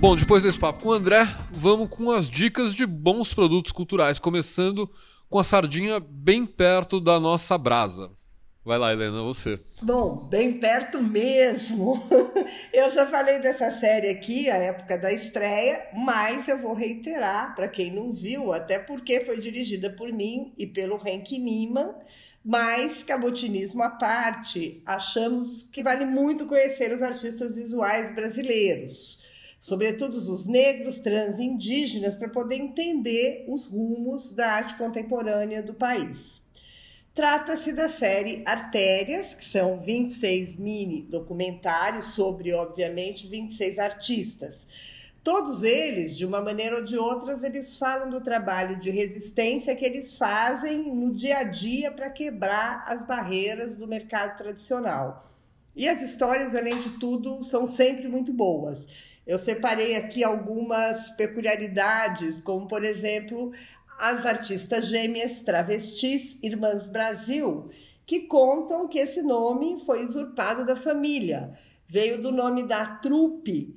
Bom, 0.00 0.16
depois 0.16 0.42
desse 0.42 0.58
papo 0.58 0.82
com 0.82 0.88
o 0.88 0.92
André, 0.92 1.24
vamos 1.52 1.88
com 1.88 2.10
as 2.10 2.28
dicas 2.28 2.74
de 2.74 2.84
bons 2.84 3.32
produtos 3.32 3.70
culturais, 3.70 4.18
começando 4.18 4.90
com 5.30 5.38
a 5.38 5.44
sardinha 5.44 6.00
bem 6.00 6.44
perto 6.44 6.98
da 6.98 7.20
nossa 7.20 7.56
brasa. 7.56 8.10
Vai 8.64 8.78
lá, 8.78 8.94
Helena, 8.94 9.22
você. 9.22 9.60
Bom, 9.82 10.26
bem 10.30 10.54
perto 10.54 11.02
mesmo. 11.02 12.02
Eu 12.72 12.90
já 12.90 13.04
falei 13.04 13.38
dessa 13.38 13.70
série 13.72 14.08
aqui, 14.08 14.48
a 14.48 14.56
época 14.56 14.96
da 14.96 15.12
estreia, 15.12 15.86
mas 15.92 16.48
eu 16.48 16.58
vou 16.58 16.72
reiterar 16.74 17.54
para 17.54 17.68
quem 17.68 17.92
não 17.92 18.10
viu, 18.10 18.54
até 18.54 18.78
porque 18.78 19.20
foi 19.20 19.38
dirigida 19.38 19.90
por 19.90 20.10
mim 20.10 20.54
e 20.56 20.66
pelo 20.66 20.98
Henk 21.06 21.38
Niemann. 21.38 21.94
Mas, 22.42 23.02
cabotinismo 23.02 23.82
à 23.82 23.90
parte, 23.90 24.82
achamos 24.86 25.62
que 25.64 25.82
vale 25.82 26.06
muito 26.06 26.46
conhecer 26.46 26.90
os 26.90 27.02
artistas 27.02 27.54
visuais 27.54 28.14
brasileiros, 28.14 29.18
sobretudo 29.60 30.16
os 30.16 30.46
negros, 30.46 31.00
trans 31.00 31.38
e 31.38 31.42
indígenas, 31.42 32.16
para 32.16 32.30
poder 32.30 32.56
entender 32.56 33.44
os 33.46 33.66
rumos 33.66 34.34
da 34.34 34.52
arte 34.52 34.74
contemporânea 34.76 35.62
do 35.62 35.74
país. 35.74 36.43
Trata-se 37.14 37.70
da 37.70 37.88
série 37.88 38.42
Artérias, 38.44 39.34
que 39.34 39.44
são 39.44 39.78
26 39.78 40.56
mini 40.56 41.02
documentários 41.02 42.10
sobre, 42.12 42.52
obviamente, 42.52 43.28
26 43.28 43.78
artistas. 43.78 44.66
Todos 45.22 45.62
eles, 45.62 46.16
de 46.16 46.26
uma 46.26 46.42
maneira 46.42 46.74
ou 46.74 46.84
de 46.84 46.98
outra, 46.98 47.38
eles 47.46 47.76
falam 47.76 48.10
do 48.10 48.20
trabalho 48.20 48.80
de 48.80 48.90
resistência 48.90 49.76
que 49.76 49.84
eles 49.84 50.18
fazem 50.18 50.92
no 50.92 51.14
dia 51.14 51.38
a 51.38 51.44
dia 51.44 51.92
para 51.92 52.10
quebrar 52.10 52.82
as 52.88 53.06
barreiras 53.06 53.76
do 53.76 53.86
mercado 53.86 54.36
tradicional. 54.36 55.32
E 55.76 55.88
as 55.88 56.02
histórias, 56.02 56.52
além 56.56 56.80
de 56.80 56.98
tudo, 56.98 57.44
são 57.44 57.64
sempre 57.64 58.08
muito 58.08 58.32
boas. 58.32 58.88
Eu 59.26 59.38
separei 59.38 59.96
aqui 59.96 60.22
algumas 60.22 61.08
peculiaridades, 61.10 62.42
como 62.42 62.68
por 62.68 62.84
exemplo 62.84 63.52
as 63.98 64.24
artistas 64.26 64.86
gêmeas 64.86 65.42
travestis 65.42 66.38
Irmãs 66.42 66.88
Brasil, 66.88 67.70
que 68.06 68.20
contam 68.20 68.88
que 68.88 68.98
esse 68.98 69.22
nome 69.22 69.82
foi 69.84 70.04
usurpado 70.04 70.64
da 70.64 70.76
família. 70.76 71.58
Veio 71.86 72.20
do 72.20 72.32
nome 72.32 72.62
da 72.62 72.84
trupe 72.96 73.74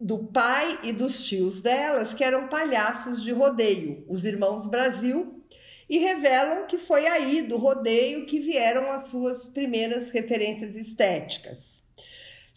do 0.00 0.18
pai 0.18 0.78
e 0.82 0.92
dos 0.92 1.24
tios 1.24 1.62
delas, 1.62 2.12
que 2.12 2.22
eram 2.22 2.48
palhaços 2.48 3.22
de 3.22 3.32
rodeio, 3.32 4.04
os 4.08 4.24
Irmãos 4.24 4.66
Brasil, 4.66 5.42
e 5.88 5.98
revelam 5.98 6.66
que 6.66 6.76
foi 6.76 7.06
aí 7.06 7.42
do 7.42 7.56
rodeio 7.56 8.26
que 8.26 8.38
vieram 8.38 8.90
as 8.90 9.06
suas 9.06 9.46
primeiras 9.46 10.10
referências 10.10 10.76
estéticas. 10.76 11.85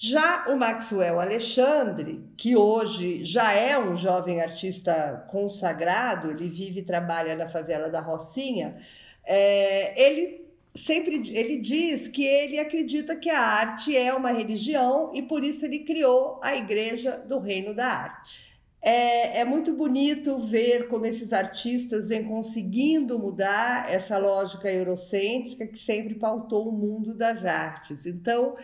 Já 0.01 0.45
o 0.47 0.55
Maxwell 0.55 1.19
Alexandre, 1.19 2.23
que 2.37 2.55
hoje 2.55 3.25
já 3.25 3.51
é 3.51 3.77
um 3.77 3.97
jovem 3.97 4.39
artista 4.39 5.27
consagrado, 5.29 6.31
ele 6.31 6.47
vive 6.47 6.79
e 6.79 6.85
trabalha 6.85 7.35
na 7.35 7.49
favela 7.49 7.89
da 7.89 7.99
Rocinha, 7.99 8.77
é, 9.25 10.01
ele 10.01 10.47
sempre 10.73 11.29
ele 11.37 11.57
diz 11.59 12.07
que 12.07 12.23
ele 12.23 12.57
acredita 12.57 13.13
que 13.13 13.29
a 13.29 13.41
arte 13.41 13.93
é 13.93 14.13
uma 14.13 14.31
religião 14.31 15.11
e 15.13 15.21
por 15.21 15.43
isso 15.43 15.65
ele 15.65 15.79
criou 15.79 16.39
a 16.41 16.55
Igreja 16.55 17.21
do 17.27 17.37
Reino 17.37 17.73
da 17.73 17.87
Arte. 17.87 18.47
É, 18.81 19.41
é, 19.41 19.43
muito 19.43 19.73
bonito 19.73 20.39
ver 20.39 20.87
como 20.87 21.05
esses 21.05 21.33
artistas 21.33 22.07
vêm 22.07 22.23
conseguindo 22.23 23.19
mudar 23.19 23.91
essa 23.91 24.17
lógica 24.17 24.71
eurocêntrica 24.71 25.67
que 25.67 25.77
sempre 25.77 26.15
pautou 26.15 26.69
o 26.69 26.71
mundo 26.71 27.13
das 27.13 27.43
artes. 27.43 28.05
Então, 28.05 28.55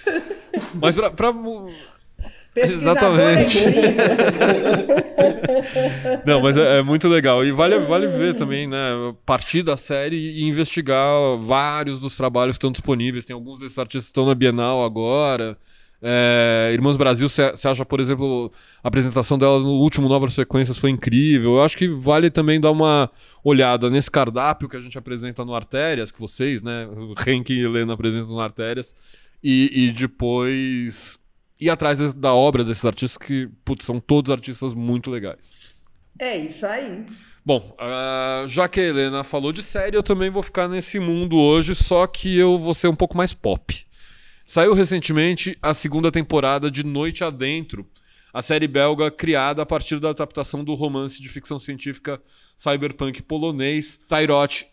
Mas 0.74 0.96
para 1.16 1.32
Exatamente. 2.64 3.58
Não, 6.24 6.40
mas 6.40 6.56
é, 6.56 6.78
é, 6.78 6.82
muito 6.82 7.08
legal. 7.08 7.44
E 7.44 7.52
vale, 7.52 7.78
vale 7.80 8.06
ver 8.06 8.34
também, 8.34 8.66
né? 8.66 9.14
Partir 9.24 9.62
da 9.62 9.76
série 9.76 10.16
e 10.16 10.44
investigar 10.44 11.36
vários 11.40 11.98
dos 11.98 12.16
trabalhos 12.16 12.56
que 12.56 12.58
estão 12.58 12.72
disponíveis. 12.72 13.24
Tem 13.24 13.34
alguns 13.34 13.58
desses 13.58 13.78
artistas 13.78 14.04
que 14.04 14.10
estão 14.10 14.26
na 14.26 14.34
Bienal 14.34 14.84
agora. 14.84 15.56
É, 16.00 16.70
Irmãos 16.72 16.96
Brasil, 16.96 17.28
você 17.28 17.42
acha, 17.42 17.84
por 17.84 17.98
exemplo, 17.98 18.52
a 18.82 18.88
apresentação 18.88 19.36
dela 19.36 19.58
no 19.58 19.80
último 19.80 20.08
Novas 20.08 20.34
Sequências 20.34 20.78
foi 20.78 20.90
incrível. 20.90 21.56
Eu 21.56 21.62
acho 21.62 21.76
que 21.76 21.88
vale 21.88 22.30
também 22.30 22.60
dar 22.60 22.70
uma 22.70 23.10
olhada 23.42 23.90
nesse 23.90 24.10
cardápio 24.10 24.68
que 24.68 24.76
a 24.76 24.80
gente 24.80 24.96
apresenta 24.96 25.44
no 25.44 25.54
Artérias, 25.54 26.12
que 26.12 26.20
vocês, 26.20 26.62
né, 26.62 26.86
o 26.86 27.14
Henk 27.28 27.52
e 27.52 27.64
Helena 27.64 27.94
apresentam 27.94 28.28
no 28.28 28.40
Artérias, 28.40 28.94
e, 29.42 29.86
e 29.86 29.92
depois 29.92 31.18
ir 31.60 31.70
atrás 31.70 32.12
da 32.12 32.32
obra 32.32 32.64
desses 32.64 32.84
artistas 32.84 33.16
que, 33.16 33.48
putz, 33.64 33.84
são 33.84 33.98
todos 34.00 34.30
artistas 34.30 34.74
muito 34.74 35.10
legais. 35.10 35.76
É 36.18 36.36
isso 36.36 36.66
aí. 36.66 37.06
Bom, 37.44 37.74
uh, 37.80 38.46
já 38.46 38.68
que 38.68 38.80
a 38.80 38.84
Helena 38.84 39.24
falou 39.24 39.52
de 39.52 39.62
série, 39.62 39.96
eu 39.96 40.02
também 40.02 40.30
vou 40.30 40.42
ficar 40.42 40.68
nesse 40.68 40.98
mundo 40.98 41.36
hoje, 41.36 41.74
só 41.74 42.06
que 42.06 42.36
eu 42.36 42.58
vou 42.58 42.74
ser 42.74 42.88
um 42.88 42.94
pouco 42.94 43.16
mais 43.16 43.32
pop. 43.32 43.86
Saiu 44.44 44.74
recentemente 44.74 45.56
a 45.62 45.72
segunda 45.72 46.10
temporada 46.10 46.70
de 46.70 46.84
Noite 46.84 47.24
Adentro, 47.24 47.86
a 48.32 48.42
série 48.42 48.68
belga 48.68 49.10
criada 49.10 49.62
a 49.62 49.66
partir 49.66 49.98
da 49.98 50.10
adaptação 50.10 50.62
do 50.62 50.74
romance 50.74 51.22
de 51.22 51.28
ficção 51.28 51.58
científica 51.58 52.20
cyberpunk 52.56 53.22
polonês 53.22 53.98
Tairot 54.08 54.66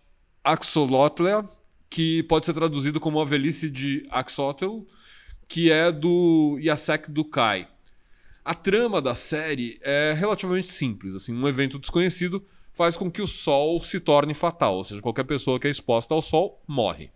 Axolotl, 0.44 1.48
que 1.90 2.24
pode 2.24 2.46
ser 2.46 2.54
traduzido 2.54 3.00
como 3.00 3.20
A 3.20 3.26
Velhice 3.26 3.70
de 3.70 4.06
Axotl, 4.10 4.82
que 5.48 5.72
é 5.72 5.92
do 5.92 6.58
Jacek 6.62 7.10
Dukai. 7.12 7.68
A 8.44 8.54
trama 8.54 9.02
da 9.02 9.16
série 9.16 9.80
é 9.82 10.14
relativamente 10.16 10.68
simples. 10.68 11.16
Assim, 11.16 11.34
um 11.34 11.48
evento 11.48 11.80
desconhecido 11.80 12.46
faz 12.74 12.96
com 12.96 13.10
que 13.10 13.22
o 13.22 13.28
Sol 13.28 13.80
se 13.80 14.00
torne 14.00 14.34
fatal, 14.34 14.76
ou 14.76 14.84
seja, 14.84 15.02
qualquer 15.02 15.24
pessoa 15.24 15.60
que 15.60 15.68
é 15.68 15.72
exposta 15.72 16.14
ao 16.14 16.22
Sol 16.22 16.62
morre. 16.68 17.10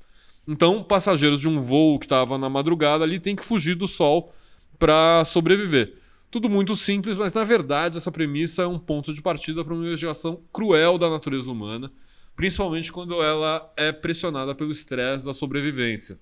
Então, 0.47 0.81
passageiros 0.83 1.41
de 1.41 1.47
um 1.47 1.61
voo 1.61 1.99
que 1.99 2.05
estava 2.05 2.37
na 2.37 2.49
madrugada 2.49 3.03
ali 3.03 3.19
têm 3.19 3.35
que 3.35 3.43
fugir 3.43 3.75
do 3.75 3.87
Sol 3.87 4.33
para 4.79 5.23
sobreviver. 5.25 5.97
Tudo 6.31 6.49
muito 6.49 6.75
simples, 6.75 7.17
mas 7.17 7.33
na 7.33 7.43
verdade 7.43 7.97
essa 7.97 8.11
premissa 8.11 8.61
é 8.61 8.67
um 8.67 8.79
ponto 8.79 9.13
de 9.13 9.21
partida 9.21 9.63
para 9.65 9.73
uma 9.73 9.85
investigação 9.85 10.41
cruel 10.53 10.97
da 10.97 11.09
natureza 11.09 11.51
humana, 11.51 11.91
principalmente 12.35 12.91
quando 12.91 13.21
ela 13.21 13.71
é 13.75 13.91
pressionada 13.91 14.55
pelo 14.55 14.71
estresse 14.71 15.25
da 15.25 15.33
sobrevivência. 15.33 16.19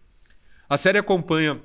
A 0.68 0.78
série 0.78 0.98
acompanha 0.98 1.62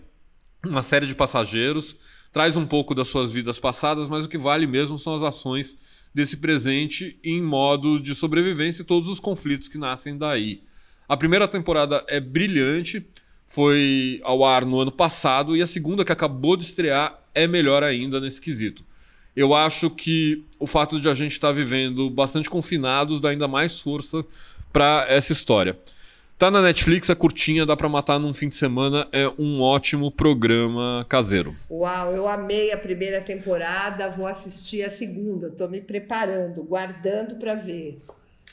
uma 0.64 0.82
série 0.82 1.06
de 1.06 1.14
passageiros, 1.14 1.96
traz 2.32 2.56
um 2.56 2.66
pouco 2.66 2.94
das 2.94 3.08
suas 3.08 3.32
vidas 3.32 3.58
passadas, 3.58 4.08
mas 4.08 4.24
o 4.24 4.28
que 4.28 4.38
vale 4.38 4.66
mesmo 4.66 4.98
são 4.98 5.14
as 5.14 5.22
ações 5.22 5.76
desse 6.14 6.36
presente 6.36 7.18
em 7.24 7.42
modo 7.42 7.98
de 7.98 8.14
sobrevivência 8.14 8.82
e 8.82 8.86
todos 8.86 9.08
os 9.08 9.20
conflitos 9.20 9.68
que 9.68 9.78
nascem 9.78 10.16
daí. 10.16 10.62
A 11.08 11.16
primeira 11.16 11.48
temporada 11.48 12.04
é 12.08 12.20
brilhante, 12.20 13.06
foi 13.48 14.20
ao 14.24 14.44
ar 14.44 14.64
no 14.64 14.80
ano 14.80 14.92
passado, 14.92 15.56
e 15.56 15.60
a 15.60 15.66
segunda, 15.66 16.04
que 16.04 16.12
acabou 16.12 16.56
de 16.56 16.64
estrear, 16.64 17.18
é 17.34 17.46
melhor 17.46 17.82
ainda 17.82 18.20
nesse 18.20 18.40
quesito. 18.40 18.84
Eu 19.34 19.54
acho 19.54 19.90
que 19.90 20.44
o 20.58 20.66
fato 20.66 21.00
de 21.00 21.08
a 21.08 21.14
gente 21.14 21.32
estar 21.32 21.48
tá 21.48 21.52
vivendo 21.52 22.08
bastante 22.10 22.48
confinados 22.48 23.20
dá 23.20 23.30
ainda 23.30 23.48
mais 23.48 23.80
força 23.80 24.24
para 24.72 25.06
essa 25.08 25.32
história. 25.32 25.78
Tá 26.42 26.50
na 26.50 26.60
Netflix, 26.60 27.08
é 27.08 27.14
curtinha, 27.14 27.64
dá 27.64 27.76
para 27.76 27.88
matar 27.88 28.18
num 28.18 28.34
fim 28.34 28.48
de 28.48 28.56
semana, 28.56 29.06
é 29.12 29.30
um 29.38 29.60
ótimo 29.60 30.10
programa 30.10 31.06
caseiro. 31.08 31.54
Uau, 31.70 32.12
eu 32.12 32.26
amei 32.26 32.72
a 32.72 32.76
primeira 32.76 33.20
temporada, 33.20 34.10
vou 34.10 34.26
assistir 34.26 34.82
a 34.82 34.90
segunda, 34.90 35.50
tô 35.50 35.68
me 35.68 35.80
preparando, 35.80 36.64
guardando 36.64 37.36
para 37.36 37.54
ver. 37.54 38.02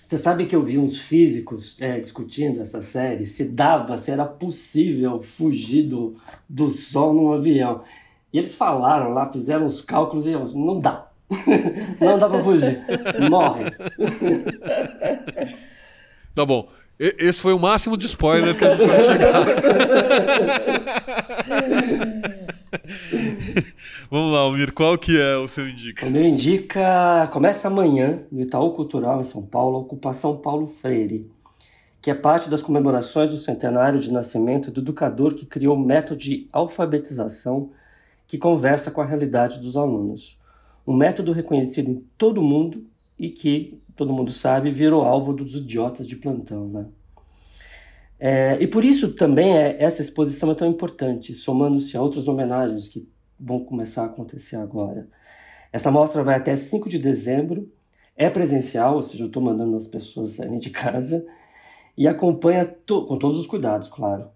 Você 0.08 0.20
sabe 0.20 0.46
que 0.46 0.56
eu 0.56 0.64
vi 0.64 0.78
uns 0.78 1.00
físicos 1.00 1.82
é, 1.82 2.00
discutindo 2.00 2.62
essa 2.62 2.80
série, 2.80 3.26
se 3.26 3.44
dava, 3.44 3.98
se 3.98 4.12
era 4.12 4.24
possível 4.24 5.20
fugir 5.20 5.82
do, 5.88 6.16
do 6.48 6.70
sol 6.70 7.12
num 7.12 7.34
avião. 7.34 7.84
E 8.32 8.38
eles 8.38 8.54
falaram 8.54 9.16
lá, 9.16 9.32
fizeram 9.32 9.66
os 9.66 9.82
cálculos 9.82 10.28
e 10.28 10.32
eu, 10.32 10.46
não 10.50 10.80
dá. 10.80 11.10
não 12.00 12.20
dá 12.20 12.30
para 12.30 12.44
fugir. 12.44 12.84
Morre. 13.32 13.64
Tá 16.36 16.46
bom. 16.46 16.70
Esse 17.00 17.40
foi 17.40 17.54
o 17.54 17.60
máximo 17.60 17.96
de 17.96 18.08
spoiler 18.08 18.58
que 18.58 18.66
a 18.66 18.76
gente 18.76 18.86
vai 18.86 19.04
chegar. 19.04 19.46
Vamos 24.12 24.34
lá, 24.34 24.40
Almir, 24.40 24.74
qual 24.74 24.98
que 24.98 25.18
é 25.18 25.38
o 25.38 25.48
seu 25.48 25.70
indica? 25.70 26.06
O 26.06 26.12
meu 26.12 26.26
indica 26.26 27.30
começa 27.32 27.70
amanhã 27.70 28.20
no 28.30 28.42
Itaú 28.42 28.74
Cultural 28.74 29.22
em 29.22 29.24
São 29.24 29.42
Paulo, 29.42 29.78
a 29.78 29.80
Ocupação 29.80 30.36
Paulo 30.36 30.68
Freire, 30.68 31.32
que 32.02 32.12
é 32.12 32.14
parte 32.14 32.50
das 32.50 32.62
comemorações 32.62 33.30
do 33.30 33.38
centenário 33.38 34.02
de 34.02 34.12
nascimento 34.12 34.70
do 34.70 34.82
educador 34.82 35.36
que 35.36 35.46
criou 35.46 35.78
o 35.78 35.80
método 35.80 36.20
de 36.20 36.50
alfabetização 36.52 37.72
que 38.28 38.38
conversa 38.38 38.92
com 38.92 39.00
a 39.00 39.06
realidade 39.06 39.60
dos 39.60 39.78
alunos. 39.78 40.38
Um 40.86 40.94
método 40.94 41.32
reconhecido 41.32 41.92
em 41.92 42.04
todo 42.18 42.42
o 42.42 42.44
mundo 42.44 42.84
e 43.20 43.30
que 43.30 43.82
todo 43.96 44.14
mundo 44.14 44.32
sabe, 44.32 44.72
virou 44.72 45.04
alvo 45.04 45.34
dos 45.34 45.54
idiotas 45.54 46.08
de 46.08 46.16
plantão. 46.16 46.70
Né? 46.70 46.86
É, 48.18 48.58
e 48.62 48.68
por 48.68 48.86
isso 48.86 49.14
também 49.14 49.58
é, 49.58 49.84
essa 49.84 50.02
exposição 50.02 50.52
é 50.52 50.56
tão 50.56 50.68
importante, 50.68 51.36
somando-se 51.36 51.98
a 51.98 52.02
outras 52.02 52.28
homenagens 52.28 52.88
que 52.88 53.08
vão 53.38 53.64
começar 53.64 54.04
a 54.04 54.06
acontecer 54.06 54.56
agora. 54.56 55.08
Essa 55.72 55.92
mostra 55.92 56.24
vai 56.24 56.36
até 56.36 56.56
5 56.56 56.88
de 56.90 56.98
dezembro, 56.98 57.72
é 58.16 58.30
presencial, 58.30 58.96
ou 58.96 59.02
seja, 59.02 59.24
eu 59.24 59.28
estou 59.28 59.42
mandando 59.42 59.76
as 59.78 59.88
pessoas 59.88 60.32
saírem 60.32 60.60
de 60.60 60.70
casa, 60.70 61.26
e 61.98 62.08
acompanha, 62.08 62.66
to 62.66 63.06
com 63.06 63.18
todos 63.18 63.38
os 63.38 63.48
cuidados, 63.48 63.90
claro, 63.90 64.30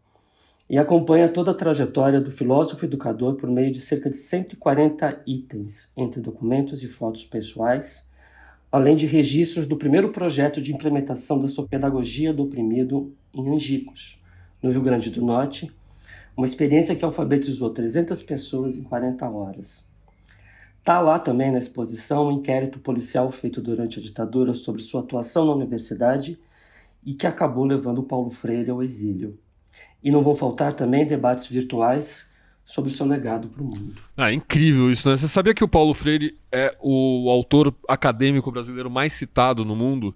e 0.70 0.78
acompanha 0.78 1.30
toda 1.30 1.52
a 1.52 1.54
trajetória 1.54 2.22
do 2.22 2.32
filósofo 2.32 2.86
educador 2.86 3.36
por 3.36 3.50
meio 3.50 3.72
de 3.72 3.80
cerca 3.80 4.10
de 4.10 4.18
140 4.18 5.24
itens, 5.26 5.92
entre 5.96 6.22
documentos 6.22 6.84
e 6.84 6.88
fotos 6.88 7.26
pessoais, 7.26 8.08
além 8.74 8.96
de 8.96 9.06
registros 9.06 9.68
do 9.68 9.78
primeiro 9.78 10.10
projeto 10.10 10.60
de 10.60 10.74
implementação 10.74 11.40
da 11.40 11.48
sua 11.48 11.68
pedagogia 11.68 12.34
do 12.34 12.42
oprimido 12.42 13.16
em 13.32 13.54
Angicos, 13.54 14.20
no 14.64 14.72
Rio 14.72 14.82
Grande 14.82 15.12
do 15.12 15.24
Norte, 15.24 15.72
uma 16.36 16.48
experiência 16.48 16.96
que 16.96 17.06
alfabetizou 17.06 17.70
300 17.70 18.24
pessoas 18.24 18.76
em 18.76 18.82
40 18.82 19.30
horas. 19.30 19.88
Está 20.80 21.00
lá 21.00 21.20
também 21.20 21.52
na 21.52 21.60
exposição 21.60 22.28
um 22.28 22.32
inquérito 22.32 22.80
policial 22.80 23.30
feito 23.30 23.62
durante 23.62 24.00
a 24.00 24.02
ditadura 24.02 24.56
sobre 24.56 24.82
sua 24.82 25.02
atuação 25.02 25.46
na 25.46 25.54
universidade 25.54 26.40
e 27.06 27.14
que 27.14 27.28
acabou 27.28 27.66
levando 27.66 28.02
Paulo 28.02 28.32
Freire 28.32 28.72
ao 28.72 28.82
exílio. 28.82 29.38
E 30.04 30.10
não 30.10 30.24
vão 30.24 30.34
faltar 30.34 30.74
também 30.74 31.06
debates 31.06 31.46
virtuais 31.46 32.33
sobre 32.66 32.92
o 32.92 32.94
seu 32.94 33.06
legado 33.06 33.48
para 33.50 33.62
o 33.62 33.66
mundo. 33.66 33.96
Ah, 34.16 34.32
incrível 34.32 34.92
isso, 34.92 35.10
né? 35.10 35.18
Você 35.18 35.28
sabia 35.28 35.54
que 35.54 35.64
o 35.64 35.68
Paulo 35.68 35.94
Freire 35.94 36.38
é 36.52 36.76
o 36.80 37.30
autor 37.30 37.76
acadêmico 37.88 38.52
brasileiro 38.52 38.90
mais 38.90 39.14
citado 39.14 39.66
no 39.66 39.76
mundo? 39.76 40.16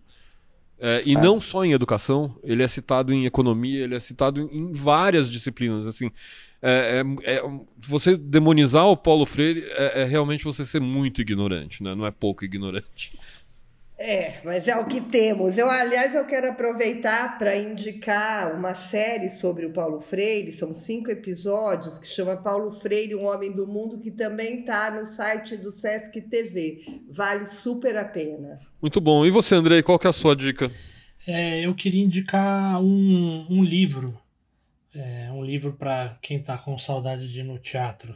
É, 0.80 1.02
e 1.06 1.16
ah. 1.16 1.22
não 1.22 1.42
só 1.42 1.66
em 1.66 1.74
educação, 1.74 2.36
ele 2.44 2.64
é 2.64 2.68
citado 2.68 3.12
em 3.12 3.26
economia, 3.26 3.84
ele 3.84 3.96
é 3.96 4.00
citado 4.00 4.40
em 4.52 4.72
várias 4.72 5.30
disciplinas. 5.30 5.88
Assim, 5.88 6.12
é, 6.62 7.04
é, 7.26 7.36
é 7.36 7.44
você 7.78 8.16
demonizar 8.16 8.86
o 8.86 8.98
Paulo 8.98 9.26
Freire 9.26 9.66
é, 9.70 10.02
é, 10.02 10.04
realmente 10.06 10.44
você 10.44 10.66
ser 10.66 10.80
muito 10.80 11.22
ignorante, 11.22 11.84
né? 11.84 11.96
não 11.96 12.06
é 12.06 12.12
pouco 12.12 12.46
ignorante. 12.46 13.18
É, 14.00 14.40
mas 14.46 14.68
é 14.68 14.78
o 14.78 14.86
que 14.86 15.02
temos. 15.02 15.58
Eu, 15.58 15.68
aliás, 15.68 16.14
eu 16.14 16.24
quero 16.24 16.52
aproveitar 16.52 17.36
para 17.40 17.58
indicar 17.58 18.54
uma 18.54 18.76
série 18.76 19.28
sobre 19.28 19.66
o 19.66 19.74
Paulo 19.74 20.00
Freire. 20.00 20.52
São 20.52 20.72
cinco 20.72 21.10
episódios 21.10 21.98
que 21.98 22.08
chama 22.08 22.38
Paulo 22.38 22.72
Freire, 22.72 23.16
um 23.16 23.26
homem 23.26 23.52
do 23.52 23.66
mundo, 23.66 24.00
que 24.00 24.12
também 24.12 24.60
está 24.60 24.92
no 24.92 25.04
site 25.04 25.58
do 25.58 25.72
Sesc 25.72 26.22
TV. 26.22 26.84
Vale 27.10 27.48
super 27.48 27.98
a 27.98 28.06
pena. 28.06 28.60
Muito 28.80 29.02
bom. 29.02 29.26
E 29.26 29.32
você, 29.32 29.56
Andrei, 29.56 29.82
qual 29.82 29.98
que 29.98 30.06
é 30.06 30.12
a 30.12 30.14
sua 30.14 30.36
dica? 30.36 30.72
É, 31.26 31.66
eu 31.66 31.74
queria 31.74 32.04
indicar 32.04 32.80
um, 32.80 33.48
um 33.50 33.64
livro. 33.64 34.16
É, 34.94 35.32
um 35.32 35.44
livro 35.44 35.74
para 35.74 36.20
quem 36.22 36.38
está 36.38 36.56
com 36.56 36.78
saudade 36.78 37.28
de 37.28 37.40
ir 37.40 37.44
no 37.44 37.58
teatro. 37.58 38.16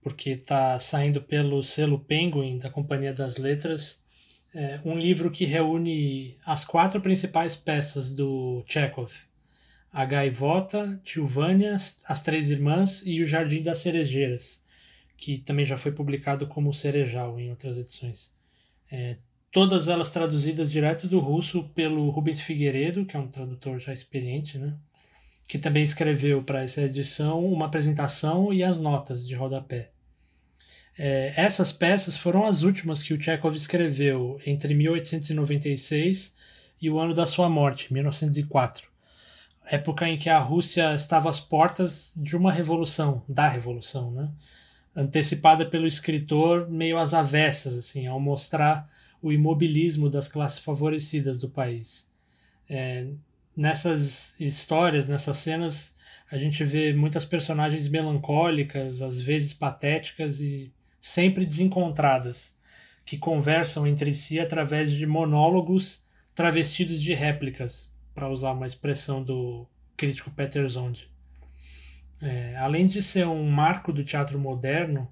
Porque 0.00 0.30
está 0.30 0.78
saindo 0.80 1.20
pelo 1.20 1.62
selo 1.62 1.98
Penguin, 1.98 2.56
da 2.56 2.70
Companhia 2.70 3.12
das 3.12 3.36
Letras 3.36 4.03
é 4.54 4.80
um 4.84 4.96
livro 4.96 5.30
que 5.30 5.44
reúne 5.44 6.38
as 6.46 6.64
quatro 6.64 7.00
principais 7.00 7.56
peças 7.56 8.14
do 8.14 8.64
Chekhov: 8.66 9.12
A 9.92 10.04
Gaivota, 10.04 11.00
Tilvânia, 11.02 11.74
As 11.74 12.22
Três 12.22 12.50
Irmãs 12.50 13.02
e 13.04 13.20
O 13.20 13.26
Jardim 13.26 13.62
das 13.62 13.78
Cerejeiras, 13.78 14.64
que 15.16 15.38
também 15.38 15.64
já 15.64 15.76
foi 15.76 15.90
publicado 15.90 16.46
como 16.46 16.72
Cerejal 16.72 17.38
em 17.40 17.50
outras 17.50 17.76
edições. 17.76 18.32
É, 18.90 19.16
todas 19.50 19.88
elas 19.88 20.10
traduzidas 20.10 20.70
direto 20.70 21.08
do 21.08 21.18
russo 21.18 21.64
pelo 21.74 22.08
Rubens 22.10 22.40
Figueiredo, 22.40 23.04
que 23.04 23.16
é 23.16 23.20
um 23.20 23.28
tradutor 23.28 23.78
já 23.80 23.92
experiente, 23.92 24.58
né? 24.58 24.76
que 25.46 25.58
também 25.58 25.82
escreveu 25.82 26.42
para 26.42 26.62
essa 26.62 26.82
edição 26.82 27.44
uma 27.44 27.66
apresentação 27.66 28.52
e 28.52 28.62
as 28.62 28.80
notas 28.80 29.26
de 29.26 29.34
rodapé. 29.34 29.93
É, 30.96 31.32
essas 31.36 31.72
peças 31.72 32.16
foram 32.16 32.44
as 32.44 32.62
últimas 32.62 33.02
que 33.02 33.12
o 33.12 33.20
Chekhov 33.20 33.54
escreveu 33.54 34.40
entre 34.46 34.74
1896 34.74 36.36
e 36.80 36.90
o 36.90 36.98
ano 36.98 37.14
da 37.14 37.26
sua 37.26 37.48
morte, 37.48 37.92
1904, 37.92 38.86
época 39.66 40.08
em 40.08 40.16
que 40.16 40.30
a 40.30 40.38
Rússia 40.38 40.94
estava 40.94 41.28
às 41.28 41.40
portas 41.40 42.12
de 42.16 42.36
uma 42.36 42.52
revolução, 42.52 43.22
da 43.28 43.48
revolução, 43.48 44.10
né? 44.10 44.30
antecipada 44.94 45.66
pelo 45.66 45.86
escritor 45.86 46.70
meio 46.70 46.98
às 46.98 47.12
avessas, 47.12 47.76
assim, 47.76 48.06
ao 48.06 48.20
mostrar 48.20 48.88
o 49.20 49.32
imobilismo 49.32 50.08
das 50.08 50.28
classes 50.28 50.58
favorecidas 50.58 51.40
do 51.40 51.48
país. 51.48 52.12
É, 52.68 53.06
nessas 53.56 54.38
histórias, 54.38 55.08
nessas 55.08 55.38
cenas, 55.38 55.96
a 56.30 56.38
gente 56.38 56.62
vê 56.62 56.92
muitas 56.92 57.24
personagens 57.24 57.88
melancólicas, 57.88 59.02
às 59.02 59.20
vezes 59.20 59.52
patéticas 59.52 60.40
e 60.40 60.72
sempre 61.06 61.44
desencontradas, 61.44 62.58
que 63.04 63.18
conversam 63.18 63.86
entre 63.86 64.14
si 64.14 64.40
através 64.40 64.90
de 64.90 65.06
monólogos 65.06 66.02
travestidos 66.34 66.98
de 66.98 67.12
réplicas, 67.12 67.94
para 68.14 68.30
usar 68.30 68.52
uma 68.52 68.66
expressão 68.66 69.22
do 69.22 69.68
crítico 69.98 70.30
Peter 70.30 70.66
Zond. 70.66 71.06
É, 72.22 72.56
além 72.56 72.86
de 72.86 73.02
ser 73.02 73.26
um 73.26 73.46
marco 73.50 73.92
do 73.92 74.02
teatro 74.02 74.38
moderno, 74.38 75.06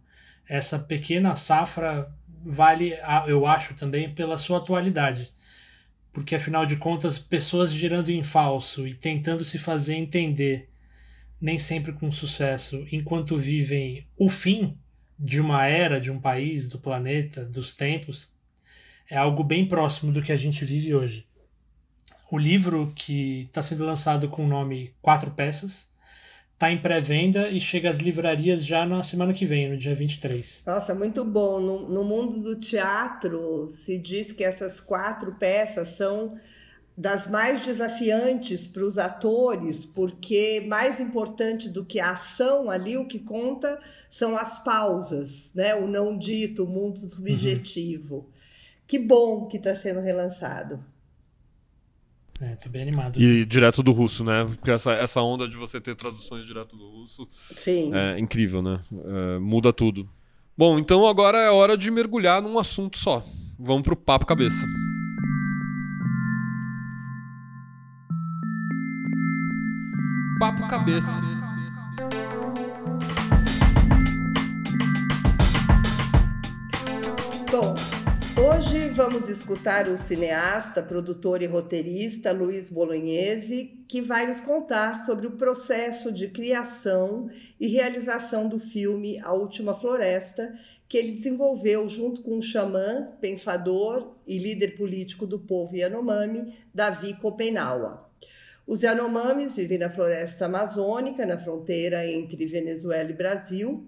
essa 0.49 0.79
pequena 0.79 1.37
safra 1.37 2.11
vale, 2.43 2.95
eu 3.27 3.47
acho, 3.47 3.75
também 3.75 4.15
pela 4.15 4.39
sua 4.39 4.59
atualidade. 4.59 5.31
Porque, 6.11 6.35
afinal 6.35 6.65
de 6.65 6.77
contas, 6.77 7.19
pessoas 7.19 7.71
girando 7.71 8.09
em 8.09 8.25
falso 8.25 8.89
e 8.89 8.95
tentando 8.95 9.45
se 9.45 9.59
fazer 9.59 9.97
entender, 9.97 10.71
nem 11.39 11.59
sempre 11.59 11.93
com 11.93 12.11
sucesso, 12.11 12.87
enquanto 12.91 13.37
vivem 13.37 14.07
o 14.17 14.31
fim 14.31 14.79
de 15.19 15.41
uma 15.41 15.67
era, 15.67 16.01
de 16.01 16.11
um 16.11 16.21
país, 16.21 16.69
do 16.69 16.79
planeta, 16.79 17.45
dos 17.45 17.75
tempos, 17.77 18.33
é 19.09 19.17
algo 19.17 19.45
bem 19.45 19.67
próximo 19.67 20.13
do 20.13 20.23
que 20.23 20.33
a 20.33 20.37
gente 20.37 20.65
vive 20.65 20.95
hoje. 20.95 21.27
O 22.31 22.39
livro, 22.39 22.93
que 22.97 23.43
está 23.43 23.61
sendo 23.61 23.85
lançado 23.85 24.29
com 24.29 24.45
o 24.45 24.49
nome 24.49 24.95
Quatro 25.03 25.31
Peças, 25.33 25.93
está 26.55 26.71
em 26.71 26.79
pré-venda 26.79 27.49
e 27.49 27.59
chega 27.59 27.91
às 27.91 27.99
livrarias 27.99 28.65
já 28.65 28.87
na 28.87 29.03
semana 29.03 29.35
que 29.35 29.45
vem, 29.45 29.69
no 29.69 29.77
dia 29.77 29.95
23. 29.95 30.63
Nossa, 30.65 30.95
muito 30.95 31.25
bom. 31.25 31.61
No, 31.61 31.89
no 31.89 32.05
mundo 32.05 32.41
do 32.41 32.59
teatro, 32.59 33.67
se 33.69 33.99
diz 33.99 34.31
que 34.31 34.45
essas 34.45 34.81
quatro 34.81 35.35
peças 35.35 35.91
são 35.91 36.39
das 36.97 37.27
mais 37.27 37.65
desafiantes 37.65 38.67
para 38.69 38.83
os 38.83 38.99
atores, 38.99 39.87
porque 39.87 40.63
mais 40.67 41.01
importante 41.01 41.69
do 41.69 41.85
que 41.85 41.99
a 41.99 42.11
ação 42.11 42.71
ali, 42.71 42.97
o 42.97 43.07
que 43.07 43.19
conta 43.19 43.81
são 44.11 44.37
as 44.37 44.63
pausas, 44.63 45.53
né? 45.55 45.75
o 45.75 45.87
não 45.87 46.17
dito, 46.17 46.65
o 46.65 46.69
mundo 46.69 46.99
subjetivo. 46.99 48.17
Uhum. 48.17 48.25
Que 48.87 48.99
bom 48.99 49.47
que 49.47 49.57
está 49.57 49.75
sendo 49.75 50.01
relançado. 50.01 50.85
É, 52.41 52.57
tô 52.57 52.69
bem 52.69 52.83
animado. 52.83 53.21
E 53.21 53.45
direto 53.45 53.83
do 53.83 53.93
russo, 53.93 54.25
né? 54.25 54.45
Porque 54.45 54.71
essa, 54.71 54.93
essa 54.93 55.23
onda 55.23 55.49
de 55.49 55.57
você 55.57 55.81
ter 55.81 55.95
traduções 55.95 56.45
direto 56.45 56.77
do 56.77 56.91
russo 56.91 57.29
Sim. 57.57 57.95
é 57.95 58.19
incrível, 58.19 58.61
né? 58.61 58.81
É, 58.93 59.39
muda 59.39 59.73
tudo. 59.73 60.09
Bom, 60.59 60.79
então 60.79 61.07
agora 61.07 61.39
é 61.39 61.51
hora 61.51 61.79
de 61.79 61.91
mergulhar 61.91 62.43
num 62.43 62.59
assunto 62.59 62.99
só. 62.99 63.25
Vamos 63.59 63.83
pro 63.83 63.97
papo 63.97 64.27
cabeça. 64.27 64.67
Papo 70.43 70.67
cabeça. 70.67 71.07
Bom, 77.49 77.77
Hoje 78.37 78.89
vamos 78.89 79.29
escutar 79.29 79.87
o 79.87 79.97
cineasta, 79.97 80.83
produtor 80.83 81.43
e 81.43 81.47
roteirista 81.47 82.33
Luiz 82.33 82.69
Bolognese, 82.69 83.85
que 83.87 84.01
vai 84.01 84.27
nos 84.27 84.41
contar 84.41 84.99
sobre 85.07 85.29
o 85.29 85.37
processo 85.37 86.11
de 86.11 86.27
criação 86.27 87.31
e 87.61 87.69
realização 87.69 88.49
do 88.49 88.59
filme 88.59 89.21
A 89.21 89.33
Última 89.33 89.77
Floresta, 89.77 90.53
que 90.89 90.99
ele 90.99 91.13
desenvolveu 91.13 91.89
junto 91.89 92.21
com 92.21 92.39
o 92.39 92.43
xamã, 92.43 93.13
pensador 93.21 94.17
e 94.27 94.39
líder 94.39 94.77
político 94.77 95.25
do 95.25 95.39
povo 95.39 95.77
Yanomami, 95.77 96.53
Davi 96.75 97.15
Kopenawa. 97.15 98.12
Os 98.67 98.83
Yanomamis 98.83 99.57
vivem 99.57 99.79
na 99.79 99.91
floresta 99.91 100.47
amazônica, 100.47 101.27
na 101.27 101.37
fronteira 101.37 102.07
entre 102.07 102.47
Venezuela 102.47 103.11
e 103.11 103.15
Brasil, 103.15 103.87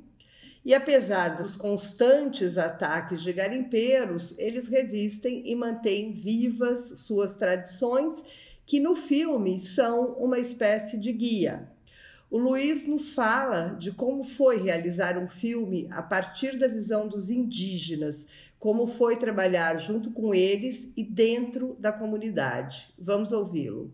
e 0.64 0.75
apesar 0.75 1.37
dos 1.37 1.57
constantes 1.57 2.57
ataques 2.57 3.22
de 3.22 3.33
garimpeiros, 3.33 4.35
eles 4.39 4.66
resistem 4.66 5.43
e 5.47 5.55
mantêm 5.55 6.11
vivas 6.11 7.01
suas 7.01 7.37
tradições, 7.37 8.22
que 8.66 8.81
no 8.81 8.97
filme 8.97 9.61
são 9.61 10.14
uma 10.14 10.39
espécie 10.39 10.97
de 10.97 11.12
guia. 11.12 11.68
O 12.31 12.39
Luiz 12.39 12.87
nos 12.87 13.11
fala 13.11 13.77
de 13.79 13.93
como 13.93 14.25
foi 14.25 14.62
realizar 14.62 15.18
um 15.22 15.29
filme 15.29 15.87
a 15.91 16.03
partir 16.03 16.59
da 16.59 16.66
visão 16.66 17.07
dos 17.07 17.31
indígenas, 17.31 18.27
como 18.59 18.87
foi 18.87 19.16
trabalhar 19.16 19.79
junto 19.79 20.11
com 20.11 20.35
eles 20.35 20.91
e 20.97 21.05
dentro 21.05 21.77
da 21.79 21.93
comunidade. 21.93 22.93
Vamos 22.99 23.31
ouvi-lo. 23.31 23.93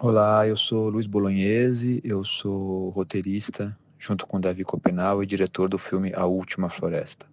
Olá, 0.00 0.46
eu 0.46 0.56
sou 0.56 0.88
Luiz 0.90 1.08
Bolognese, 1.08 2.00
eu 2.04 2.22
sou 2.22 2.90
roteirista, 2.90 3.76
junto 3.98 4.28
com 4.28 4.40
Davi 4.40 4.62
Copenau 4.62 5.24
e 5.24 5.26
diretor 5.26 5.68
do 5.68 5.76
filme 5.76 6.12
A 6.14 6.24
Última 6.24 6.68
Floresta. 6.68 7.26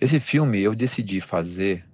Esse 0.00 0.18
filme 0.18 0.60
eu 0.60 0.74
decidi 0.74 1.20
fazer 1.20 1.84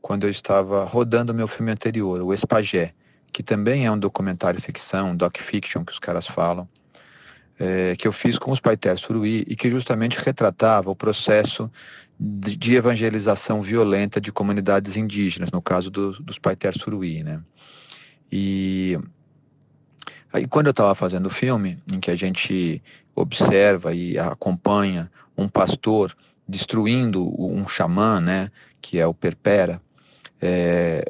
quando 0.00 0.22
eu 0.22 0.30
estava 0.30 0.84
rodando 0.84 1.34
meu 1.34 1.48
filme 1.48 1.72
anterior, 1.72 2.22
O 2.22 2.32
Espagé, 2.32 2.94
que 3.32 3.42
também 3.42 3.84
é 3.84 3.90
um 3.90 3.98
documentário 3.98 4.62
ficção, 4.62 5.16
doc-fiction 5.16 5.84
que 5.84 5.90
os 5.90 5.98
caras 5.98 6.28
falam, 6.28 6.68
é, 7.58 7.96
que 7.96 8.06
eu 8.06 8.12
fiz 8.12 8.38
com 8.38 8.52
os 8.52 8.60
Paiter 8.60 8.96
Suruí 8.96 9.44
e 9.48 9.56
que 9.56 9.68
justamente 9.68 10.16
retratava 10.16 10.92
o 10.92 10.94
processo 10.94 11.68
de, 12.20 12.56
de 12.56 12.76
evangelização 12.76 13.60
violenta 13.62 14.20
de 14.20 14.30
comunidades 14.30 14.96
indígenas, 14.96 15.50
no 15.50 15.60
caso 15.60 15.90
do, 15.90 16.12
dos 16.22 16.38
Paiter 16.38 16.78
Suruí, 16.78 17.24
né? 17.24 17.42
E 18.30 18.96
Aí 20.34 20.48
quando 20.48 20.66
eu 20.66 20.72
estava 20.72 20.96
fazendo 20.96 21.26
o 21.26 21.30
filme, 21.30 21.78
em 21.94 22.00
que 22.00 22.10
a 22.10 22.16
gente 22.16 22.82
observa 23.14 23.94
e 23.94 24.18
acompanha 24.18 25.08
um 25.38 25.48
pastor 25.48 26.12
destruindo 26.46 27.22
um 27.40 27.68
xamã, 27.68 28.20
né, 28.20 28.50
que 28.82 28.98
é 28.98 29.06
o 29.06 29.14
Perpera, 29.14 29.80
é, 30.42 31.08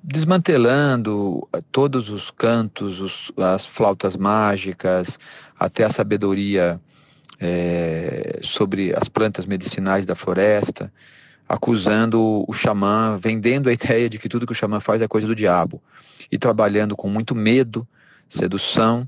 desmantelando 0.00 1.48
todos 1.72 2.10
os 2.10 2.30
cantos, 2.30 3.00
os, 3.00 3.32
as 3.36 3.66
flautas 3.66 4.16
mágicas, 4.16 5.18
até 5.58 5.82
a 5.82 5.90
sabedoria 5.90 6.80
é, 7.40 8.38
sobre 8.40 8.94
as 8.94 9.08
plantas 9.08 9.46
medicinais 9.46 10.06
da 10.06 10.14
floresta, 10.14 10.92
acusando 11.48 12.44
o 12.46 12.52
xamã, 12.52 13.18
vendendo 13.20 13.68
a 13.68 13.72
ideia 13.74 14.08
de 14.08 14.16
que 14.16 14.28
tudo 14.28 14.46
que 14.46 14.52
o 14.52 14.54
xamã 14.54 14.78
faz 14.78 15.02
é 15.02 15.08
coisa 15.08 15.26
do 15.26 15.34
diabo, 15.34 15.82
e 16.30 16.38
trabalhando 16.38 16.94
com 16.94 17.08
muito 17.08 17.34
medo, 17.34 17.84
sedução 18.30 19.06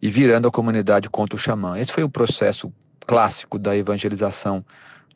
e 0.00 0.08
virando 0.08 0.48
a 0.48 0.50
comunidade 0.50 1.10
contra 1.10 1.36
o 1.36 1.38
xamã. 1.38 1.78
Esse 1.78 1.92
foi 1.92 2.04
o 2.04 2.08
processo 2.08 2.72
clássico 3.06 3.58
da 3.58 3.76
evangelização 3.76 4.64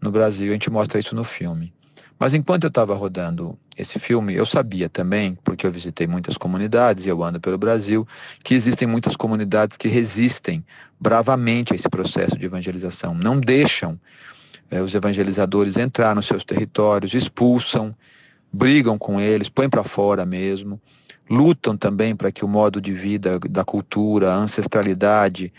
no 0.00 0.10
Brasil. 0.10 0.50
A 0.50 0.52
gente 0.52 0.68
mostra 0.68 0.98
isso 0.98 1.14
no 1.14 1.24
filme. 1.24 1.72
Mas 2.18 2.34
enquanto 2.34 2.64
eu 2.64 2.68
estava 2.68 2.94
rodando 2.94 3.58
esse 3.76 3.98
filme, 3.98 4.34
eu 4.34 4.46
sabia 4.46 4.88
também, 4.88 5.36
porque 5.42 5.66
eu 5.66 5.70
visitei 5.70 6.06
muitas 6.06 6.36
comunidades 6.36 7.06
e 7.06 7.08
eu 7.08 7.22
ando 7.22 7.40
pelo 7.40 7.58
Brasil, 7.58 8.06
que 8.42 8.54
existem 8.54 8.86
muitas 8.86 9.16
comunidades 9.16 9.76
que 9.76 9.88
resistem 9.88 10.64
bravamente 10.98 11.72
a 11.72 11.76
esse 11.76 11.88
processo 11.88 12.38
de 12.38 12.46
evangelização. 12.46 13.14
Não 13.14 13.38
deixam 13.38 13.98
é, 14.70 14.80
os 14.80 14.94
evangelizadores 14.94 15.76
entrar 15.76 16.14
nos 16.14 16.26
seus 16.26 16.44
territórios, 16.44 17.14
expulsam, 17.14 17.94
brigam 18.54 18.96
com 18.96 19.20
eles, 19.20 19.48
põem 19.48 19.68
para 19.68 19.84
fora 19.84 20.24
mesmo 20.24 20.80
lutam 21.28 21.76
também 21.76 22.14
para 22.14 22.30
que 22.30 22.44
o 22.44 22.48
modo 22.48 22.80
de 22.80 22.92
vida 22.92 23.38
da 23.38 23.64
cultura, 23.64 24.32
a 24.32 24.36
ancestralidade, 24.36 25.52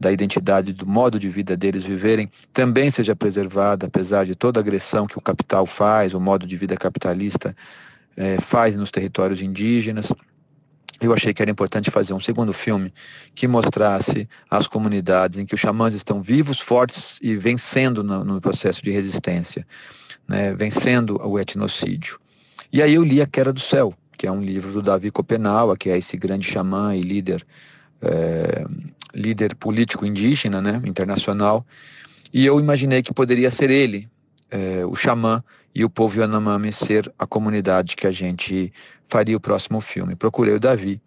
da 0.00 0.10
identidade, 0.10 0.72
do 0.72 0.86
modo 0.86 1.18
de 1.18 1.28
vida 1.28 1.56
deles 1.56 1.84
viverem, 1.84 2.28
também 2.52 2.90
seja 2.90 3.14
preservada, 3.14 3.86
apesar 3.86 4.26
de 4.26 4.34
toda 4.34 4.58
a 4.58 4.62
agressão 4.62 5.06
que 5.06 5.18
o 5.18 5.20
capital 5.20 5.64
faz, 5.66 6.12
o 6.12 6.20
modo 6.20 6.46
de 6.46 6.56
vida 6.56 6.76
capitalista 6.76 7.54
é, 8.16 8.40
faz 8.40 8.74
nos 8.74 8.90
territórios 8.90 9.40
indígenas. 9.40 10.12
Eu 11.00 11.12
achei 11.12 11.32
que 11.32 11.42
era 11.42 11.50
importante 11.50 11.90
fazer 11.90 12.14
um 12.14 12.20
segundo 12.20 12.52
filme 12.52 12.92
que 13.34 13.46
mostrasse 13.46 14.28
as 14.50 14.66
comunidades 14.66 15.38
em 15.38 15.46
que 15.46 15.54
os 15.54 15.60
xamãs 15.60 15.94
estão 15.94 16.20
vivos, 16.20 16.58
fortes 16.58 17.18
e 17.20 17.36
vencendo 17.36 18.02
no, 18.02 18.24
no 18.24 18.40
processo 18.40 18.82
de 18.82 18.90
resistência, 18.90 19.66
né, 20.28 20.54
vencendo 20.54 21.20
o 21.24 21.38
etnocídio. 21.38 22.21
E 22.72 22.80
aí 22.80 22.94
eu 22.94 23.04
li 23.04 23.20
A 23.20 23.26
Queda 23.26 23.52
do 23.52 23.60
Céu, 23.60 23.92
que 24.16 24.26
é 24.26 24.32
um 24.32 24.40
livro 24.40 24.72
do 24.72 24.80
Davi 24.80 25.10
Copenaua, 25.10 25.76
que 25.76 25.90
é 25.90 25.98
esse 25.98 26.16
grande 26.16 26.46
xamã 26.50 26.96
e 26.96 27.02
líder, 27.02 27.44
é, 28.00 28.64
líder 29.14 29.54
político 29.56 30.06
indígena, 30.06 30.62
né, 30.62 30.80
internacional. 30.86 31.66
E 32.32 32.46
eu 32.46 32.58
imaginei 32.58 33.02
que 33.02 33.12
poderia 33.12 33.50
ser 33.50 33.68
ele, 33.68 34.08
é, 34.50 34.86
o 34.86 34.94
xamã, 34.94 35.44
e 35.74 35.84
o 35.84 35.90
povo 35.90 36.18
Yanomami 36.18 36.72
ser 36.72 37.12
a 37.18 37.26
comunidade 37.26 37.96
que 37.96 38.06
a 38.06 38.10
gente 38.10 38.72
faria 39.08 39.36
o 39.36 39.40
próximo 39.40 39.80
filme. 39.80 40.14
Procurei 40.14 40.54
o 40.54 40.60
Davi, 40.60 41.00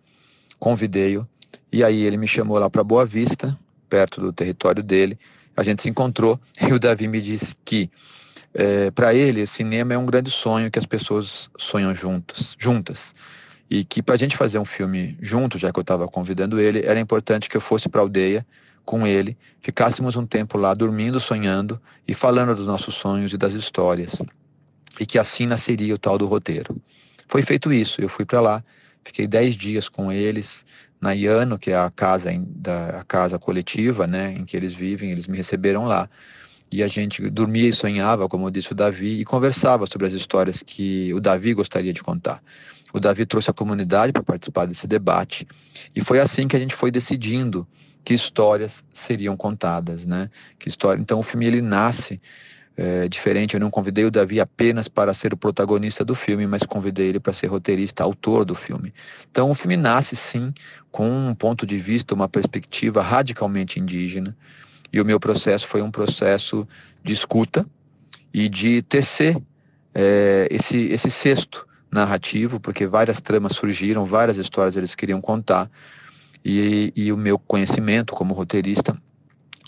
convidei-o, 0.59 1.27
e 1.71 1.83
aí 1.83 2.03
ele 2.03 2.17
me 2.17 2.27
chamou 2.27 2.59
lá 2.59 2.69
para 2.69 2.83
Boa 2.83 3.05
Vista, 3.05 3.57
perto 3.89 4.21
do 4.21 4.31
território 4.31 4.83
dele. 4.83 5.17
A 5.57 5.63
gente 5.63 5.81
se 5.81 5.89
encontrou 5.89 6.39
e 6.61 6.71
o 6.71 6.79
Davi 6.79 7.07
me 7.07 7.21
disse 7.21 7.55
que 7.65 7.89
é, 8.57 8.89
para 8.89 9.13
ele, 9.13 9.45
cinema 9.45 9.93
é 9.93 9.97
um 9.97 10.05
grande 10.05 10.31
sonho 10.31 10.71
que 10.71 10.79
as 10.79 10.85
pessoas 10.85 11.49
sonham 11.57 11.93
juntas, 11.93 12.55
juntas. 12.57 13.13
E 13.69 13.83
que 13.83 14.01
para 14.01 14.15
a 14.15 14.17
gente 14.17 14.37
fazer 14.37 14.57
um 14.59 14.65
filme 14.65 15.17
junto, 15.21 15.57
já 15.57 15.73
que 15.73 15.77
eu 15.77 15.81
estava 15.81 16.07
convidando 16.07 16.57
ele, 16.57 16.81
era 16.85 16.97
importante 16.97 17.49
que 17.49 17.57
eu 17.57 17.61
fosse 17.61 17.89
para 17.89 17.99
a 17.99 18.03
aldeia 18.03 18.45
com 18.85 19.05
ele, 19.05 19.37
ficássemos 19.59 20.15
um 20.15 20.25
tempo 20.25 20.57
lá 20.57 20.73
dormindo, 20.73 21.19
sonhando 21.19 21.81
e 22.07 22.13
falando 22.13 22.55
dos 22.55 22.65
nossos 22.65 22.95
sonhos 22.95 23.33
e 23.33 23.37
das 23.37 23.53
histórias. 23.53 24.21
E 24.97 25.05
que 25.05 25.19
assim 25.19 25.45
nasceria 25.45 25.93
o 25.93 25.97
tal 25.97 26.17
do 26.17 26.25
roteiro. 26.25 26.81
Foi 27.27 27.41
feito 27.41 27.73
isso, 27.73 27.99
eu 27.99 28.07
fui 28.07 28.23
para 28.23 28.39
lá, 28.39 28.63
fiquei 29.03 29.27
dez 29.27 29.55
dias 29.55 29.89
com 29.89 30.11
eles, 30.11 30.63
na 31.01 31.11
Iano, 31.11 31.59
que 31.59 31.71
é 31.71 31.75
a 31.75 31.91
casa, 31.91 32.29
da, 32.39 32.99
a 32.99 33.03
casa 33.03 33.37
coletiva 33.37 34.07
né, 34.07 34.33
em 34.33 34.45
que 34.45 34.55
eles 34.55 34.73
vivem, 34.73 35.11
eles 35.11 35.27
me 35.27 35.35
receberam 35.35 35.85
lá. 35.85 36.09
E 36.75 36.83
a 36.83 36.89
gente 36.89 37.29
dormia 37.29 37.69
e 37.69 37.71
sonhava, 37.71 38.27
como 38.27 38.51
disse 38.51 38.73
o 38.73 38.75
Davi, 38.75 39.21
e 39.21 39.23
conversava 39.23 39.87
sobre 39.87 40.07
as 40.07 40.13
histórias 40.13 40.61
que 40.61 41.13
o 41.13 41.21
Davi 41.21 41.53
gostaria 41.53 41.93
de 41.93 42.03
contar. 42.03 42.43
O 42.91 42.99
Davi 42.99 43.25
trouxe 43.25 43.49
a 43.49 43.53
comunidade 43.53 44.11
para 44.11 44.21
participar 44.21 44.65
desse 44.65 44.85
debate, 44.85 45.47
e 45.95 46.01
foi 46.01 46.19
assim 46.19 46.49
que 46.49 46.55
a 46.57 46.59
gente 46.59 46.75
foi 46.75 46.91
decidindo 46.91 47.65
que 48.03 48.13
histórias 48.13 48.83
seriam 48.93 49.37
contadas, 49.37 50.05
né? 50.05 50.29
Que 50.59 50.67
história. 50.67 51.01
Então 51.01 51.17
o 51.17 51.23
filme 51.23 51.45
ele 51.45 51.61
nasce 51.61 52.19
é, 52.75 53.07
diferente. 53.07 53.53
Eu 53.53 53.61
não 53.61 53.71
convidei 53.71 54.03
o 54.03 54.11
Davi 54.11 54.41
apenas 54.41 54.89
para 54.89 55.13
ser 55.13 55.33
o 55.33 55.37
protagonista 55.37 56.03
do 56.03 56.13
filme, 56.13 56.45
mas 56.45 56.63
convidei 56.63 57.07
ele 57.07 57.21
para 57.21 57.31
ser 57.31 57.47
roteirista, 57.47 58.03
autor 58.03 58.43
do 58.43 58.53
filme. 58.53 58.93
Então, 59.31 59.49
o 59.49 59.55
filme 59.55 59.77
nasce 59.77 60.15
sim 60.15 60.53
com 60.91 61.09
um 61.09 61.33
ponto 61.33 61.65
de 61.65 61.77
vista, 61.77 62.13
uma 62.13 62.27
perspectiva 62.27 63.01
radicalmente 63.01 63.79
indígena. 63.79 64.35
E 64.95 65.01
o 65.01 65.03
meu 65.03 65.19
processo 65.19 65.67
foi 65.67 65.81
um 65.81 65.91
processo 65.91 66.65
de 67.03 67.11
escuta 67.11 67.65
e 68.33 68.47
de 68.47 68.81
tecer 68.81 69.37
é, 69.93 70.47
esse, 70.49 70.85
esse 70.85 71.11
cesto 71.11 71.67
narrativo, 71.91 72.61
porque 72.61 72.87
várias 72.87 73.19
tramas 73.19 73.51
surgiram, 73.51 74.05
várias 74.05 74.37
histórias 74.37 74.77
eles 74.77 74.95
queriam 74.95 75.19
contar. 75.19 75.69
E, 76.45 76.93
e 76.95 77.11
o 77.11 77.17
meu 77.17 77.37
conhecimento 77.37 78.13
como 78.13 78.33
roteirista 78.33 78.97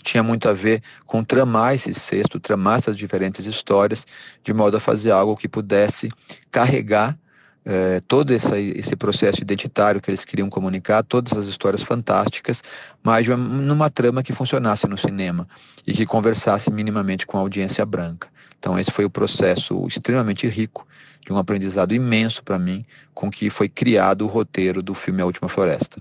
tinha 0.02 0.22
muito 0.22 0.48
a 0.48 0.54
ver 0.54 0.82
com 1.04 1.22
tramar 1.22 1.74
esse 1.74 1.92
cesto, 1.92 2.40
tramar 2.40 2.78
essas 2.78 2.96
diferentes 2.96 3.44
histórias, 3.44 4.06
de 4.42 4.54
modo 4.54 4.78
a 4.78 4.80
fazer 4.80 5.10
algo 5.10 5.36
que 5.36 5.46
pudesse 5.46 6.08
carregar 6.50 7.18
eh, 7.64 8.00
todo 8.08 8.32
esse, 8.32 8.72
esse 8.76 8.96
processo 8.96 9.40
identitário 9.40 10.00
que 10.00 10.10
eles 10.10 10.24
queriam 10.24 10.48
comunicar, 10.48 11.02
todas 11.02 11.32
as 11.32 11.46
histórias 11.46 11.82
fantásticas, 11.82 12.62
mas 13.02 13.26
numa 13.28 13.90
trama 13.90 14.22
que 14.22 14.32
funcionasse 14.32 14.86
no 14.86 14.96
cinema 14.96 15.46
e 15.86 15.92
que 15.92 16.06
conversasse 16.06 16.70
minimamente 16.70 17.26
com 17.26 17.36
a 17.36 17.40
audiência 17.40 17.84
branca. 17.84 18.28
Então 18.58 18.78
esse 18.78 18.90
foi 18.90 19.04
o 19.04 19.10
processo 19.10 19.86
extremamente 19.86 20.46
rico, 20.46 20.86
de 21.24 21.32
um 21.32 21.36
aprendizado 21.36 21.94
imenso 21.94 22.42
para 22.42 22.58
mim, 22.58 22.84
com 23.14 23.30
que 23.30 23.50
foi 23.50 23.68
criado 23.68 24.22
o 24.22 24.28
roteiro 24.28 24.82
do 24.82 24.94
filme 24.94 25.20
A 25.20 25.26
Última 25.26 25.48
Floresta. 25.48 26.00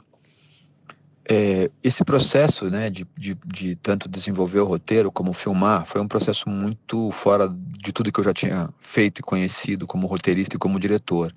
É, 1.29 1.69
esse 1.83 2.05
processo 2.05 2.69
né, 2.69 2.89
de, 2.89 3.05
de, 3.17 3.37
de, 3.45 3.75
tanto 3.75 4.07
desenvolver 4.07 4.61
o 4.61 4.65
roteiro 4.65 5.11
como 5.11 5.33
filmar 5.33 5.85
foi 5.85 5.99
um 5.99 6.07
processo 6.07 6.49
muito 6.49 7.11
fora 7.11 7.49
de 7.49 7.91
tudo 7.91 8.13
que 8.13 8.19
eu 8.19 8.23
já 8.23 8.33
tinha 8.33 8.69
feito 8.79 9.19
e 9.19 9.23
conhecido 9.23 9.85
como 9.85 10.07
roteirista 10.07 10.55
e 10.55 10.59
como 10.59 10.79
diretor. 10.79 11.33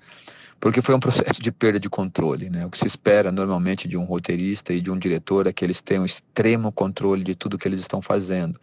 Porque 0.61 0.81
foi 0.81 0.95
um 0.95 0.99
processo 0.99 1.41
de 1.41 1.51
perda 1.51 1.77
de 1.77 1.89
controle. 1.89 2.49
Né? 2.49 2.65
O 2.65 2.69
que 2.69 2.77
se 2.77 2.87
espera 2.87 3.33
normalmente 3.33 3.85
de 3.85 3.97
um 3.97 4.05
roteirista 4.05 4.71
e 4.71 4.79
de 4.79 4.89
um 4.89 4.97
diretor 4.97 5.47
é 5.47 5.51
que 5.51 5.65
eles 5.65 5.81
tenham 5.81 6.05
extremo 6.05 6.71
controle 6.71 7.23
de 7.23 7.35
tudo 7.35 7.57
que 7.57 7.67
eles 7.67 7.79
estão 7.81 8.01
fazendo. 8.01 8.57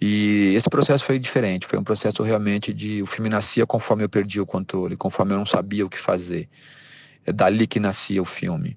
E 0.00 0.52
esse 0.56 0.68
processo 0.68 1.04
foi 1.04 1.18
diferente, 1.18 1.66
foi 1.66 1.78
um 1.78 1.84
processo 1.84 2.22
realmente 2.22 2.72
de. 2.72 3.02
O 3.02 3.06
filme 3.06 3.28
nascia 3.28 3.66
conforme 3.66 4.02
eu 4.02 4.08
perdi 4.08 4.40
o 4.40 4.46
controle, 4.46 4.96
conforme 4.96 5.32
eu 5.34 5.38
não 5.38 5.46
sabia 5.46 5.84
o 5.84 5.90
que 5.90 5.98
fazer. 5.98 6.48
É 7.24 7.32
dali 7.32 7.66
que 7.66 7.78
nascia 7.78 8.20
o 8.20 8.24
filme. 8.24 8.76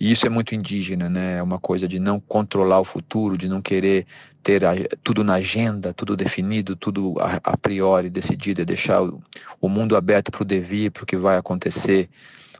E 0.00 0.10
isso 0.10 0.26
é 0.26 0.30
muito 0.30 0.54
indígena, 0.54 1.10
né? 1.10 1.36
É 1.36 1.42
uma 1.42 1.58
coisa 1.58 1.86
de 1.86 1.98
não 1.98 2.18
controlar 2.18 2.80
o 2.80 2.84
futuro, 2.84 3.36
de 3.36 3.48
não 3.48 3.60
querer 3.60 4.06
ter 4.42 4.64
a, 4.64 4.72
tudo 5.04 5.22
na 5.22 5.34
agenda, 5.34 5.92
tudo 5.92 6.16
definido, 6.16 6.74
tudo 6.74 7.16
a, 7.20 7.38
a 7.44 7.56
priori 7.56 8.08
decidido, 8.08 8.62
é 8.62 8.64
deixar 8.64 9.02
o, 9.02 9.22
o 9.60 9.68
mundo 9.68 9.94
aberto 9.94 10.30
para 10.32 10.42
o 10.42 10.46
devir, 10.46 10.90
para 10.90 11.02
o 11.02 11.06
que 11.06 11.18
vai 11.18 11.36
acontecer 11.36 12.08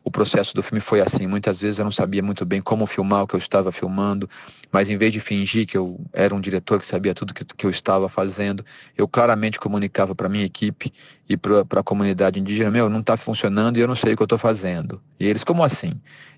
o 0.03 0.11
processo 0.11 0.55
do 0.55 0.63
filme 0.63 0.81
foi 0.81 1.01
assim. 1.01 1.27
Muitas 1.27 1.61
vezes 1.61 1.79
eu 1.79 1.85
não 1.85 1.93
sabia 1.93 2.23
muito 2.23 2.45
bem 2.45 2.61
como 2.61 2.87
filmar 2.87 3.23
o 3.23 3.27
que 3.27 3.35
eu 3.35 3.39
estava 3.39 3.71
filmando, 3.71 4.29
mas 4.73 4.89
em 4.89 4.97
vez 4.97 5.13
de 5.13 5.21
fingir 5.21 5.67
que 5.67 5.77
eu 5.77 6.01
era 6.13 6.35
um 6.35 6.41
diretor 6.41 6.79
que 6.79 6.87
sabia 6.87 7.15
tudo 7.15 7.35
que, 7.35 7.45
que 7.45 7.67
eu 7.67 7.71
estava 7.71 8.09
fazendo, 8.09 8.65
eu 8.97 9.07
claramente 9.07 9.59
comunicava 9.59 10.15
para 10.15 10.29
minha 10.29 10.45
equipe 10.45 10.93
e 11.29 11.37
para 11.37 11.81
a 11.81 11.83
comunidade 11.83 12.39
indígena: 12.41 12.71
meu, 12.71 12.89
não 12.89 13.01
está 13.01 13.17
funcionando 13.17 13.77
e 13.77 13.81
eu 13.81 13.89
não 13.89 13.95
sei 13.95 14.15
o 14.15 14.17
que 14.17 14.23
eu 14.23 14.27
estou 14.27 14.39
fazendo. 14.39 15.01
E 15.19 15.27
eles, 15.27 15.45
como 15.45 15.63
assim? 15.63 15.91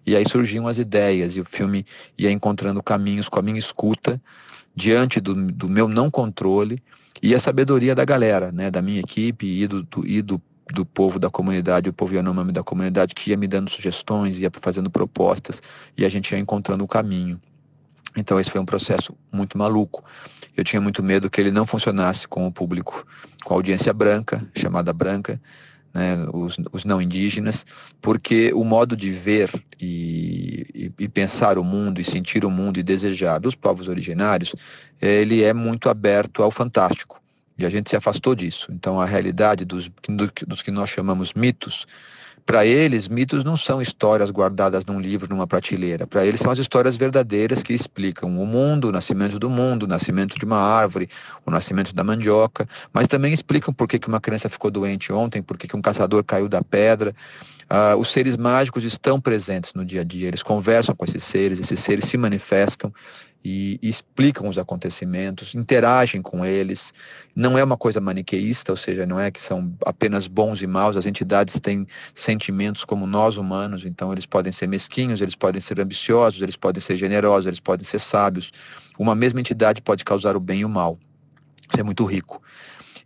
E 0.04 0.16
aí 0.16 0.28
surgiam 0.28 0.66
as 0.66 0.78
ideias 0.78 1.36
e 1.36 1.40
o 1.40 1.44
filme 1.44 1.86
ia 2.18 2.30
encontrando 2.30 2.82
caminhos 2.82 3.28
com 3.28 3.38
a 3.38 3.42
minha 3.42 3.58
escuta 3.58 4.20
diante 4.74 5.20
do, 5.20 5.34
do 5.34 5.68
meu 5.68 5.86
não 5.86 6.10
controle 6.10 6.82
e 7.22 7.34
a 7.34 7.38
sabedoria 7.38 7.94
da 7.94 8.04
galera, 8.04 8.50
né, 8.50 8.70
da 8.70 8.82
minha 8.82 9.00
equipe 9.00 9.46
e 9.46 9.66
do, 9.66 9.82
do, 9.82 10.06
e 10.06 10.20
do 10.20 10.42
do 10.72 10.84
povo 10.84 11.18
da 11.18 11.30
comunidade, 11.30 11.88
o 11.88 11.92
povo 11.92 12.14
Yanomami 12.14 12.52
da 12.52 12.62
comunidade, 12.62 13.14
que 13.14 13.30
ia 13.30 13.36
me 13.36 13.46
dando 13.46 13.70
sugestões, 13.70 14.38
ia 14.38 14.50
fazendo 14.60 14.90
propostas 14.90 15.62
e 15.96 16.04
a 16.04 16.08
gente 16.08 16.32
ia 16.32 16.38
encontrando 16.38 16.84
o 16.84 16.88
caminho. 16.88 17.40
Então 18.16 18.38
esse 18.38 18.50
foi 18.50 18.60
um 18.60 18.64
processo 18.64 19.14
muito 19.30 19.56
maluco. 19.56 20.04
Eu 20.56 20.64
tinha 20.64 20.80
muito 20.80 21.02
medo 21.02 21.30
que 21.30 21.40
ele 21.40 21.50
não 21.50 21.64
funcionasse 21.64 22.28
com 22.28 22.46
o 22.46 22.52
público, 22.52 23.06
com 23.44 23.54
a 23.54 23.56
audiência 23.56 23.92
branca, 23.92 24.46
chamada 24.54 24.92
branca, 24.92 25.40
né, 25.94 26.26
os, 26.32 26.56
os, 26.72 26.84
não 26.84 27.00
indígenas, 27.02 27.66
porque 28.00 28.52
o 28.54 28.64
modo 28.64 28.96
de 28.96 29.12
ver 29.12 29.50
e, 29.80 30.66
e, 30.74 31.04
e, 31.04 31.08
pensar 31.08 31.58
o 31.58 31.64
mundo 31.64 32.00
e 32.00 32.04
sentir 32.04 32.44
o 32.44 32.50
mundo 32.50 32.78
e 32.78 32.82
desejar 32.82 33.38
dos 33.38 33.54
povos 33.54 33.88
originários, 33.88 34.54
ele 35.00 35.42
é 35.42 35.52
muito 35.52 35.90
aberto 35.90 36.42
ao 36.42 36.50
fantástico. 36.50 37.21
E 37.62 37.66
a 37.66 37.70
gente 37.70 37.88
se 37.88 37.96
afastou 37.96 38.34
disso. 38.34 38.68
Então, 38.72 39.00
a 39.00 39.06
realidade 39.06 39.64
dos, 39.64 39.88
dos 40.46 40.62
que 40.62 40.70
nós 40.70 40.90
chamamos 40.90 41.32
mitos, 41.32 41.86
para 42.44 42.66
eles, 42.66 43.06
mitos 43.06 43.44
não 43.44 43.56
são 43.56 43.80
histórias 43.80 44.30
guardadas 44.32 44.84
num 44.84 45.00
livro, 45.00 45.28
numa 45.28 45.46
prateleira. 45.46 46.04
Para 46.04 46.26
eles, 46.26 46.40
são 46.40 46.50
as 46.50 46.58
histórias 46.58 46.96
verdadeiras 46.96 47.62
que 47.62 47.72
explicam 47.72 48.36
o 48.36 48.44
mundo, 48.44 48.88
o 48.88 48.92
nascimento 48.92 49.38
do 49.38 49.48
mundo, 49.48 49.84
o 49.84 49.86
nascimento 49.86 50.36
de 50.36 50.44
uma 50.44 50.58
árvore, 50.58 51.08
o 51.46 51.52
nascimento 51.52 51.94
da 51.94 52.02
mandioca, 52.02 52.68
mas 52.92 53.06
também 53.06 53.32
explicam 53.32 53.72
por 53.72 53.86
que, 53.86 53.96
que 53.96 54.08
uma 54.08 54.20
criança 54.20 54.48
ficou 54.48 54.70
doente 54.72 55.12
ontem, 55.12 55.40
por 55.40 55.56
que, 55.56 55.68
que 55.68 55.76
um 55.76 55.82
caçador 55.82 56.24
caiu 56.24 56.48
da 56.48 56.62
pedra. 56.62 57.14
Uh, 57.70 57.96
os 57.96 58.10
seres 58.10 58.36
mágicos 58.36 58.82
estão 58.82 59.20
presentes 59.20 59.72
no 59.72 59.84
dia 59.84 60.00
a 60.00 60.04
dia, 60.04 60.26
eles 60.26 60.42
conversam 60.42 60.96
com 60.96 61.04
esses 61.04 61.22
seres, 61.22 61.60
esses 61.60 61.78
seres 61.78 62.06
se 62.06 62.18
manifestam 62.18 62.92
e, 63.44 63.78
explicam 63.82 64.48
os 64.48 64.58
acontecimentos, 64.58 65.54
interagem 65.54 66.22
com 66.22 66.44
eles. 66.44 66.92
Não 67.34 67.58
é 67.58 67.64
uma 67.64 67.76
coisa 67.76 68.00
maniqueísta, 68.00 68.72
ou 68.72 68.76
seja, 68.76 69.04
não 69.06 69.18
é 69.18 69.30
que 69.30 69.40
são 69.40 69.74
apenas 69.84 70.26
bons 70.26 70.62
e 70.62 70.66
maus, 70.66 70.96
as 70.96 71.06
entidades 71.06 71.58
têm 71.60 71.86
sentimentos 72.14 72.84
como 72.84 73.06
nós 73.06 73.36
humanos, 73.36 73.84
então 73.84 74.12
eles 74.12 74.26
podem 74.26 74.52
ser 74.52 74.68
mesquinhos, 74.68 75.20
eles 75.20 75.34
podem 75.34 75.60
ser 75.60 75.80
ambiciosos, 75.80 76.40
eles 76.40 76.56
podem 76.56 76.80
ser 76.80 76.96
generosos, 76.96 77.46
eles 77.46 77.60
podem 77.60 77.84
ser 77.84 77.98
sábios. 77.98 78.52
Uma 78.98 79.14
mesma 79.14 79.40
entidade 79.40 79.80
pode 79.80 80.04
causar 80.04 80.36
o 80.36 80.40
bem 80.40 80.60
e 80.60 80.64
o 80.64 80.68
mal. 80.68 80.98
Isso 81.70 81.80
é 81.80 81.82
muito 81.82 82.04
rico. 82.04 82.42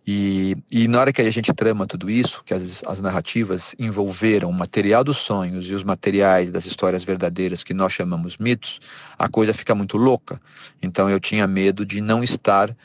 E, 0.06 0.56
e 0.70 0.86
na 0.86 1.00
hora 1.00 1.12
que 1.12 1.20
a 1.20 1.30
gente 1.32 1.52
trama 1.52 1.84
tudo 1.84 2.08
isso, 2.08 2.40
que 2.44 2.54
as, 2.54 2.84
as 2.86 3.00
narrativas 3.00 3.74
envolveram 3.76 4.48
o 4.48 4.52
material 4.52 5.02
dos 5.02 5.16
sonhos 5.16 5.66
e 5.68 5.74
os 5.74 5.82
materiais 5.82 6.48
das 6.50 6.64
histórias 6.64 7.02
verdadeiras 7.02 7.64
que 7.64 7.74
nós 7.74 7.92
chamamos 7.92 8.38
mitos, 8.38 8.78
a 9.18 9.28
coisa 9.28 9.52
fica 9.52 9.74
muito 9.74 9.96
louca. 9.96 10.40
Então 10.80 11.10
eu 11.10 11.18
tinha 11.18 11.44
medo 11.48 11.84
de 11.84 12.00
não 12.00 12.22
estar 12.22 12.76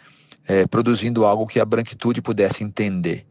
é, 0.47 0.65
produzindo 0.65 1.23
algo 1.23 1.45
que 1.45 1.59
a 1.59 1.65
branquitude 1.65 2.23
pudesse 2.23 2.63
entender. 2.63 3.23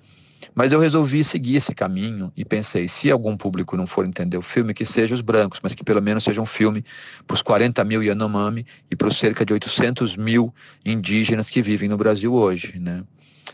Mas 0.55 0.71
eu 0.71 0.79
resolvi 0.79 1.25
seguir 1.25 1.57
esse 1.57 1.75
caminho 1.75 2.33
e 2.37 2.45
pensei, 2.45 2.87
se 2.87 3.11
algum 3.11 3.37
público 3.37 3.77
não 3.77 3.87
for 3.87 4.07
entender 4.07 4.39
o 4.39 4.43
filme, 4.43 4.73
que 4.73 4.87
seja 4.87 5.15
os 5.15 5.21
brancos, 5.21 5.61
mas 5.63 5.75
que 5.75 5.85
pelo 5.85 6.01
menos 6.01 6.23
seja 6.25 6.41
um 6.41 6.47
filme 6.47 6.85
para 7.27 7.35
os 7.35 7.43
40 7.43 7.85
mil 7.85 8.03
Yanomami 8.03 8.65
e 8.89 8.95
para 8.95 9.09
os 9.09 9.19
cerca 9.19 9.45
de 9.45 9.53
800 9.53 10.17
mil 10.17 10.55
indígenas 10.85 11.51
que 11.51 11.61
vivem 11.61 11.89
no 11.89 11.97
Brasil 11.97 12.33
hoje, 12.33 12.79
né? 12.79 13.03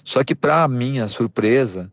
Só 0.05 0.22
que, 0.24 0.34
para 0.34 0.66
minha 0.68 1.09
surpresa, 1.09 1.90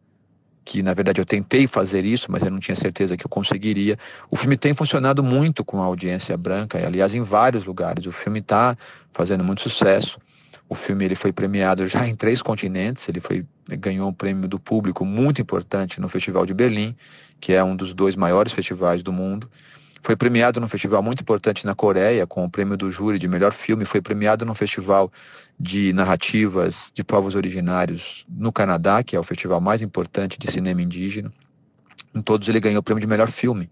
que 0.66 0.82
na 0.82 0.94
verdade 0.94 1.20
eu 1.20 1.26
tentei 1.26 1.68
fazer 1.68 2.06
isso, 2.06 2.32
mas 2.32 2.42
eu 2.42 2.50
não 2.50 2.60
tinha 2.60 2.76
certeza 2.76 3.18
que 3.18 3.26
eu 3.26 3.30
conseguiria. 3.30 3.98
O 4.32 4.36
filme 4.36 4.56
tem 4.56 4.74
funcionado 4.74 5.24
muito 5.24 5.64
com 5.64 5.82
a 5.82 5.86
audiência 5.86 6.36
branca, 6.38 6.78
aliás, 6.86 7.14
em 7.14 7.22
vários 7.22 7.66
lugares. 7.66 8.06
O 8.06 8.12
filme 8.12 8.40
está 8.40 8.78
fazendo 9.12 9.44
muito 9.44 9.62
sucesso. 9.62 10.20
O 10.70 10.76
filme 10.76 11.06
ele 11.06 11.16
foi 11.16 11.32
premiado 11.32 11.86
já 11.88 12.08
em 12.08 12.16
três 12.16 12.42
continentes. 12.42 13.08
Ele 13.10 13.20
foi 13.20 13.46
ganhou 13.68 14.10
um 14.10 14.14
prêmio 14.14 14.48
do 14.48 14.60
público 14.60 15.06
muito 15.06 15.42
importante 15.42 16.02
no 16.02 16.10
Festival 16.10 16.46
de 16.46 16.54
Berlim, 16.54 16.96
que 17.40 17.54
é 17.54 17.64
um 17.64 17.76
dos 17.76 17.94
dois 17.94 18.16
maiores 18.16 18.52
festivais 18.52 19.02
do 19.02 19.12
mundo. 19.12 19.50
Foi 20.06 20.18
premiado 20.18 20.60
num 20.60 20.68
festival 20.68 21.02
muito 21.02 21.22
importante 21.22 21.66
na 21.66 21.74
Coreia, 21.74 22.28
com 22.28 22.44
o 22.44 22.50
prêmio 22.50 22.76
do 22.76 22.92
júri 22.92 23.18
de 23.18 23.26
melhor 23.26 23.54
filme. 23.54 23.86
Foi 23.86 24.02
premiado 24.02 24.46
num 24.46 24.54
festival 24.54 25.10
de 25.58 25.94
narrativas 25.94 26.92
de 26.94 27.06
povos 27.06 27.36
originários 27.36 28.26
no 28.28 28.52
Canadá, 28.52 29.02
que 29.02 29.16
é 29.16 29.20
o 29.20 29.24
festival 29.24 29.62
mais 29.62 29.82
importante 29.82 30.38
de 30.38 30.52
cinema 30.52 30.82
indígena. 30.82 31.32
Em 32.14 32.22
todos 32.22 32.50
ele 32.50 32.60
ganhou 32.60 32.82
o 32.82 32.84
prêmio 32.84 33.00
de 33.00 33.08
melhor 33.08 33.32
filme. 33.32 33.70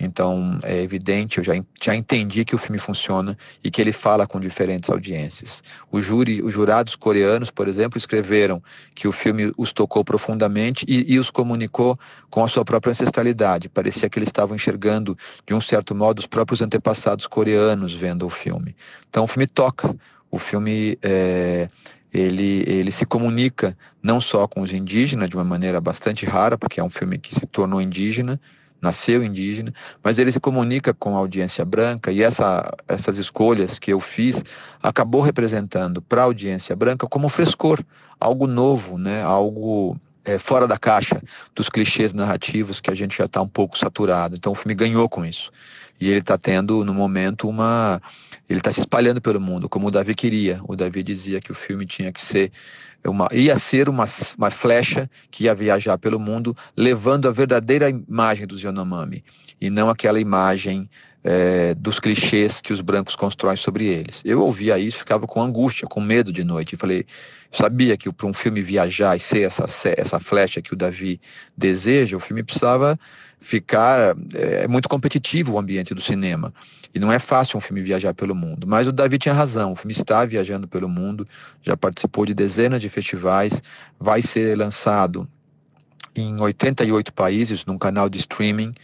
Então 0.00 0.58
é 0.62 0.82
evidente, 0.82 1.38
eu 1.38 1.44
já, 1.44 1.52
já 1.80 1.94
entendi 1.94 2.44
que 2.44 2.54
o 2.54 2.58
filme 2.58 2.78
funciona 2.78 3.36
e 3.62 3.70
que 3.70 3.80
ele 3.80 3.92
fala 3.92 4.26
com 4.26 4.40
diferentes 4.40 4.88
audiências. 4.88 5.62
O 5.92 6.00
júri, 6.00 6.42
os 6.42 6.54
jurados 6.54 6.96
coreanos, 6.96 7.50
por 7.50 7.68
exemplo, 7.68 7.98
escreveram 7.98 8.62
que 8.94 9.06
o 9.06 9.12
filme 9.12 9.52
os 9.58 9.72
tocou 9.72 10.02
profundamente 10.02 10.86
e, 10.88 11.12
e 11.12 11.18
os 11.18 11.30
comunicou 11.30 11.96
com 12.30 12.42
a 12.42 12.48
sua 12.48 12.64
própria 12.64 12.92
ancestralidade. 12.92 13.68
Parecia 13.68 14.08
que 14.08 14.18
eles 14.18 14.28
estavam 14.28 14.56
enxergando, 14.56 15.16
de 15.46 15.52
um 15.52 15.60
certo 15.60 15.94
modo, 15.94 16.20
os 16.20 16.26
próprios 16.26 16.62
antepassados 16.62 17.26
coreanos 17.26 17.92
vendo 17.92 18.26
o 18.26 18.30
filme. 18.30 18.74
Então 19.08 19.24
o 19.24 19.26
filme 19.26 19.46
toca. 19.46 19.94
O 20.30 20.38
filme 20.38 20.96
é, 21.02 21.68
ele, 22.12 22.64
ele 22.66 22.90
se 22.90 23.04
comunica 23.04 23.76
não 24.02 24.20
só 24.20 24.46
com 24.46 24.62
os 24.62 24.72
indígenas 24.72 25.28
de 25.28 25.36
uma 25.36 25.44
maneira 25.44 25.80
bastante 25.80 26.24
rara, 26.24 26.56
porque 26.56 26.80
é 26.80 26.84
um 26.84 26.90
filme 26.90 27.18
que 27.18 27.34
se 27.34 27.46
tornou 27.46 27.80
indígena, 27.80 28.40
nasceu 28.80 29.22
indígena, 29.22 29.72
mas 30.02 30.18
ele 30.18 30.32
se 30.32 30.40
comunica 30.40 30.94
com 30.94 31.14
a 31.14 31.18
audiência 31.18 31.64
branca 31.64 32.10
e 32.10 32.22
essa, 32.22 32.70
essas 32.88 33.18
escolhas 33.18 33.78
que 33.78 33.92
eu 33.92 34.00
fiz 34.00 34.44
acabou 34.82 35.20
representando 35.20 36.00
para 36.00 36.22
a 36.22 36.24
audiência 36.24 36.74
branca 36.74 37.06
como 37.06 37.28
frescor, 37.28 37.82
algo 38.18 38.46
novo, 38.46 38.98
né? 38.98 39.22
algo 39.22 39.96
é, 40.24 40.38
fora 40.38 40.66
da 40.66 40.78
caixa 40.78 41.22
dos 41.54 41.68
clichês 41.68 42.12
narrativos 42.12 42.80
que 42.80 42.90
a 42.90 42.94
gente 42.94 43.16
já 43.16 43.24
está 43.24 43.40
um 43.40 43.48
pouco 43.48 43.78
saturado. 43.78 44.36
Então 44.36 44.52
o 44.52 44.54
filme 44.54 44.74
ganhou 44.74 45.08
com 45.08 45.24
isso. 45.24 45.50
E 46.00 46.08
ele 46.08 46.20
está 46.20 46.38
tendo, 46.38 46.82
no 46.82 46.94
momento, 46.94 47.46
uma. 47.46 48.00
Ele 48.48 48.58
está 48.58 48.72
se 48.72 48.80
espalhando 48.80 49.20
pelo 49.20 49.38
mundo, 49.38 49.68
como 49.68 49.88
o 49.88 49.90
Davi 49.90 50.14
queria. 50.14 50.58
O 50.66 50.74
Davi 50.74 51.02
dizia 51.02 51.40
que 51.42 51.52
o 51.52 51.54
filme 51.54 51.84
tinha 51.84 52.10
que 52.10 52.20
ser 52.20 52.50
uma, 53.08 53.28
ia 53.32 53.58
ser 53.58 53.88
uma, 53.88 54.04
uma 54.36 54.50
flecha 54.50 55.10
que 55.30 55.44
ia 55.44 55.54
viajar 55.54 55.96
pelo 55.98 56.18
mundo, 56.18 56.56
levando 56.76 57.28
a 57.28 57.32
verdadeira 57.32 57.88
imagem 57.88 58.46
dos 58.46 58.62
Yanomami, 58.62 59.24
e 59.60 59.70
não 59.70 59.88
aquela 59.88 60.20
imagem 60.20 60.88
é, 61.22 61.74
dos 61.74 62.00
clichês 62.00 62.60
que 62.60 62.72
os 62.72 62.80
brancos 62.80 63.14
constroem 63.14 63.56
sobre 63.56 63.86
eles. 63.86 64.22
Eu 64.24 64.40
ouvia 64.42 64.78
isso, 64.78 64.98
ficava 64.98 65.26
com 65.26 65.42
angústia, 65.42 65.86
com 65.86 66.00
medo 66.00 66.32
de 66.32 66.44
noite. 66.44 66.74
E 66.74 66.78
falei, 66.78 67.06
sabia 67.52 67.96
que 67.96 68.10
para 68.12 68.26
um 68.26 68.32
filme 68.32 68.62
viajar 68.62 69.16
e 69.16 69.20
ser 69.20 69.42
essa, 69.42 69.66
essa 69.96 70.18
flecha 70.18 70.62
que 70.62 70.72
o 70.72 70.76
Davi 70.76 71.20
deseja, 71.56 72.16
o 72.16 72.20
filme 72.20 72.42
precisava 72.42 72.98
ficar. 73.40 74.16
É, 74.34 74.64
é 74.64 74.68
muito 74.68 74.88
competitivo 74.88 75.54
o 75.54 75.58
ambiente 75.58 75.94
do 75.94 76.00
cinema. 76.00 76.52
E 76.94 76.98
não 76.98 77.12
é 77.12 77.18
fácil 77.18 77.56
um 77.56 77.60
filme 77.60 77.82
viajar 77.82 78.12
pelo 78.12 78.34
mundo. 78.34 78.66
Mas 78.66 78.86
o 78.86 78.92
Davi 78.92 79.18
tinha 79.18 79.34
razão. 79.34 79.72
O 79.72 79.76
filme 79.76 79.92
está 79.92 80.24
viajando 80.24 80.66
pelo 80.68 80.88
mundo, 80.88 81.26
já 81.62 81.76
participou 81.76 82.26
de 82.26 82.34
dezenas 82.34 82.80
de 82.80 82.88
festivais, 82.88 83.62
vai 83.98 84.20
ser 84.22 84.56
lançado 84.58 85.28
em 86.14 86.40
88 86.40 87.12
países 87.12 87.64
num 87.64 87.78
canal 87.78 88.08
de 88.08 88.18
streaming. 88.18 88.74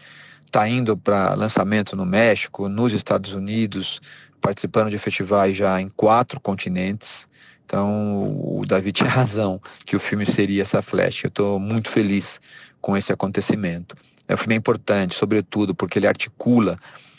Está 0.45 0.69
indo 0.69 0.97
para 0.97 1.35
lançamento 1.35 1.97
no 1.97 2.07
México, 2.07 2.69
nos 2.69 2.93
Estados 2.93 3.33
Unidos, 3.33 4.01
participando 4.41 4.91
de 4.91 4.99
festivais 4.99 5.57
já 5.57 5.81
em 5.81 5.89
quatro 5.89 6.41
continentes. 6.41 7.29
Então, 7.65 8.39
o 8.41 8.65
Davi 8.65 8.93
tinha 8.93 9.11
razão 9.11 9.61
que 9.85 9.97
o 9.97 10.01
filme 10.01 10.25
seria 10.25 10.63
essa 10.63 10.81
flecha. 10.81 11.27
Eu 11.27 11.29
estou 11.31 11.59
muito 11.59 11.91
feliz 11.91 12.41
com 12.81 12.97
esse 12.97 13.13
acontecimento. 13.13 13.97
É, 14.29 14.35
o 14.35 14.37
filme 14.37 14.55
é 14.55 14.59
importante, 14.59 15.15
sobretudo, 15.15 15.75
porque 15.75 15.99
ele 15.99 16.07
articula 16.07 16.79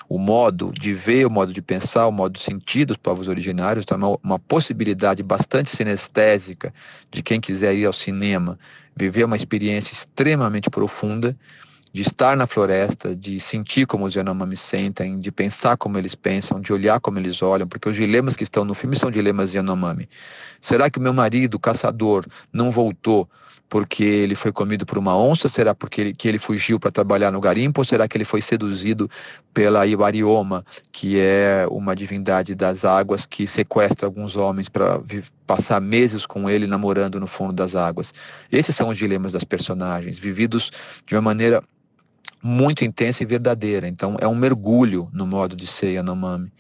o 0.10 0.18
modo 0.18 0.72
de 0.72 0.94
ver, 0.94 1.26
o 1.26 1.30
modo 1.30 1.52
de 1.52 1.62
pensar, 1.62 2.08
o 2.08 2.12
modo 2.12 2.34
de 2.34 2.44
sentir 2.44 2.86
dos 2.86 2.98
povos 2.98 3.28
originários, 3.28 3.84
então 3.84 3.96
é 3.96 4.06
uma, 4.06 4.20
uma 4.24 4.40
possibilidade 4.40 5.22
bastante 5.22 5.70
sinestésica 5.70 6.74
de 7.12 7.22
quem 7.22 7.42
quiser 7.42 7.76
ir 7.76 7.86
ao 7.86 7.94
cinema, 7.94 8.58
viver 8.96 9.26
uma 9.26 9.36
experiência 9.36 9.94
extremamente 9.94 10.70
profunda, 10.70 11.36
de 11.92 12.02
estar 12.02 12.38
na 12.38 12.46
floresta, 12.46 13.16
de 13.16 13.40
sentir 13.40 13.88
como 13.88 14.06
os 14.06 14.14
Yanomami 14.14 14.56
sentem, 14.56 15.20
de 15.20 15.32
pensar 15.32 15.78
como 15.78 15.98
eles 15.98 16.14
pensam, 16.16 16.60
de 16.62 16.72
olhar 16.72 17.00
como 17.00 17.18
eles 17.18 17.42
olham, 17.42 17.68
porque 17.68 17.90
os 17.90 17.96
dilemas 17.96 18.36
que 18.36 18.44
estão 18.44 18.64
no 18.64 18.74
filme 18.74 18.98
são 18.98 19.10
dilemas 19.10 19.54
Yanomami. 19.54 20.08
Será 20.62 20.90
que 20.90 21.00
meu 21.00 21.14
marido, 21.14 21.58
caçador, 21.58 22.26
não 22.54 22.70
voltou 22.70 23.28
porque 23.70 24.04
ele 24.04 24.36
foi 24.36 24.52
comido 24.52 24.86
por 24.86 24.98
uma 24.98 25.18
onça? 25.18 25.50
Será 25.50 25.76
porque 25.76 26.02
ele, 26.02 26.14
que 26.14 26.28
ele 26.28 26.40
fugiu 26.40 26.80
para 26.80 26.92
trabalhar 26.92 27.32
no 27.32 27.40
garimpo? 27.42 27.82
Ou 27.82 27.86
será 27.86 28.08
que 28.08 28.18
ele 28.18 28.26
foi 28.26 28.42
seduzido 28.42 29.10
pela 29.54 29.86
Iwarioma, 29.86 30.66
que 30.92 31.20
é 31.20 31.66
uma 31.70 31.96
divindade 31.96 32.56
das 32.56 32.86
águas 32.86 33.26
que 33.26 33.48
sequestra 33.48 34.08
alguns 34.08 34.36
homens 34.36 34.70
para 34.70 35.02
passar 35.46 35.82
meses 35.82 36.26
com 36.26 36.50
ele 36.50 36.68
namorando 36.68 37.20
no 37.20 37.28
fundo 37.28 37.54
das 37.54 37.76
águas? 37.76 38.14
Esses 38.52 38.76
são 38.76 38.90
os 38.90 38.98
dilemas 38.98 39.34
das 39.34 39.44
personagens, 39.44 40.18
vividos 40.18 40.72
de 41.06 41.16
uma 41.16 41.22
maneira 41.22 41.62
muito 42.42 42.86
intensa 42.86 43.24
e 43.24 43.26
verdadeira. 43.26 43.88
Então 43.88 44.16
é 44.20 44.28
um 44.28 44.36
mergulho 44.36 45.10
no 45.12 45.28
modo 45.28 45.56
de 45.56 45.68
ser 45.68 45.92
Yanomami. 45.92 46.52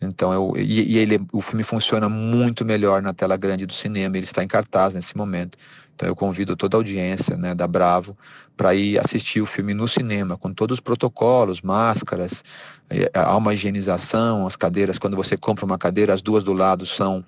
Então, 0.00 0.32
eu, 0.32 0.54
e, 0.56 0.94
e 0.94 0.98
ele, 0.98 1.20
o 1.32 1.40
filme 1.40 1.62
funciona 1.62 2.08
muito 2.08 2.64
melhor 2.64 3.00
na 3.00 3.14
tela 3.14 3.36
grande 3.36 3.64
do 3.64 3.72
cinema, 3.72 4.16
ele 4.16 4.26
está 4.26 4.44
em 4.44 4.48
cartaz 4.48 4.94
nesse 4.94 5.16
momento. 5.16 5.56
Então 5.96 6.06
eu 6.06 6.14
convido 6.14 6.54
toda 6.54 6.76
a 6.76 6.78
audiência 6.78 7.38
né, 7.38 7.54
da 7.54 7.66
Bravo 7.66 8.16
para 8.54 8.74
ir 8.74 8.98
assistir 8.98 9.40
o 9.40 9.46
filme 9.46 9.72
no 9.72 9.88
cinema, 9.88 10.36
com 10.36 10.52
todos 10.52 10.74
os 10.74 10.80
protocolos, 10.80 11.62
máscaras, 11.62 12.44
eh, 12.90 13.10
há 13.14 13.34
uma 13.34 13.54
higienização, 13.54 14.46
as 14.46 14.56
cadeiras, 14.56 14.98
quando 14.98 15.16
você 15.16 15.38
compra 15.38 15.64
uma 15.64 15.78
cadeira, 15.78 16.12
as 16.12 16.20
duas 16.20 16.44
do 16.44 16.52
lado 16.52 16.84
são 16.84 17.24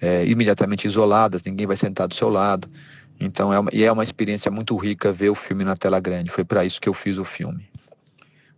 é, 0.00 0.24
imediatamente 0.24 0.86
isoladas, 0.86 1.42
ninguém 1.42 1.66
vai 1.66 1.76
sentar 1.76 2.06
do 2.06 2.14
seu 2.14 2.28
lado. 2.28 2.68
Então 3.18 3.52
é 3.52 3.58
uma, 3.58 3.70
e 3.72 3.82
é 3.82 3.90
uma 3.90 4.04
experiência 4.04 4.50
muito 4.52 4.76
rica 4.76 5.12
ver 5.12 5.30
o 5.30 5.34
filme 5.34 5.64
na 5.64 5.74
tela 5.74 5.98
grande. 5.98 6.30
Foi 6.30 6.44
para 6.44 6.64
isso 6.64 6.80
que 6.80 6.88
eu 6.88 6.94
fiz 6.94 7.18
o 7.18 7.24
filme. 7.24 7.68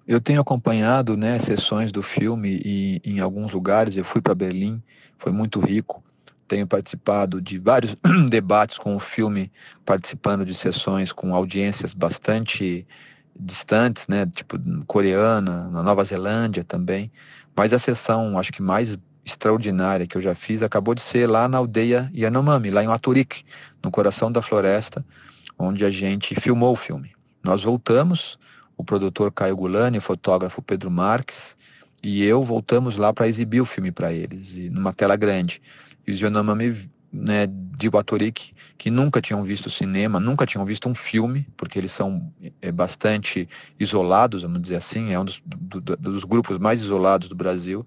Eu 0.06 0.20
tenho 0.20 0.40
acompanhado 0.40 1.16
né, 1.16 1.38
sessões 1.38 1.90
do 1.90 2.02
filme 2.02 2.60
e, 2.64 3.00
em 3.04 3.20
alguns 3.20 3.52
lugares. 3.52 3.96
Eu 3.96 4.04
fui 4.04 4.20
para 4.20 4.34
Berlim, 4.34 4.82
foi 5.16 5.32
muito 5.32 5.60
rico 5.60 6.02
tenho 6.48 6.66
participado 6.66 7.40
de 7.40 7.58
vários 7.58 7.94
debates 8.28 8.78
com 8.78 8.96
o 8.96 8.98
filme, 8.98 9.52
participando 9.84 10.44
de 10.44 10.54
sessões 10.54 11.12
com 11.12 11.34
audiências 11.34 11.92
bastante 11.92 12.86
distantes, 13.38 14.08
né, 14.08 14.26
tipo 14.26 14.58
coreana, 14.86 15.68
na 15.68 15.82
Nova 15.82 16.02
Zelândia 16.02 16.64
também. 16.64 17.12
Mas 17.54 17.72
a 17.72 17.78
sessão, 17.78 18.38
acho 18.38 18.52
que 18.52 18.62
mais 18.62 18.98
extraordinária 19.24 20.06
que 20.06 20.16
eu 20.16 20.20
já 20.20 20.34
fiz, 20.34 20.62
acabou 20.62 20.94
de 20.94 21.02
ser 21.02 21.28
lá 21.28 21.46
na 21.46 21.58
aldeia 21.58 22.10
Yanomami, 22.14 22.70
lá 22.70 22.82
em 22.82 22.88
Aturik, 22.88 23.44
no 23.84 23.90
coração 23.90 24.32
da 24.32 24.40
floresta, 24.40 25.04
onde 25.58 25.84
a 25.84 25.90
gente 25.90 26.34
filmou 26.34 26.72
o 26.72 26.76
filme. 26.76 27.12
Nós 27.44 27.62
voltamos, 27.62 28.38
o 28.76 28.82
produtor 28.82 29.30
Caio 29.30 29.56
Gulani, 29.56 29.98
o 29.98 30.02
fotógrafo 30.02 30.62
Pedro 30.62 30.90
Marques, 30.90 31.56
e 32.02 32.24
eu 32.24 32.42
voltamos 32.42 32.96
lá 32.96 33.12
para 33.12 33.28
exibir 33.28 33.60
o 33.60 33.66
filme 33.66 33.90
para 33.90 34.12
eles, 34.12 34.54
numa 34.70 34.92
tela 34.92 35.16
grande. 35.16 35.60
Os 36.12 36.20
né, 37.12 37.46
de 37.46 37.88
Batorik, 37.88 38.52
que 38.76 38.90
nunca 38.90 39.20
tinham 39.20 39.42
visto 39.42 39.70
cinema, 39.70 40.20
nunca 40.20 40.44
tinham 40.44 40.64
visto 40.64 40.88
um 40.88 40.94
filme, 40.94 41.46
porque 41.56 41.78
eles 41.78 41.92
são 41.92 42.32
é, 42.60 42.70
bastante 42.70 43.48
isolados, 43.78 44.42
vamos 44.42 44.62
dizer 44.62 44.76
assim, 44.76 45.12
é 45.12 45.18
um 45.18 45.24
dos, 45.24 45.42
do, 45.44 45.80
dos 45.80 46.24
grupos 46.24 46.58
mais 46.58 46.80
isolados 46.80 47.28
do 47.28 47.34
Brasil. 47.34 47.86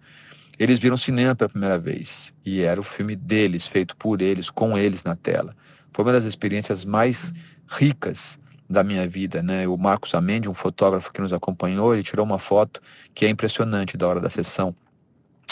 Eles 0.58 0.80
viram 0.80 0.98
cinema 0.98 1.36
pela 1.36 1.50
primeira 1.50 1.78
vez, 1.78 2.34
e 2.46 2.62
era 2.62 2.80
o 2.80 2.84
filme 2.84 3.16
deles, 3.16 3.68
feito 3.68 3.96
por 3.96 4.22
eles, 4.22 4.50
com 4.50 4.78
eles 4.78 5.04
na 5.04 5.16
tela. 5.16 5.56
Foi 5.94 6.06
uma 6.06 6.14
das 6.14 6.26
experiências 6.26 6.86
mais 6.86 7.34
ricas 7.68 8.40
da 8.70 8.84
minha 8.84 9.08
vida, 9.08 9.44
né? 9.44 9.68
O 9.68 9.78
Marcos 9.78 10.14
Amendi, 10.14 10.48
um 10.48 10.54
fotógrafo 10.54 11.12
que 11.12 11.20
nos 11.20 11.34
acompanhou, 11.34 11.94
ele 11.94 12.04
tirou 12.04 12.26
uma 12.26 12.40
foto 12.40 12.82
que 13.14 13.26
é 13.26 13.30
impressionante 13.30 13.98
da 13.98 14.08
hora 14.08 14.20
da 14.20 14.30
sessão. 14.30 14.74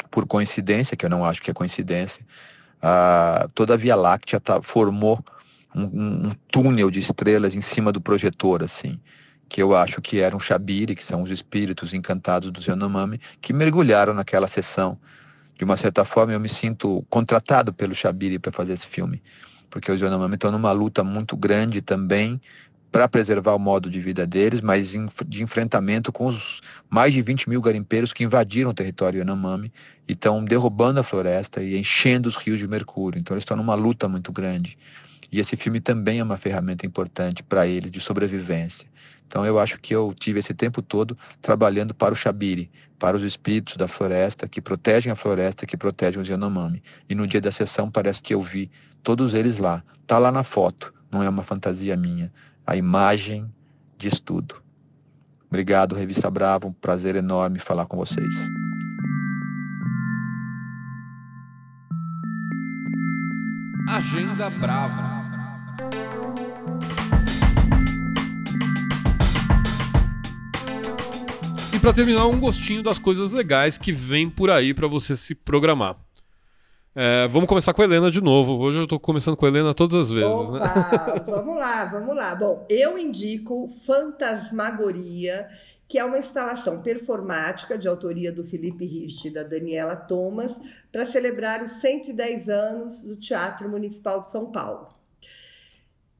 Por 0.09 0.25
coincidência, 0.25 0.95
que 0.95 1.05
eu 1.05 1.09
não 1.09 1.25
acho 1.25 1.41
que 1.41 1.51
é 1.51 1.53
coincidência, 1.53 2.25
toda 3.53 3.73
a 3.73 3.77
Via 3.77 3.95
Láctea 3.95 4.39
tá, 4.39 4.61
formou 4.61 5.23
um, 5.75 5.83
um, 5.83 6.31
túnel 6.51 6.89
de 6.89 6.99
estrelas 6.99 7.55
em 7.55 7.61
cima 7.61 7.91
do 7.91 8.01
projetor, 8.01 8.63
assim, 8.63 8.99
que 9.47 9.61
eu 9.61 9.75
acho 9.75 10.01
que 10.01 10.19
eram 10.19 10.39
Shabiri, 10.39 10.95
que 10.95 11.03
são 11.03 11.23
os 11.23 11.31
espíritos 11.31 11.93
encantados 11.93 12.51
do 12.51 12.61
Yanomami, 12.61 13.19
que 13.41 13.53
mergulharam 13.53 14.13
naquela 14.13 14.47
sessão. 14.47 14.97
De 15.57 15.65
uma 15.65 15.75
certa 15.75 16.05
forma, 16.05 16.31
eu 16.31 16.39
me 16.39 16.47
sinto 16.47 17.05
contratado 17.09 17.73
pelo 17.73 17.93
Shabiri 17.93 18.39
para 18.39 18.51
fazer 18.51 18.73
esse 18.73 18.87
filme, 18.87 19.21
porque 19.69 19.91
os 19.91 19.99
Yanomami 19.99 20.35
estão 20.35 20.51
numa 20.51 20.71
luta 20.71 21.03
muito 21.03 21.35
grande 21.35 21.81
também 21.81 22.39
para 22.91 23.07
preservar 23.07 23.53
o 23.53 23.59
modo 23.59 23.89
de 23.89 23.99
vida 23.99 24.25
deles, 24.25 24.61
mas 24.61 24.93
de 25.27 25.43
enfrentamento 25.43 26.11
com 26.11 26.27
os 26.27 26.61
mais 26.89 27.13
de 27.13 27.21
20 27.21 27.47
mil 27.47 27.61
garimpeiros 27.61 28.11
que 28.11 28.23
invadiram 28.23 28.71
o 28.71 28.73
território 28.73 29.19
Yanomami 29.19 29.71
e 30.07 30.13
estão 30.13 30.43
derrubando 30.43 30.99
a 30.99 31.03
floresta 31.03 31.61
e 31.61 31.77
enchendo 31.77 32.27
os 32.27 32.35
rios 32.35 32.57
de 32.57 32.67
mercúrio. 32.67 33.19
Então 33.19 33.35
eles 33.35 33.43
estão 33.43 33.57
numa 33.57 33.75
luta 33.75 34.07
muito 34.07 34.31
grande. 34.31 34.77
E 35.31 35.39
esse 35.39 35.55
filme 35.55 35.79
também 35.79 36.19
é 36.19 36.23
uma 36.23 36.37
ferramenta 36.37 36.85
importante 36.85 37.43
para 37.43 37.67
eles 37.67 37.91
de 37.91 38.01
sobrevivência. 38.01 38.87
Então 39.27 39.45
eu 39.45 39.59
acho 39.59 39.79
que 39.79 39.93
eu 39.93 40.11
tive 40.17 40.39
esse 40.39 40.55
tempo 40.55 40.81
todo 40.81 41.15
trabalhando 41.39 41.93
para 41.93 42.13
o 42.13 42.17
Xabiri, 42.17 42.71
para 42.97 43.15
os 43.15 43.21
espíritos 43.21 43.77
da 43.77 43.87
floresta 43.87 44.47
que 44.47 44.59
protegem 44.59 45.11
a 45.11 45.15
floresta, 45.15 45.67
que 45.67 45.77
protegem 45.77 46.19
os 46.19 46.27
Yanomami. 46.27 46.81
E 47.07 47.13
no 47.13 47.27
dia 47.27 47.39
da 47.39 47.51
sessão 47.51 47.91
parece 47.91 48.23
que 48.23 48.33
eu 48.33 48.41
vi 48.41 48.71
todos 49.03 49.35
eles 49.35 49.59
lá. 49.59 49.83
Tá 50.07 50.17
lá 50.17 50.31
na 50.31 50.43
foto, 50.43 50.91
não 51.11 51.21
é 51.21 51.29
uma 51.29 51.43
fantasia 51.43 51.95
minha 51.95 52.31
a 52.69 52.75
imagem 52.75 53.51
diz 53.97 54.19
tudo. 54.19 54.61
Obrigado, 55.47 55.95
Revista 55.95 56.29
Bravo. 56.29 56.67
Um 56.67 56.71
prazer 56.71 57.15
enorme 57.15 57.57
falar 57.57 57.87
com 57.87 57.97
vocês. 57.97 58.31
Agenda 63.89 64.51
Brava. 64.51 65.19
E 71.73 71.79
para 71.79 71.91
terminar, 71.91 72.27
um 72.27 72.39
gostinho 72.39 72.83
das 72.83 72.99
coisas 72.99 73.31
legais 73.31 73.79
que 73.79 73.91
vem 73.91 74.29
por 74.29 74.51
aí 74.51 74.75
para 74.75 74.87
você 74.87 75.17
se 75.17 75.33
programar. 75.33 75.97
É, 76.95 77.27
vamos 77.27 77.47
começar 77.47 77.71
com 77.73 77.81
a 77.81 77.85
Helena 77.85 78.09
de 78.09 78.19
novo. 78.19 78.57
Hoje 78.57 78.79
eu 78.79 78.83
estou 78.83 78.99
começando 78.99 79.37
com 79.37 79.45
a 79.45 79.49
Helena 79.49 79.73
todas 79.73 80.07
as 80.07 80.09
vezes, 80.09 80.27
Opa, 80.27 80.59
né? 80.59 81.21
vamos 81.25 81.55
lá, 81.55 81.85
vamos 81.85 82.15
lá. 82.15 82.33
Bom, 82.33 82.65
eu 82.67 82.97
indico 82.97 83.69
Fantasmagoria, 83.85 85.47
que 85.87 85.99
é 85.99 86.03
uma 86.03 86.17
instalação 86.17 86.81
performática 86.81 87.77
de 87.77 87.87
autoria 87.87 88.31
do 88.31 88.43
Felipe 88.43 88.85
Hirsch 88.85 89.25
e 89.25 89.29
da 89.29 89.43
Daniela 89.43 89.95
Thomas, 89.95 90.59
para 90.91 91.05
celebrar 91.05 91.61
os 91.61 91.73
110 91.73 92.49
anos 92.49 93.03
do 93.03 93.15
Teatro 93.15 93.69
Municipal 93.69 94.21
de 94.21 94.29
São 94.29 94.51
Paulo. 94.51 94.87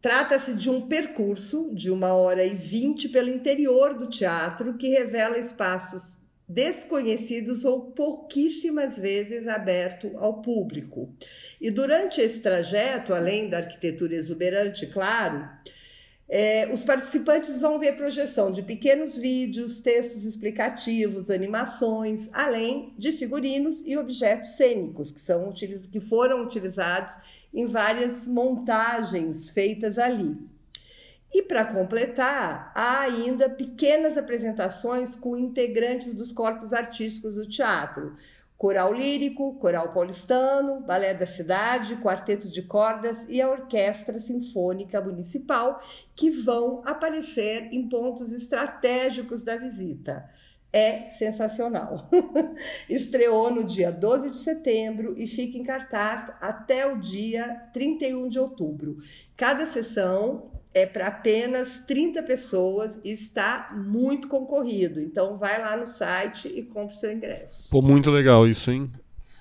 Trata-se 0.02 0.54
de 0.54 0.70
um 0.70 0.88
percurso 0.88 1.72
de 1.74 1.92
uma 1.92 2.14
hora 2.14 2.46
e 2.46 2.54
vinte 2.54 3.10
pelo 3.10 3.30
interior 3.30 3.96
do 3.96 4.08
teatro 4.08 4.76
que 4.76 4.88
revela 4.88 5.38
espaços 5.38 6.19
desconhecidos 6.50 7.64
ou 7.64 7.92
pouquíssimas 7.92 8.98
vezes 8.98 9.48
aberto 9.48 10.18
ao 10.18 10.42
público. 10.42 11.14
E 11.62 11.70
durante 11.70 12.20
esse 12.20 12.42
trajeto, 12.42 13.14
além 13.14 13.48
da 13.50 13.60
arquitetura 13.60 14.16
exuberante, 14.16 14.88
claro, 14.88 15.48
é, 16.28 16.68
os 16.74 16.84
participantes 16.84 17.60
vão 17.60 17.80
ver 17.80 17.96
projeção 17.96 18.52
de 18.52 18.64
pequenos 18.64 19.16
vídeos, 19.16 19.80
textos 19.80 20.26
explicativos, 20.26 21.30
animações, 21.30 22.30
além 22.34 22.96
de 22.98 23.12
figurinos 23.12 23.86
e 23.86 23.96
objetos 23.96 24.56
cênicos 24.56 25.12
que, 25.12 25.20
são, 25.20 25.52
que 25.52 26.00
foram 26.00 26.42
utilizados 26.44 27.16
em 27.54 27.66
várias 27.66 28.28
montagens 28.28 29.52
feitas 29.52 30.00
ali. 30.00 30.36
E 31.32 31.44
para 31.44 31.66
completar, 31.66 32.72
há 32.74 33.02
ainda 33.02 33.50
pequenas 33.50 34.18
apresentações 34.18 35.16
com 35.16 35.38
integrantes 35.38 36.14
dos 36.14 36.32
corpos 36.32 36.74
artísticos 36.74 37.36
do 37.36 37.48
teatro. 37.48 38.18
Coral 38.58 38.94
lírico, 38.94 39.54
coral 39.56 39.94
paulistano, 39.94 40.82
balé 40.82 41.14
da 41.14 41.26
cidade, 41.26 41.96
quarteto 41.98 42.50
de 42.50 42.62
cordas 42.64 43.26
e 43.30 43.42
a 43.42 43.50
orquestra 43.50 44.20
sinfônica 44.20 45.00
municipal, 45.00 45.82
que 46.16 46.30
vão 46.30 46.82
aparecer 46.86 47.70
em 47.72 47.88
pontos 47.88 48.34
estratégicos 48.34 49.44
da 49.44 49.56
visita 49.56 50.30
é 50.72 51.10
sensacional. 51.12 52.10
Estreou 52.88 53.50
no 53.50 53.64
dia 53.64 53.92
12 53.92 54.30
de 54.30 54.38
setembro 54.38 55.16
e 55.18 55.26
fica 55.26 55.58
em 55.58 55.64
cartaz 55.64 56.32
até 56.40 56.86
o 56.86 57.00
dia 57.00 57.70
31 57.74 58.30
de 58.30 58.40
outubro. 58.40 58.98
Cada 59.36 59.66
sessão 59.66 60.52
é 60.74 60.86
para 60.86 61.08
apenas 61.08 61.82
30 61.82 62.22
pessoas 62.24 63.00
e 63.04 63.12
está 63.12 63.72
muito 63.76 64.28
concorrido. 64.28 65.00
Então 65.00 65.38
vai 65.38 65.60
lá 65.60 65.76
no 65.76 65.88
site 65.88 66.48
e 66.48 66.64
compre 66.64 66.96
seu 66.96 67.12
ingresso. 67.12 67.70
Pô, 67.70 67.82
muito 67.82 68.12
legal 68.12 68.48
isso, 68.48 68.72
hein? 68.72 68.92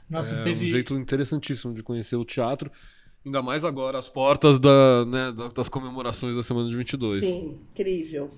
Nossa, 0.08 0.36
é 0.36 0.42
teve. 0.42 0.64
um 0.64 0.68
jeito 0.68 0.94
interessantíssimo 0.94 1.74
de 1.74 1.82
conhecer 1.82 2.16
o 2.16 2.24
teatro. 2.24 2.70
Ainda 3.24 3.42
mais 3.42 3.64
agora, 3.64 3.98
as 3.98 4.08
portas 4.08 4.58
da, 4.58 5.04
né, 5.04 5.34
das 5.54 5.68
comemorações 5.68 6.34
da 6.34 6.42
semana 6.42 6.70
de 6.70 6.76
22. 6.76 7.20
Sim, 7.20 7.58
incrível. 7.72 8.30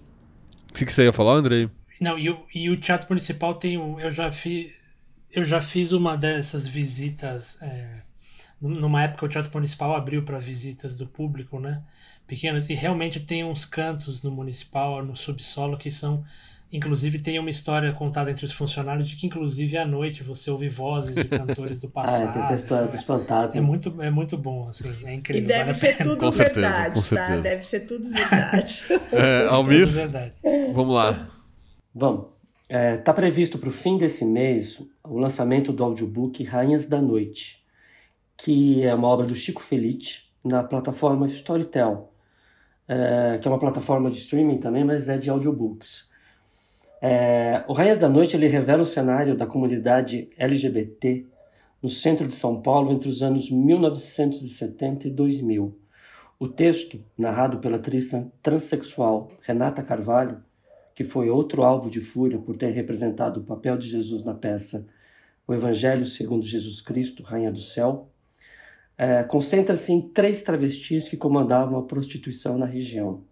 O 0.68 0.72
que, 0.72 0.84
que 0.84 0.92
você 0.92 1.04
ia 1.04 1.12
falar, 1.12 1.34
Andrei? 1.34 1.70
Não, 2.00 2.18
e 2.18 2.30
o, 2.30 2.40
e 2.52 2.70
o 2.70 2.80
Teatro 2.80 3.06
Municipal 3.08 3.54
tem 3.54 3.78
um. 3.78 4.00
Eu 4.00 4.10
já, 4.12 4.32
fi, 4.32 4.72
eu 5.30 5.44
já 5.44 5.60
fiz 5.60 5.92
uma 5.92 6.16
dessas 6.16 6.66
visitas. 6.66 7.60
É, 7.62 8.00
numa 8.60 9.02
época 9.02 9.26
o 9.26 9.28
Teatro 9.28 9.50
Municipal 9.54 9.94
abriu 9.94 10.24
para 10.24 10.38
visitas 10.38 10.96
do 10.96 11.06
público, 11.06 11.60
né? 11.60 11.82
Pequenas. 12.30 12.70
E 12.70 12.74
realmente 12.74 13.18
tem 13.18 13.42
uns 13.42 13.64
cantos 13.64 14.22
no 14.22 14.30
Municipal, 14.30 15.04
no 15.04 15.16
subsolo, 15.16 15.76
que 15.76 15.90
são. 15.90 16.22
Inclusive 16.72 17.18
tem 17.18 17.36
uma 17.40 17.50
história 17.50 17.92
contada 17.92 18.30
entre 18.30 18.44
os 18.44 18.52
funcionários 18.52 19.08
de 19.08 19.16
que, 19.16 19.26
inclusive, 19.26 19.76
à 19.76 19.84
noite 19.84 20.22
você 20.22 20.48
ouve 20.52 20.68
vozes 20.68 21.16
de 21.16 21.24
cantores 21.24 21.80
do 21.80 21.88
passado. 21.90 22.28
Ah, 22.28 22.32
tem 22.32 22.42
essa 22.42 22.54
história 22.54 22.86
dos 22.86 23.02
fantasmas. 23.02 23.56
É 23.56 23.60
muito, 23.60 24.00
é 24.00 24.08
muito 24.08 24.38
bom, 24.38 24.68
assim, 24.68 24.88
é 25.04 25.12
incrível. 25.14 25.42
E 25.42 25.46
deve 25.48 25.74
ser 25.74 25.96
tudo 25.98 26.18
Com 26.18 26.30
certeza, 26.30 26.60
verdade, 26.60 26.94
com 26.94 27.00
tá? 27.00 27.06
certeza. 27.08 27.40
Deve 27.40 27.64
ser 27.64 27.80
tudo 27.80 28.08
verdade. 28.08 28.84
É, 29.10 29.42
É 29.42 29.46
Almir, 29.48 29.88
verdade. 29.88 30.34
vamos 30.72 30.94
lá. 30.94 31.28
Vamos. 31.92 32.38
Está 32.68 33.12
previsto 33.12 33.58
para 33.58 33.68
o 33.68 33.72
fim 33.72 33.98
desse 33.98 34.24
mês 34.24 34.80
o 35.02 35.18
lançamento 35.18 35.72
do 35.72 35.82
audiobook 35.82 36.44
Rainhas 36.44 36.86
da 36.86 37.02
Noite, 37.02 37.64
que 38.36 38.84
é 38.84 38.94
uma 38.94 39.08
obra 39.08 39.26
do 39.26 39.34
Chico 39.34 39.60
Felice 39.60 40.20
na 40.44 40.62
plataforma 40.62 41.26
Storytel, 41.26 42.09
é, 42.92 43.38
que 43.38 43.46
é 43.46 43.50
uma 43.50 43.60
plataforma 43.60 44.10
de 44.10 44.18
streaming 44.18 44.58
também, 44.58 44.82
mas 44.82 45.08
é 45.08 45.16
de 45.16 45.30
audiobooks. 45.30 46.10
É, 47.00 47.62
o 47.68 47.72
Rainhas 47.72 47.98
da 47.98 48.08
Noite 48.08 48.36
ele 48.36 48.48
revela 48.48 48.82
o 48.82 48.84
cenário 48.84 49.36
da 49.36 49.46
comunidade 49.46 50.28
LGBT 50.36 51.24
no 51.80 51.88
centro 51.88 52.26
de 52.26 52.34
São 52.34 52.60
Paulo 52.60 52.92
entre 52.92 53.08
os 53.08 53.22
anos 53.22 53.48
1970 53.48 55.06
e 55.06 55.10
2000. 55.12 55.78
O 56.36 56.48
texto, 56.48 57.00
narrado 57.16 57.58
pela 57.58 57.76
atriz 57.76 58.10
transexual 58.42 59.28
Renata 59.42 59.84
Carvalho, 59.84 60.42
que 60.92 61.04
foi 61.04 61.30
outro 61.30 61.62
alvo 61.62 61.88
de 61.88 62.00
fúria 62.00 62.40
por 62.40 62.56
ter 62.56 62.70
representado 62.70 63.38
o 63.38 63.44
papel 63.44 63.78
de 63.78 63.88
Jesus 63.88 64.24
na 64.24 64.34
peça 64.34 64.84
O 65.46 65.54
Evangelho 65.54 66.04
segundo 66.04 66.44
Jesus 66.44 66.80
Cristo, 66.80 67.22
Rainha 67.22 67.52
do 67.52 67.60
Céu, 67.60 68.08
é, 69.02 69.22
concentra-se 69.22 69.90
em 69.94 70.02
três 70.02 70.42
travestis 70.42 71.08
que 71.08 71.16
comandavam 71.16 71.78
a 71.78 71.82
prostituição 71.82 72.58
na 72.58 72.66
região. 72.66 73.22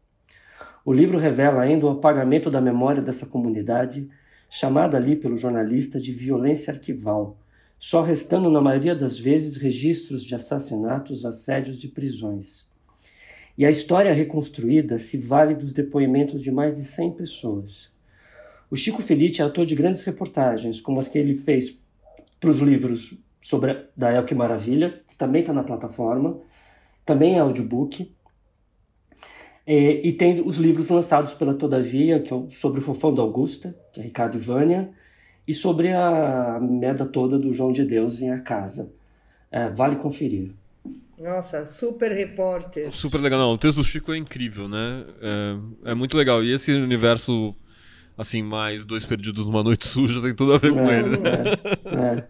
O 0.82 0.94
livro 0.94 1.18
revela 1.18 1.60
ainda 1.60 1.84
o 1.84 1.90
apagamento 1.90 2.50
da 2.50 2.58
memória 2.58 3.02
dessa 3.02 3.26
comunidade, 3.26 4.08
chamada 4.48 4.96
ali 4.96 5.14
pelo 5.14 5.36
jornalista 5.36 6.00
de 6.00 6.10
violência 6.10 6.72
arquival, 6.72 7.36
só 7.78 8.00
restando 8.00 8.50
na 8.50 8.62
maioria 8.62 8.94
das 8.94 9.18
vezes 9.18 9.58
registros 9.58 10.24
de 10.24 10.34
assassinatos, 10.34 11.26
assédios 11.26 11.78
de 11.78 11.88
prisões. 11.88 12.66
E 13.58 13.66
a 13.66 13.70
história 13.70 14.14
reconstruída 14.14 14.98
se 14.98 15.18
vale 15.18 15.54
dos 15.54 15.74
depoimentos 15.74 16.40
de 16.40 16.50
mais 16.50 16.78
de 16.78 16.84
100 16.84 17.10
pessoas. 17.10 17.94
O 18.70 18.76
Chico 18.76 19.02
Felice 19.02 19.42
é 19.42 19.44
autor 19.44 19.66
de 19.66 19.74
grandes 19.74 20.02
reportagens, 20.02 20.80
como 20.80 20.98
as 20.98 21.08
que 21.08 21.18
ele 21.18 21.34
fez 21.34 21.78
para 22.40 22.48
os 22.48 22.60
livros 22.60 23.27
sobre 23.40 23.70
a, 23.72 23.84
da 23.96 24.12
El 24.12 24.24
Que 24.24 24.34
Maravilha, 24.34 25.02
que 25.06 25.14
também 25.16 25.40
está 25.42 25.52
na 25.52 25.62
plataforma, 25.64 26.38
também 27.04 27.36
é 27.36 27.38
audiobook, 27.38 28.12
e, 29.66 30.08
e, 30.08 30.12
tem 30.14 30.40
os 30.40 30.56
livros 30.56 30.88
lançados 30.88 31.34
pela 31.34 31.52
Todavia, 31.52 32.20
que 32.20 32.32
é 32.32 32.42
sobre 32.50 32.80
o 32.80 32.82
Fofão 32.82 33.12
da 33.12 33.20
Augusta, 33.20 33.76
que 33.92 34.00
é 34.00 34.02
Ricardo 34.02 34.36
e 34.38 34.40
Vânia, 34.40 34.90
e 35.46 35.52
sobre 35.52 35.92
a 35.92 36.58
merda 36.60 37.04
toda 37.04 37.38
do 37.38 37.52
João 37.52 37.70
de 37.70 37.84
Deus 37.84 38.22
em 38.22 38.30
A 38.30 38.40
Casa. 38.40 38.94
É, 39.50 39.68
vale 39.68 39.96
conferir. 39.96 40.52
Nossa, 41.18 41.64
super 41.66 42.12
repórter. 42.12 42.92
Super 42.92 43.20
legal. 43.20 43.40
Não, 43.40 43.52
o 43.52 43.58
texto 43.58 43.78
do 43.78 43.84
Chico 43.84 44.12
é 44.12 44.16
incrível, 44.16 44.68
né? 44.68 45.04
É, 45.20 45.90
é 45.90 45.94
muito 45.94 46.16
legal. 46.16 46.42
E 46.44 46.52
esse 46.52 46.72
universo, 46.72 47.54
assim, 48.16 48.42
mais 48.42 48.84
Dois 48.84 49.04
Perdidos 49.04 49.44
numa 49.44 49.62
Noite 49.62 49.86
Suja 49.88 50.22
tem 50.22 50.34
tudo 50.34 50.54
a 50.54 50.58
ver 50.58 50.72
com 50.78 50.88
É, 50.88 50.98
ele, 51.00 51.16
né? 51.18 51.42
é, 51.84 52.24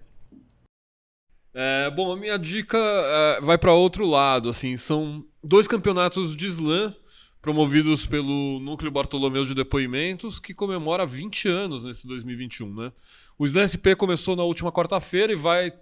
é. 1.58 1.90
Bom, 1.90 2.12
a 2.12 2.16
minha 2.16 2.38
dica 2.38 2.78
é, 2.78 3.40
vai 3.40 3.58
para 3.58 3.72
outro 3.72 4.06
lado, 4.06 4.48
assim, 4.48 4.76
são 4.76 5.24
dois 5.42 5.66
campeonatos 5.66 6.36
de 6.36 6.46
slam 6.46 6.94
promovidos 7.40 8.04
pelo 8.04 8.58
Núcleo 8.60 8.90
Bartolomeu 8.90 9.44
de 9.44 9.54
Depoimentos, 9.54 10.38
que 10.38 10.52
comemora 10.52 11.06
20 11.06 11.48
anos 11.48 11.84
nesse 11.84 12.06
2021, 12.06 12.74
né? 12.74 12.92
O 13.38 13.46
Slam 13.46 13.66
SP 13.70 13.94
começou 13.96 14.34
na 14.34 14.42
última 14.42 14.72
quarta-feira 14.72 15.32
e 15.32 15.36
vai 15.36 15.72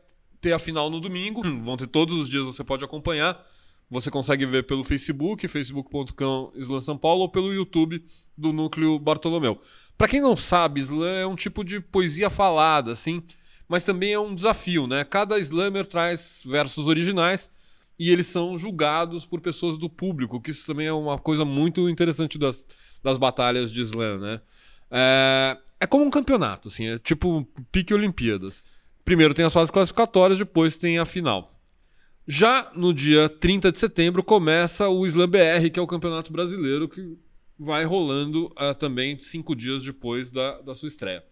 ter 0.41 0.53
a 0.53 0.59
final 0.59 0.91
no 0.91 1.01
domingo. 1.01 1.43
Vão 1.65 1.77
ter 1.77 1.87
todos 1.87 2.15
os 2.17 2.29
dias, 2.29 2.45
você 2.45 2.63
pode 2.63 2.85
acompanhar. 2.85 3.43
Você 3.91 4.11
consegue 4.11 4.45
ver 4.45 4.65
pelo 4.65 4.85
Facebook, 4.85 5.47
facebook.com 5.49 6.53
Slam 6.57 6.81
São 6.81 6.99
Paulo, 6.99 7.23
ou 7.23 7.29
pelo 7.29 7.55
YouTube 7.55 8.05
do 8.37 8.53
Núcleo 8.53 8.99
Bartolomeu. 8.99 9.61
Para 9.97 10.09
quem 10.09 10.21
não 10.21 10.37
sabe, 10.37 10.81
slam 10.81 11.17
é 11.17 11.27
um 11.27 11.37
tipo 11.37 11.65
de 11.65 11.81
poesia 11.81 12.29
falada, 12.29 12.93
assim, 12.93 13.23
mas 13.69 13.85
também 13.85 14.13
é 14.13 14.19
um 14.19 14.35
desafio, 14.35 14.87
né? 14.87 15.05
Cada 15.05 15.39
slammer 15.39 15.87
traz 15.87 16.43
versos 16.45 16.87
originais 16.87 17.51
e 17.99 18.11
eles 18.11 18.27
são 18.27 18.57
julgados 18.59 19.25
por 19.25 19.41
pessoas 19.41 19.79
do 19.79 19.89
público, 19.89 20.41
que 20.41 20.51
isso 20.51 20.67
também 20.67 20.87
é 20.87 20.93
uma 20.93 21.19
coisa 21.19 21.45
muito 21.45 21.89
interessante 21.89 22.39
das, 22.39 22.65
das 23.03 23.19
batalhas 23.19 23.73
de 23.73 23.81
slam, 23.83 24.19
né? 24.19 24.41
É, 24.91 25.57
é 25.81 25.87
como 25.87 26.05
um 26.05 26.11
campeonato, 26.11 26.69
assim, 26.69 26.87
é 26.89 26.99
tipo 26.99 27.47
pique 27.73 27.95
Olimpíadas. 27.95 28.63
Primeiro 29.05 29.35
tem 29.35 29.45
as 29.45 29.53
fases 29.53 29.71
classificatórias, 29.71 30.39
depois 30.39 30.77
tem 30.77 30.99
a 30.99 31.05
final. 31.05 31.53
Já 32.27 32.73
no 32.75 32.93
dia 32.93 33.29
30 33.29 33.71
de 33.71 33.79
setembro 33.79 34.23
começa 34.23 34.89
o 34.89 35.07
Slam 35.07 35.29
BR, 35.29 35.71
que 35.73 35.79
é 35.79 35.83
o 35.83 35.87
campeonato 35.87 36.33
brasileiro, 36.33 36.89
que 36.89 37.17
vai 37.59 37.85
rolando 37.85 38.47
uh, 38.47 38.75
também 38.77 39.19
cinco 39.21 39.55
dias 39.55 39.85
depois 39.85 40.31
da, 40.31 40.61
da 40.61 40.75
sua 40.75 40.89
estreia. 40.89 41.25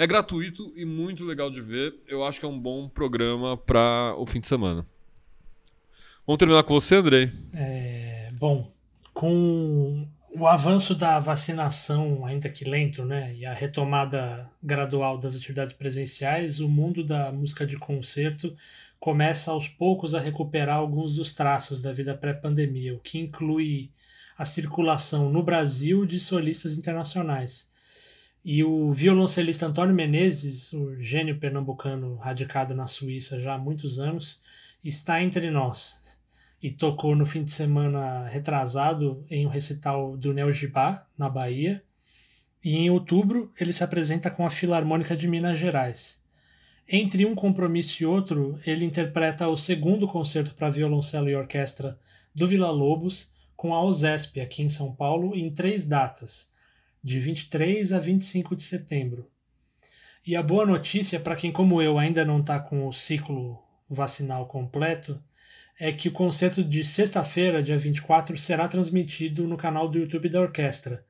É 0.00 0.06
gratuito 0.06 0.72
e 0.74 0.86
muito 0.86 1.26
legal 1.26 1.50
de 1.50 1.60
ver. 1.60 1.94
Eu 2.08 2.24
acho 2.24 2.40
que 2.40 2.46
é 2.46 2.48
um 2.48 2.58
bom 2.58 2.88
programa 2.88 3.54
para 3.54 4.14
o 4.16 4.26
fim 4.26 4.40
de 4.40 4.46
semana. 4.46 4.86
Vamos 6.26 6.38
terminar 6.38 6.62
com 6.62 6.72
você, 6.72 6.94
Andrei? 6.94 7.30
É, 7.52 8.28
bom, 8.38 8.72
com 9.12 10.06
o 10.30 10.46
avanço 10.46 10.94
da 10.94 11.20
vacinação, 11.20 12.24
ainda 12.24 12.48
que 12.48 12.64
lento, 12.64 13.04
né, 13.04 13.34
e 13.34 13.44
a 13.44 13.52
retomada 13.52 14.48
gradual 14.62 15.18
das 15.18 15.36
atividades 15.36 15.74
presenciais, 15.74 16.60
o 16.60 16.68
mundo 16.68 17.04
da 17.04 17.30
música 17.30 17.66
de 17.66 17.76
concerto 17.76 18.56
começa 18.98 19.50
aos 19.50 19.68
poucos 19.68 20.14
a 20.14 20.18
recuperar 20.18 20.78
alguns 20.78 21.16
dos 21.16 21.34
traços 21.34 21.82
da 21.82 21.92
vida 21.92 22.14
pré-pandemia, 22.14 22.94
o 22.94 23.00
que 23.00 23.18
inclui 23.18 23.90
a 24.38 24.46
circulação 24.46 25.30
no 25.30 25.42
Brasil 25.42 26.06
de 26.06 26.18
solistas 26.18 26.78
internacionais. 26.78 27.69
E 28.44 28.64
o 28.64 28.92
violoncelista 28.92 29.66
Antônio 29.66 29.94
Menezes, 29.94 30.72
o 30.72 30.98
gênio 30.98 31.38
pernambucano 31.38 32.16
radicado 32.16 32.74
na 32.74 32.86
Suíça 32.86 33.38
já 33.38 33.54
há 33.54 33.58
muitos 33.58 34.00
anos, 34.00 34.40
está 34.82 35.22
entre 35.22 35.50
nós 35.50 36.02
e 36.62 36.70
tocou 36.70 37.14
no 37.14 37.26
fim 37.26 37.42
de 37.42 37.50
semana 37.50 38.26
retrasado 38.28 39.24
em 39.30 39.46
um 39.46 39.50
recital 39.50 40.16
do 40.16 40.32
Neo 40.32 40.52
Gibá, 40.52 41.06
na 41.16 41.28
Bahia. 41.28 41.82
E 42.62 42.76
em 42.76 42.90
outubro 42.90 43.50
ele 43.58 43.72
se 43.72 43.84
apresenta 43.84 44.30
com 44.30 44.46
a 44.46 44.50
Filarmônica 44.50 45.16
de 45.16 45.28
Minas 45.28 45.58
Gerais. 45.58 46.22
Entre 46.88 47.24
um 47.24 47.34
compromisso 47.34 48.02
e 48.02 48.06
outro, 48.06 48.58
ele 48.66 48.84
interpreta 48.84 49.48
o 49.48 49.56
segundo 49.56 50.08
concerto 50.08 50.54
para 50.54 50.70
violoncelo 50.70 51.28
e 51.28 51.36
orquestra 51.36 51.98
do 52.34 52.48
Vila 52.48 52.70
Lobos 52.70 53.32
com 53.56 53.74
a 53.74 53.82
OSESP 53.84 54.40
aqui 54.40 54.62
em 54.62 54.68
São 54.68 54.94
Paulo 54.94 55.36
em 55.36 55.50
três 55.50 55.86
datas, 55.86 56.49
de 57.02 57.18
23 57.18 57.92
a 57.92 57.98
25 57.98 58.54
de 58.54 58.62
setembro. 58.62 59.30
E 60.26 60.36
a 60.36 60.42
boa 60.42 60.66
notícia 60.66 61.18
para 61.18 61.36
quem 61.36 61.50
como 61.50 61.80
eu 61.80 61.98
ainda 61.98 62.24
não 62.24 62.40
está 62.40 62.60
com 62.60 62.86
o 62.86 62.92
ciclo 62.92 63.58
vacinal 63.88 64.46
completo 64.46 65.20
é 65.78 65.90
que 65.90 66.08
o 66.08 66.12
concerto 66.12 66.62
de 66.62 66.84
sexta-feira, 66.84 67.62
dia 67.62 67.78
24, 67.78 68.36
será 68.36 68.68
transmitido 68.68 69.48
no 69.48 69.56
canal 69.56 69.88
do 69.88 69.98
YouTube 69.98 70.28
da 70.28 70.42
orquestra, 70.42 71.02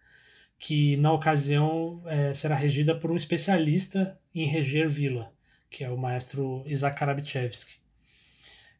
que 0.60 0.96
na 0.98 1.12
ocasião 1.12 2.02
é, 2.06 2.32
será 2.34 2.54
regida 2.54 2.94
por 2.94 3.10
um 3.10 3.16
especialista 3.16 4.16
em 4.32 4.46
reger 4.46 4.88
vila, 4.88 5.32
que 5.68 5.82
é 5.82 5.90
o 5.90 5.98
maestro 5.98 6.62
Isaac 6.66 6.96
Karabichevsky. 6.96 7.80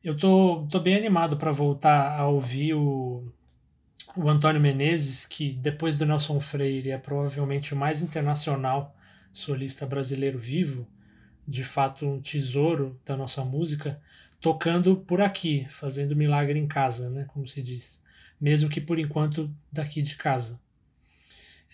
Eu 0.03 0.17
tô, 0.17 0.67
tô 0.71 0.79
bem 0.79 0.95
animado 0.95 1.37
para 1.37 1.51
voltar 1.51 2.17
a 2.17 2.29
ouvir 2.29 2.75
o, 2.75 3.31
o 4.17 4.29
Antônio 4.29 4.61
Menezes, 4.61 5.25
que 5.25 5.53
depois 5.53 5.99
do 5.99 6.07
Nelson 6.07 6.41
Freire 6.41 6.91
é 6.91 6.99
provavelmente 6.99 7.73
o 7.75 7.77
mais 7.77 8.03
internacional 8.03 8.97
solista 9.33 9.87
brasileiro 9.87 10.39
vivo, 10.39 10.87
de 11.47 11.65
fato 11.65 12.07
um 12.07 12.21
tesouro 12.21 13.01
da 13.05 13.17
nossa 13.17 13.45
música 13.45 14.01
tocando 14.41 14.97
por 14.97 15.21
aqui, 15.21 15.67
fazendo 15.69 16.17
milagre 16.17 16.59
em 16.59 16.67
casa, 16.67 17.11
né, 17.11 17.25
como 17.29 17.47
se 17.47 17.63
diz, 17.63 18.03
mesmo 18.41 18.71
que 18.71 18.81
por 18.81 18.99
enquanto 18.99 19.55
daqui 19.71 20.01
de 20.01 20.17
casa. 20.17 20.59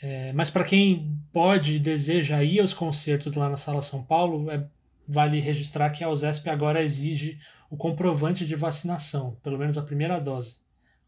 É, 0.02 0.32
mas 0.32 0.50
para 0.50 0.64
quem 0.64 1.16
pode 1.32 1.76
e 1.76 1.78
deseja 1.78 2.42
ir 2.42 2.60
aos 2.60 2.74
concertos 2.74 3.34
lá 3.34 3.48
na 3.48 3.56
Sala 3.56 3.80
São 3.80 4.02
Paulo, 4.02 4.50
é, 4.50 4.66
vale 5.06 5.40
registrar 5.40 5.90
que 5.90 6.02
a 6.02 6.10
USESP 6.10 6.50
agora 6.50 6.82
exige 6.82 7.38
o 7.70 7.76
comprovante 7.76 8.44
de 8.44 8.54
vacinação, 8.54 9.38
pelo 9.42 9.58
menos 9.58 9.78
a 9.78 9.82
primeira 9.82 10.20
dose, 10.20 10.58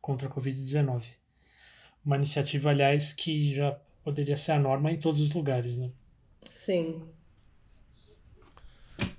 contra 0.00 0.28
a 0.28 0.30
Covid-19. 0.30 1.17
Uma 2.04 2.16
iniciativa, 2.16 2.70
aliás, 2.70 3.12
que 3.12 3.54
já 3.54 3.76
poderia 4.02 4.36
ser 4.36 4.52
a 4.52 4.58
norma 4.58 4.90
em 4.90 4.96
todos 4.96 5.20
os 5.20 5.32
lugares. 5.32 5.76
Né? 5.76 5.90
Sim, 6.50 7.02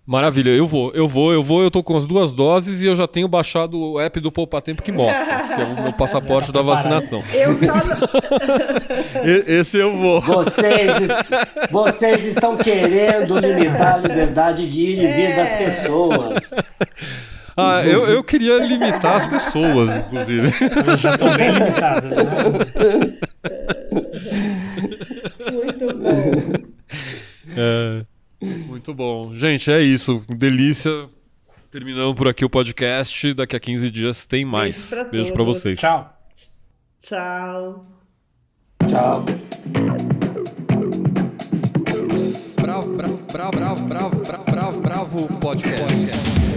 Maravilha, 0.10 0.50
eu 0.50 0.66
vou, 0.66 0.92
eu 0.96 1.08
vou, 1.08 1.32
eu 1.32 1.44
vou, 1.44 1.62
eu 1.62 1.70
tô 1.70 1.84
com 1.84 1.96
as 1.96 2.08
duas 2.08 2.34
doses 2.34 2.82
e 2.82 2.86
eu 2.88 2.96
já 2.96 3.08
tenho 3.08 3.28
baixado 3.28 3.80
o 3.80 4.00
app 4.00 4.20
do 4.20 4.32
Poupa 4.32 4.60
Tempo 4.60 4.82
que 4.82 4.92
mostra, 4.92 5.24
que 5.24 5.62
é 5.62 5.64
o 5.64 5.84
meu 5.84 5.94
passaporte 5.94 6.52
da 6.52 6.64
vacinação. 6.64 7.22
Eu 7.32 7.54
só 7.54 9.22
Esse 9.46 9.78
eu 9.78 9.96
vou. 9.96 10.20
Vocês, 10.20 11.08
vocês 11.70 12.26
estão 12.26 12.58
querendo 12.58 13.38
limitar 13.38 13.94
a 13.94 13.98
liberdade 13.98 14.68
de 14.68 14.82
ir 14.82 14.98
e 14.98 15.08
vir 15.10 15.30
é. 15.30 15.36
das 15.36 15.58
pessoas. 15.60 16.52
Ah, 17.56 17.84
eu, 17.86 18.08
eu 18.08 18.24
queria 18.24 18.58
limitar 18.66 19.18
as 19.18 19.28
pessoas, 19.28 19.90
inclusive. 20.06 20.50
Elas 20.86 21.00
já 21.00 21.12
estão 21.12 21.36
bem 21.36 21.52
limitadas, 21.52 22.18
né? 22.18 22.24
Muito 25.52 25.98
bom. 25.98 26.32
É. 27.58 28.06
Muito 28.42 28.94
bom. 28.94 29.36
Gente, 29.36 29.70
é 29.72 29.82
isso. 29.82 30.24
Delícia. 30.30 31.10
Terminamos 31.72 32.16
por 32.16 32.28
aqui 32.28 32.46
o 32.46 32.50
podcast. 32.50 33.34
Daqui 33.34 33.56
a 33.56 33.60
15 33.60 33.92
dias 33.92 34.26
tem 34.26 34.46
mais. 34.46 34.92
Beijo 35.12 35.34
para 35.34 35.44
vocês. 35.44 35.78
Tchau. 35.78 36.14
Tchau. 37.02 37.86
Tchau. 38.88 39.26
Bravo, 42.62 42.94
bravo, 42.96 43.18
bravo, 43.32 43.52
bravo, 43.52 43.86
bravo, 43.86 44.16
bravo, 44.24 44.52
bravo, 44.52 44.82
bravo 44.82 45.28
podcast. 45.40 46.49